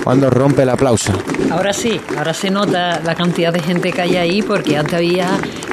cuando 0.05 0.31
rompe 0.31 0.63
el 0.63 0.69
aplauso. 0.69 1.13
Ahora 1.51 1.73
sí, 1.73 2.01
ahora 2.17 2.35
se 2.35 2.51
nota 2.51 3.01
la 3.01 3.15
cantidad 3.15 3.53
de 3.53 3.61
gente 3.61 3.91
que 3.93 4.03
hay 4.03 4.17
ahí 4.17 4.43
porque 4.43 4.77
antes 4.77 4.95
había 4.95 5.29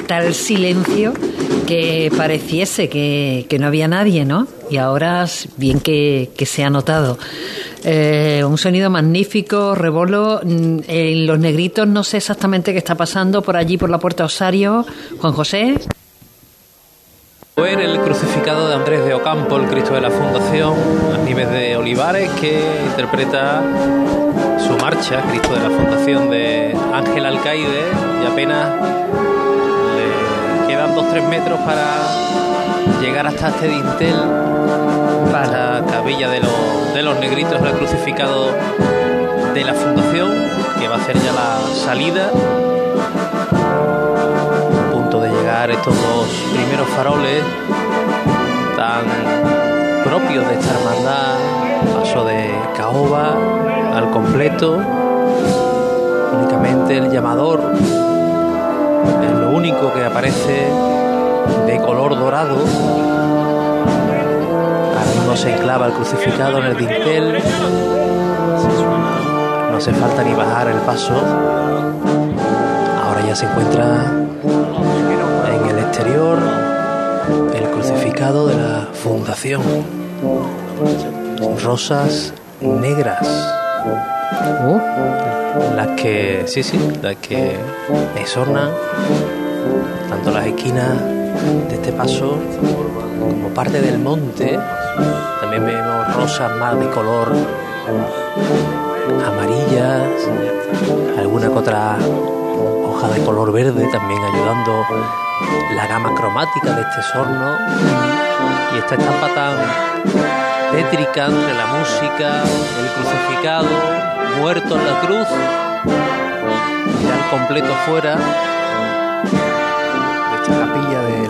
tal 0.06 0.34
silencio 0.34 1.12
que 1.66 2.10
pareciese 2.16 2.88
que, 2.88 3.46
que 3.48 3.58
no 3.58 3.66
había 3.66 3.88
nadie, 3.88 4.24
¿no? 4.24 4.46
Y 4.70 4.78
ahora 4.78 5.26
bien 5.56 5.80
que, 5.80 6.30
que 6.36 6.46
se 6.46 6.64
ha 6.64 6.70
notado. 6.70 7.18
Eh, 7.88 8.42
un 8.44 8.58
sonido 8.58 8.90
magnífico, 8.90 9.76
rebolo. 9.76 10.40
Mm, 10.42 10.78
En 10.88 11.24
los 11.26 11.38
negritos 11.38 11.86
no 11.86 12.02
sé 12.02 12.16
exactamente 12.16 12.72
qué 12.72 12.78
está 12.78 12.96
pasando 12.96 13.42
por 13.42 13.56
allí, 13.56 13.78
por 13.78 13.88
la 13.90 13.98
Puerta 13.98 14.24
Osario. 14.24 14.84
Juan 15.20 15.32
José. 15.32 15.74
Ver 17.56 17.80
el 17.80 18.00
crucificado 18.00 18.68
de 18.68 18.74
Andrés 18.74 19.04
de 19.04 19.14
Ocampo, 19.14 19.56
el 19.56 19.66
Cristo 19.68 19.94
de 19.94 20.00
la 20.00 20.10
Fundación, 20.10 20.74
Aníbal 21.14 21.50
de 21.52 21.76
Olivares, 21.76 22.28
que 22.40 22.60
interpreta 22.86 23.62
su 24.58 24.76
marcha, 24.78 25.22
Cristo 25.30 25.54
de 25.54 25.60
la 25.60 25.70
Fundación 25.70 26.28
de 26.28 26.76
Ángel 26.92 27.24
Alcaide, 27.24 27.84
y 28.22 28.26
apenas 28.26 28.68
le 29.96 30.66
quedan 30.66 30.94
2-3 30.96 31.28
metros 31.28 31.58
para 31.60 32.25
llegar 33.00 33.26
hasta 33.26 33.48
este 33.48 33.68
dintel, 33.68 34.16
para 35.32 35.80
la 35.80 35.86
cabilla 35.86 36.28
de 36.30 36.40
los, 36.40 36.94
de 36.94 37.02
los 37.02 37.18
negritos 37.18 37.60
crucificado 37.76 38.52
de 39.54 39.64
la 39.64 39.74
Fundación, 39.74 40.32
que 40.78 40.88
va 40.88 40.96
a 40.96 40.98
hacer 40.98 41.16
ya 41.18 41.32
la 41.32 41.58
salida. 41.74 42.30
A 44.88 44.92
punto 44.92 45.20
de 45.20 45.30
llegar 45.30 45.70
estos 45.70 45.94
dos 45.94 46.26
primeros 46.54 46.88
faroles 46.88 47.42
tan 48.76 49.04
propios 50.04 50.46
de 50.48 50.54
esta 50.54 50.74
hermandad, 50.74 51.36
paso 51.94 52.24
de 52.24 52.50
caoba 52.76 53.34
al 53.94 54.10
completo, 54.10 54.78
únicamente 56.38 56.98
el 56.98 57.10
llamador 57.10 57.72
es 59.24 59.32
lo 59.32 59.50
único 59.50 59.92
que 59.92 60.04
aparece 60.04 60.68
de 61.66 61.78
color 61.78 62.18
dorado. 62.18 62.56
Ahora 64.90 65.12
mismo 65.14 65.36
se 65.36 65.54
enclava 65.54 65.86
el 65.86 65.92
crucificado 65.92 66.58
en 66.58 66.64
el 66.64 66.76
dintel. 66.76 67.42
No 69.70 69.76
hace 69.76 69.92
falta 69.92 70.22
ni 70.22 70.34
bajar 70.34 70.68
el 70.68 70.78
paso. 70.78 71.14
Ahora 73.04 73.26
ya 73.26 73.36
se 73.36 73.46
encuentra 73.46 74.12
en 75.54 75.68
el 75.70 75.78
exterior 75.78 76.38
el 77.54 77.70
crucificado 77.70 78.46
de 78.46 78.56
la 78.56 78.88
fundación. 78.92 79.62
Rosas 81.62 82.32
negras. 82.60 83.26
Las 85.74 85.88
que, 86.00 86.44
sí, 86.46 86.62
sí, 86.62 86.78
las 87.02 87.16
que 87.16 87.56
exornan 88.18 88.70
tanto 90.08 90.30
las 90.30 90.46
esquinas 90.46 90.92
de 91.68 91.74
este 91.74 91.92
paso 91.92 92.38
como 93.18 93.48
parte 93.50 93.80
del 93.80 93.98
monte. 93.98 94.58
También 95.40 95.64
vemos 95.64 96.14
rosas 96.14 96.50
más 96.58 96.78
de 96.78 96.88
color 96.90 97.28
amarillas, 99.24 100.02
alguna 101.18 101.48
que 101.48 101.58
otra 101.58 101.96
hoja 102.88 103.08
de 103.08 103.24
color 103.24 103.52
verde 103.52 103.88
también 103.92 104.22
ayudando 104.22 104.84
la 105.74 105.86
gama 105.86 106.14
cromática 106.14 106.74
de 106.74 106.82
este 106.82 107.02
sorno 107.12 107.56
y 108.74 108.78
esta 108.78 108.94
estampa 108.94 109.28
tan 109.34 109.56
tétrica 110.72 111.26
entre 111.26 111.54
la 111.54 111.66
música, 111.66 112.42
el 112.80 112.88
crucificado, 112.94 113.68
muerto 114.40 114.76
en 114.76 114.86
la 114.86 115.00
cruz, 115.00 115.28
ya 117.02 117.30
completo 117.30 117.72
fuera 117.86 118.16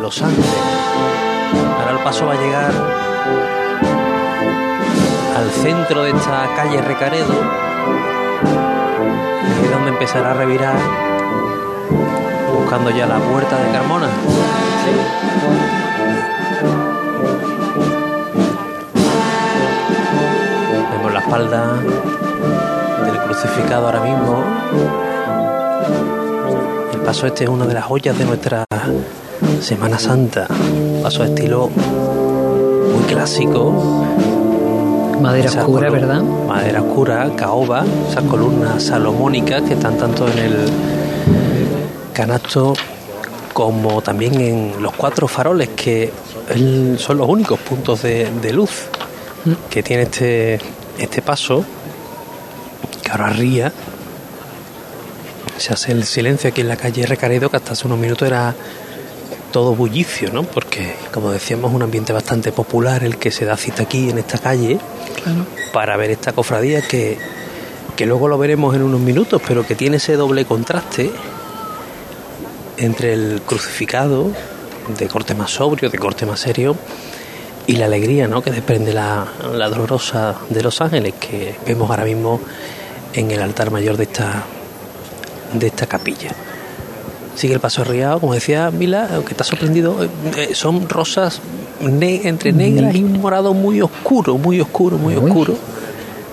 los 0.06 0.22
Ángeles. 0.22 0.46
Ahora 1.80 1.90
el 1.90 2.04
paso 2.04 2.26
va 2.26 2.34
a 2.34 2.36
llegar 2.36 2.70
al 5.36 5.50
centro 5.50 6.04
de 6.04 6.10
esta 6.10 6.48
calle 6.54 6.80
Recaredo 6.80 7.34
y 9.60 9.64
es 9.64 9.70
donde 9.72 9.90
empezará 9.90 10.30
a 10.30 10.34
revirar 10.34 10.76
buscando 12.56 12.90
ya 12.90 13.06
la 13.06 13.18
puerta 13.18 13.58
de 13.58 13.72
Carmona. 13.72 14.06
Vemos 20.92 21.12
la 21.12 21.18
espalda 21.18 21.72
del 23.06 23.18
crucificado 23.24 23.86
ahora 23.86 24.00
mismo. 24.02 24.44
El 26.92 27.00
paso 27.00 27.26
este 27.26 27.42
es 27.42 27.50
una 27.50 27.66
de 27.66 27.74
las 27.74 27.84
joyas 27.84 28.16
de 28.16 28.24
nuestra 28.24 28.64
Semana 29.60 29.98
Santa. 29.98 30.46
Paso 31.02 31.24
estilo 31.24 31.68
muy 31.68 33.04
clásico. 33.04 34.04
Madera 35.20 35.50
oscura, 35.50 35.90
¿verdad? 35.90 36.22
Madera 36.22 36.82
oscura, 36.82 37.30
caoba, 37.36 37.84
esas 38.10 38.24
columnas 38.24 38.82
salomónicas 38.82 39.62
que 39.62 39.74
están 39.74 39.96
tanto 39.96 40.28
en 40.28 40.38
el 40.38 40.54
canasto 42.12 42.74
como 43.52 44.02
también 44.02 44.40
en 44.40 44.82
los 44.82 44.92
cuatro 44.94 45.28
faroles 45.28 45.70
que 45.70 46.12
son 46.98 47.16
los 47.18 47.28
únicos 47.28 47.58
puntos 47.58 48.02
de, 48.02 48.30
de 48.42 48.52
luz 48.52 48.88
que 49.70 49.82
tiene 49.82 50.02
este, 50.02 50.58
este 50.98 51.22
paso 51.22 51.64
que 53.02 53.10
ahora 53.10 53.30
ría 53.30 53.72
se 55.56 55.72
hace 55.72 55.92
el 55.92 56.04
silencio 56.04 56.50
aquí 56.50 56.60
en 56.60 56.68
la 56.68 56.76
calle 56.76 57.06
Recaredo 57.06 57.48
que 57.48 57.56
hasta 57.56 57.72
hace 57.72 57.86
unos 57.86 57.98
minutos 57.98 58.28
era 58.28 58.54
todo 59.56 59.74
bullicio, 59.74 60.30
¿no? 60.34 60.42
Porque, 60.42 60.94
como 61.14 61.30
decíamos, 61.30 61.70
es 61.70 61.76
un 61.76 61.82
ambiente 61.82 62.12
bastante 62.12 62.52
popular 62.52 63.02
el 63.04 63.16
que 63.16 63.30
se 63.30 63.46
da 63.46 63.56
cita 63.56 63.84
aquí 63.84 64.10
en 64.10 64.18
esta 64.18 64.36
calle 64.36 64.78
para 65.72 65.96
ver 65.96 66.10
esta 66.10 66.34
cofradía 66.34 66.82
que, 66.82 67.16
que 67.96 68.04
luego 68.04 68.28
lo 68.28 68.36
veremos 68.36 68.76
en 68.76 68.82
unos 68.82 69.00
minutos, 69.00 69.40
pero 69.48 69.66
que 69.66 69.74
tiene 69.74 69.96
ese 69.96 70.16
doble 70.16 70.44
contraste 70.44 71.10
entre 72.76 73.14
el 73.14 73.40
crucificado 73.46 74.30
de 74.98 75.08
corte 75.08 75.34
más 75.34 75.52
sobrio, 75.52 75.88
de 75.88 75.96
corte 75.96 76.26
más 76.26 76.40
serio, 76.40 76.76
y 77.66 77.76
la 77.76 77.86
alegría 77.86 78.28
¿no? 78.28 78.42
que 78.42 78.50
desprende 78.50 78.92
la, 78.92 79.26
la 79.54 79.70
dolorosa 79.70 80.34
de 80.50 80.62
los 80.62 80.82
ángeles 80.82 81.14
que 81.14 81.56
vemos 81.66 81.88
ahora 81.88 82.04
mismo 82.04 82.42
en 83.14 83.30
el 83.30 83.40
altar 83.40 83.70
mayor 83.70 83.96
de 83.96 84.02
esta, 84.02 84.44
de 85.54 85.68
esta 85.68 85.86
capilla. 85.86 86.32
Sigue 87.36 87.54
el 87.54 87.60
paso 87.60 87.82
arriado, 87.82 88.18
como 88.18 88.34
decía 88.34 88.70
Mila, 88.70 89.08
aunque 89.14 89.32
está 89.32 89.44
sorprendido, 89.44 90.02
eh, 90.02 90.08
eh, 90.36 90.54
son 90.54 90.88
rosas 90.88 91.40
entre 91.80 92.52
negras 92.52 92.94
y 92.94 93.04
un 93.04 93.20
morado 93.20 93.52
muy 93.52 93.82
oscuro, 93.82 94.38
muy 94.38 94.60
oscuro, 94.60 94.96
muy 94.96 95.14
oscuro. 95.14 95.54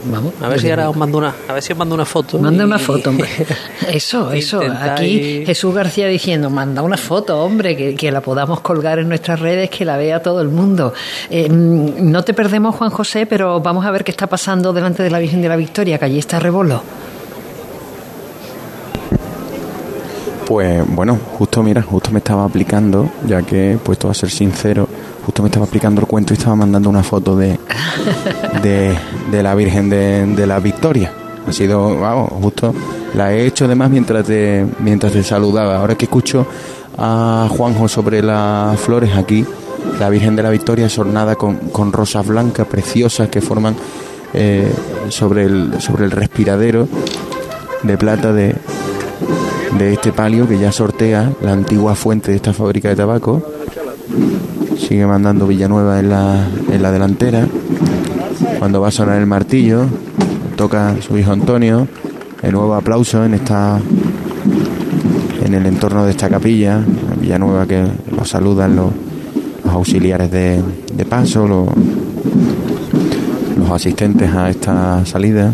Vamos, 0.06 0.34
a 0.42 0.50
ver 0.50 0.60
si 0.60 0.70
ahora 0.70 0.90
os 0.90 0.96
mando 0.96 1.18
una, 1.18 1.34
a 1.48 1.54
ver 1.54 1.64
si 1.64 1.72
os 1.72 1.80
mando 1.80 1.96
una 1.96 2.06
foto. 2.06 2.38
Manda 2.38 2.66
una 2.66 2.80
foto, 2.80 3.10
hombre. 3.10 3.30
Eso, 3.90 4.32
eso. 4.32 4.62
Aquí 4.62 5.44
Jesús 5.46 5.74
García 5.74 6.08
diciendo, 6.08 6.50
manda 6.50 6.82
una 6.82 6.98
foto, 6.98 7.42
hombre, 7.42 7.76
que, 7.78 7.96
que, 7.96 8.12
la 8.12 8.22
podamos 8.22 8.62
colgar 8.62 9.00
en 9.00 9.08
nuestras 9.08 9.40
redes, 9.40 9.70
que 9.70 9.86
la 9.86 9.98
vea 9.98 10.22
todo 10.22 10.42
el 10.42 10.50
mundo. 10.50 10.94
Eh, 11.30 11.48
no 11.50 12.24
te 12.24 12.34
perdemos, 12.34 12.76
Juan 12.76 12.90
José, 12.90 13.26
pero 13.26 13.60
vamos 13.62 13.86
a 13.86 13.92
ver 13.92 14.04
qué 14.04 14.12
está 14.12 14.28
pasando 14.28 14.74
delante 14.74 15.04
de 15.04 15.10
la 15.10 15.20
Virgen 15.20 15.42
de 15.42 15.50
la 15.50 15.56
Victoria, 15.56 15.98
que 15.98 16.06
allí 16.06 16.20
está 16.20 16.40
Rebolo. 16.40 16.82
Pues 20.48 20.84
bueno, 20.88 21.18
justo 21.38 21.64
mira, 21.64 21.82
justo 21.82 22.12
me 22.12 22.20
estaba 22.20 22.44
aplicando, 22.44 23.10
ya 23.26 23.42
que 23.42 23.78
puesto 23.82 24.10
a 24.10 24.14
ser 24.14 24.30
sincero, 24.30 24.88
justo 25.26 25.42
me 25.42 25.48
estaba 25.48 25.66
aplicando 25.66 26.02
el 26.02 26.08
cuento 26.08 26.34
y 26.34 26.38
estaba 26.38 26.56
mandando 26.56 26.90
una 26.90 27.02
foto 27.02 27.36
de, 27.38 27.58
de, 28.62 29.44
la 29.44 29.56
Virgen 29.56 29.90
de, 29.90 30.26
de, 30.26 30.46
la 30.46 30.60
Victoria. 30.60 31.14
Ha 31.48 31.52
sido, 31.54 31.98
vamos, 31.98 32.30
justo 32.42 32.74
la 33.16 33.34
he 33.34 33.46
hecho 33.46 33.66
además 33.66 33.90
mientras 33.90 34.26
te, 34.26 34.66
mientras 34.80 35.14
te 35.14 35.24
saludaba. 35.24 35.78
Ahora 35.78 35.96
que 35.96 36.06
escucho 36.06 36.46
a 36.98 37.48
Juanjo 37.50 37.88
sobre 37.88 38.22
las 38.22 38.78
flores 38.80 39.16
aquí, 39.16 39.46
la 40.00 40.10
Virgen 40.10 40.36
de 40.36 40.44
la 40.44 40.50
Victoria 40.50 40.88
es 40.88 41.00
ornada 41.00 41.36
con, 41.36 41.56
con 41.56 41.94
rosas 41.94 42.28
blancas 42.28 42.68
preciosas 42.68 43.30
que 43.30 43.40
forman 43.40 43.76
eh, 44.34 44.72
sobre, 45.10 45.44
el, 45.44 45.80
sobre 45.80 46.06
el 46.06 46.12
respiradero 46.12 46.88
de 47.84 47.98
plata 47.98 48.34
de, 48.34 48.56
de 49.78 49.94
este 49.94 50.12
palio 50.12 50.48
que 50.48 50.60
ya 50.60 50.72
sortea 50.72 51.32
la 51.42 51.54
antigua 51.54 51.96
fuente 51.96 52.32
de 52.32 52.38
esta 52.38 52.54
fábrica 52.54 52.90
de 52.90 52.96
tabaco. 52.96 53.42
Sigue 54.78 55.06
mandando 55.06 55.48
Villanueva 55.48 56.00
en 56.00 56.10
la, 56.10 56.48
en 56.72 56.82
la 56.82 56.92
delantera. 56.92 57.48
Cuando 58.60 58.82
va 58.82 58.90
a 58.90 58.92
sonar 58.92 59.20
el 59.20 59.26
martillo, 59.26 59.86
toca 60.56 60.96
su 61.02 61.18
hijo 61.18 61.32
Antonio. 61.32 61.88
El 62.42 62.54
nuevo 62.54 62.76
aplauso 62.76 63.24
en 63.26 63.34
esta 63.34 63.80
en 65.44 65.54
el 65.54 65.66
entorno 65.66 66.06
de 66.06 66.12
esta 66.12 66.30
capilla. 66.30 66.84
Villanueva 67.20 67.66
que 67.66 67.86
los 68.16 68.30
saludan 68.30 68.76
los, 68.76 68.92
los 69.66 69.74
auxiliares 69.74 70.32
de, 70.32 70.62
de 70.94 71.06
paso, 71.06 71.48
los, 71.48 71.70
los 73.58 73.70
asistentes 73.72 74.30
a 74.34 74.50
esta 74.50 75.06
salida. 75.06 75.54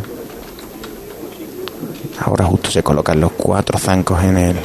Ahora 2.30 2.46
justo 2.46 2.70
se 2.70 2.84
colocan 2.84 3.20
los 3.20 3.32
cuatro 3.32 3.80
zancos 3.80 4.24
en 4.24 4.38
el 4.38 4.56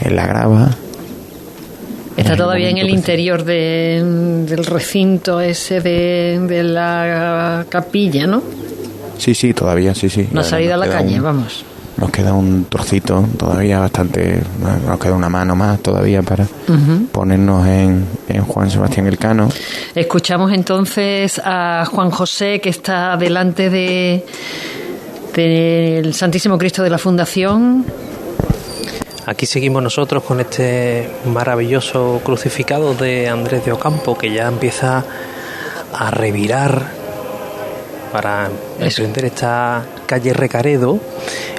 en 0.00 0.16
la 0.16 0.26
grava. 0.26 0.68
Está 2.14 2.36
todavía 2.36 2.68
en 2.68 2.76
el 2.76 2.90
interior 2.90 3.42
de, 3.42 4.44
del 4.46 4.66
recinto 4.66 5.40
ese 5.40 5.80
de, 5.80 6.38
de, 6.46 6.62
la 6.62 7.64
capilla, 7.70 8.26
¿no? 8.26 8.42
Sí, 9.16 9.34
sí, 9.34 9.54
todavía, 9.54 9.94
sí, 9.94 10.10
sí. 10.10 10.28
No 10.30 10.42
ha 10.42 10.44
salido 10.44 10.74
a 10.74 10.76
la 10.76 10.88
calle, 10.88 11.16
un, 11.16 11.22
vamos. 11.22 11.64
Nos 11.96 12.10
queda 12.10 12.34
un 12.34 12.66
trocito 12.66 13.24
todavía 13.38 13.78
bastante, 13.78 14.42
nos 14.86 15.00
queda 15.00 15.14
una 15.14 15.30
mano 15.30 15.56
más 15.56 15.80
todavía 15.80 16.20
para 16.20 16.44
uh 16.44 16.48
-huh. 16.72 17.06
ponernos 17.08 17.66
en, 17.66 18.04
en 18.28 18.42
Juan 18.44 18.70
Sebastián 18.70 19.06
Elcano. 19.06 19.48
Escuchamos 19.94 20.52
entonces 20.52 21.40
a 21.42 21.86
Juan 21.90 22.10
José 22.10 22.60
que 22.60 22.68
está 22.68 23.16
delante 23.16 23.70
de 23.70 24.26
del 25.34 26.14
Santísimo 26.14 26.58
Cristo 26.58 26.82
de 26.82 26.90
la 26.90 26.98
Fundación. 26.98 27.84
Aquí 29.24 29.46
seguimos 29.46 29.82
nosotros 29.82 30.22
con 30.24 30.40
este 30.40 31.08
maravilloso 31.26 32.20
crucificado 32.24 32.94
de 32.94 33.28
Andrés 33.28 33.64
de 33.64 33.72
Ocampo 33.72 34.18
que 34.18 34.32
ya 34.32 34.48
empieza 34.48 35.04
a 35.92 36.10
revirar 36.10 36.82
para 38.12 38.50
emprender 38.80 39.26
esta 39.26 39.84
calle 40.06 40.32
Recaredo. 40.32 40.98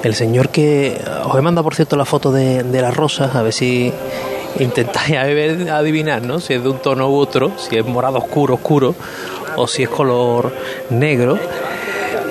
El 0.03 0.13
señor 0.13 0.49
que 0.49 1.01
os 1.25 1.37
he 1.37 1.41
mandado, 1.41 1.63
por 1.63 1.75
cierto, 1.75 1.95
la 1.95 2.05
foto 2.05 2.31
de, 2.31 2.63
de 2.63 2.81
las 2.81 2.95
rosas, 2.95 3.35
a 3.35 3.41
ver 3.41 3.53
si 3.53 3.91
intentáis 4.59 5.15
adivinar, 5.17 6.21
¿no? 6.21 6.39
Si 6.39 6.53
es 6.53 6.61
de 6.61 6.69
un 6.69 6.79
tono 6.79 7.09
u 7.09 7.15
otro, 7.15 7.53
si 7.57 7.77
es 7.77 7.85
morado 7.85 8.17
oscuro, 8.19 8.55
oscuro, 8.55 8.93
o 9.55 9.67
si 9.67 9.83
es 9.83 9.89
color 9.89 10.53
negro. 10.89 11.39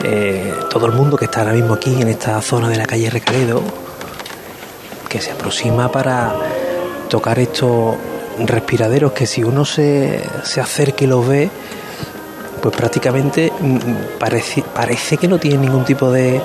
Eh, 0.04 0.52
todo 0.68 0.86
el 0.86 0.92
mundo 0.92 1.16
que 1.16 1.26
está 1.26 1.40
ahora 1.40 1.52
mismo 1.52 1.74
aquí 1.74 2.00
en 2.00 2.08
esta 2.08 2.40
zona 2.42 2.68
de 2.68 2.76
la 2.76 2.86
calle 2.86 3.08
Recaredo, 3.08 3.62
que 5.08 5.20
se 5.20 5.30
aproxima 5.30 5.92
para 5.92 6.34
tocar 7.08 7.38
estos 7.38 7.94
respiraderos 8.38 9.12
que 9.12 9.26
si 9.26 9.44
uno 9.44 9.64
se, 9.64 10.20
se 10.42 10.60
acerca 10.60 11.04
y 11.04 11.06
los 11.06 11.26
ve, 11.26 11.50
pues 12.60 12.74
prácticamente 12.74 13.52
parece, 14.18 14.62
parece 14.62 15.18
que 15.18 15.28
no 15.28 15.38
tienen 15.38 15.60
ningún 15.60 15.84
tipo 15.84 16.10
de, 16.10 16.40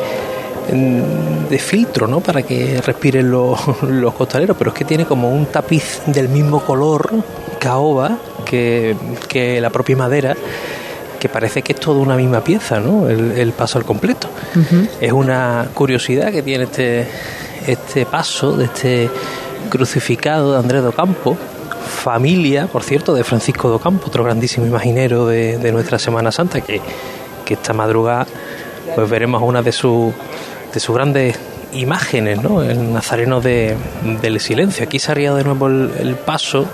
de 1.49 1.60
filtro 1.60 2.08
¿no? 2.08 2.20
para 2.20 2.43
que 2.43 2.82
respiren 2.82 3.32
los, 3.32 3.60
los 3.84 4.14
costaleros, 4.14 4.58
pero 4.58 4.72
es 4.72 4.78
que 4.78 4.86
tiene 4.86 5.05
como 5.05 5.32
un 5.32 5.45
tapiz 5.47 6.01
del 6.05 6.30
mismo 6.30 6.60
color 6.60 7.10
caoba 7.60 8.18
que, 8.45 8.95
que 9.28 9.60
la 9.62 9.70
propia 9.70 9.95
madera 9.95 10.36
que 11.20 11.30
parece 11.30 11.61
que 11.61 11.74
es 11.74 11.80
toda 11.80 11.99
una 11.99 12.15
misma 12.15 12.41
pieza, 12.41 12.80
¿no? 12.80 13.07
El, 13.09 13.32
el 13.32 13.51
paso 13.51 13.78
al 13.78 13.86
completo. 13.86 14.30
Uh 14.55 14.59
-huh. 14.59 14.89
Es 15.01 15.11
una 15.11 15.68
curiosidad 15.74 16.32
que 16.32 16.41
tiene 16.41 16.65
este, 16.65 17.07
este 17.68 18.05
paso 18.05 18.55
de 18.55 18.65
este 18.65 19.09
crucificado 19.70 20.53
de 20.53 20.59
Andrés 20.59 20.84
Docampo, 20.84 21.38
familia, 21.88 22.68
por 22.68 22.84
cierto, 22.84 23.13
de 23.13 23.24
Francisco 23.24 23.70
Docampo, 23.70 24.07
otro 24.07 24.24
grandísimo 24.24 24.65
imaginero 24.65 25.26
de, 25.26 25.57
de 25.57 25.72
nuestra 25.72 25.99
Semana 25.99 26.32
Santa, 26.32 26.61
que, 26.61 26.82
que, 27.45 27.53
esta 27.55 27.74
madrugada 27.74 28.28
pues 28.95 29.09
veremos 29.09 29.41
una 29.43 29.61
de, 29.61 29.72
su, 29.72 30.13
de 30.74 30.80
sus 30.80 30.95
grandes 30.95 31.38
imágenes, 31.74 32.41
¿no? 32.41 32.61
El 32.61 32.93
nazareno 32.93 33.41
de, 33.41 33.76
del 34.22 34.39
silencio. 34.39 34.86
Aquí 34.86 34.99
se 34.99 35.11
ha 35.11 35.15
de 35.15 35.43
nuevo 35.43 35.68
el, 35.68 35.91
el 35.99 36.15
paso 36.15 36.65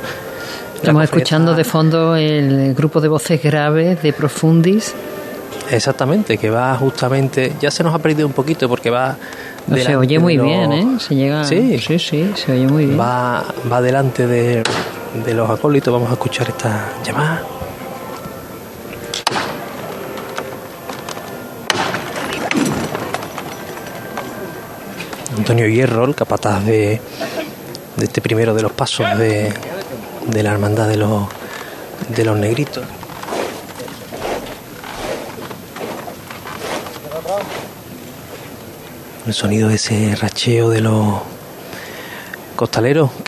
Estamos 0.83 1.05
escuchando 1.05 1.55
de 1.55 1.63
fondo 1.63 2.17
el 2.17 2.73
grupo 2.73 2.99
de 2.99 3.07
voces 3.07 3.41
graves 3.41 4.03
de 4.03 4.11
Profundis. 4.11 4.93
Exactamente, 5.71 6.37
que 6.37 6.49
va 6.49 6.75
justamente. 6.75 7.53
Ya 7.61 7.71
se 7.71 7.85
nos 7.85 7.95
ha 7.95 7.99
perdido 7.99 8.27
un 8.27 8.33
poquito 8.33 8.67
porque 8.67 8.89
va. 8.89 9.15
No, 9.67 9.77
se 9.77 9.95
oye 9.95 10.19
muy 10.19 10.35
los... 10.35 10.45
bien, 10.45 10.73
¿eh? 10.73 10.87
Se 10.99 11.15
llega. 11.15 11.45
Sí, 11.45 11.79
sí, 11.79 11.97
sí, 11.97 12.33
se 12.35 12.51
oye 12.51 12.67
muy 12.67 12.87
bien. 12.87 12.99
Va, 12.99 13.45
va 13.71 13.81
delante 13.81 14.27
de, 14.27 14.61
de 15.25 15.33
los 15.33 15.49
acólitos. 15.49 15.93
Vamos 15.93 16.09
a 16.09 16.13
escuchar 16.13 16.49
esta 16.49 16.89
llamada. 17.05 17.43
Antonio 25.37 25.65
Hierro, 25.65 26.03
el 26.03 26.13
capataz 26.13 26.65
de, 26.65 26.99
de 27.95 28.05
este 28.05 28.21
primero 28.21 28.53
de 28.53 28.61
los 28.61 28.73
pasos 28.73 29.17
de, 29.17 29.53
de 30.27 30.43
la 30.43 30.51
hermandad 30.51 30.87
de 30.87 30.97
los, 30.97 31.27
de 32.09 32.25
los 32.25 32.37
negritos. 32.37 32.85
El 39.25 39.33
sonido 39.33 39.69
de 39.69 39.75
ese 39.75 40.15
racheo 40.15 40.69
de 40.69 40.81
los 40.81 41.19
costaleros 42.55 43.09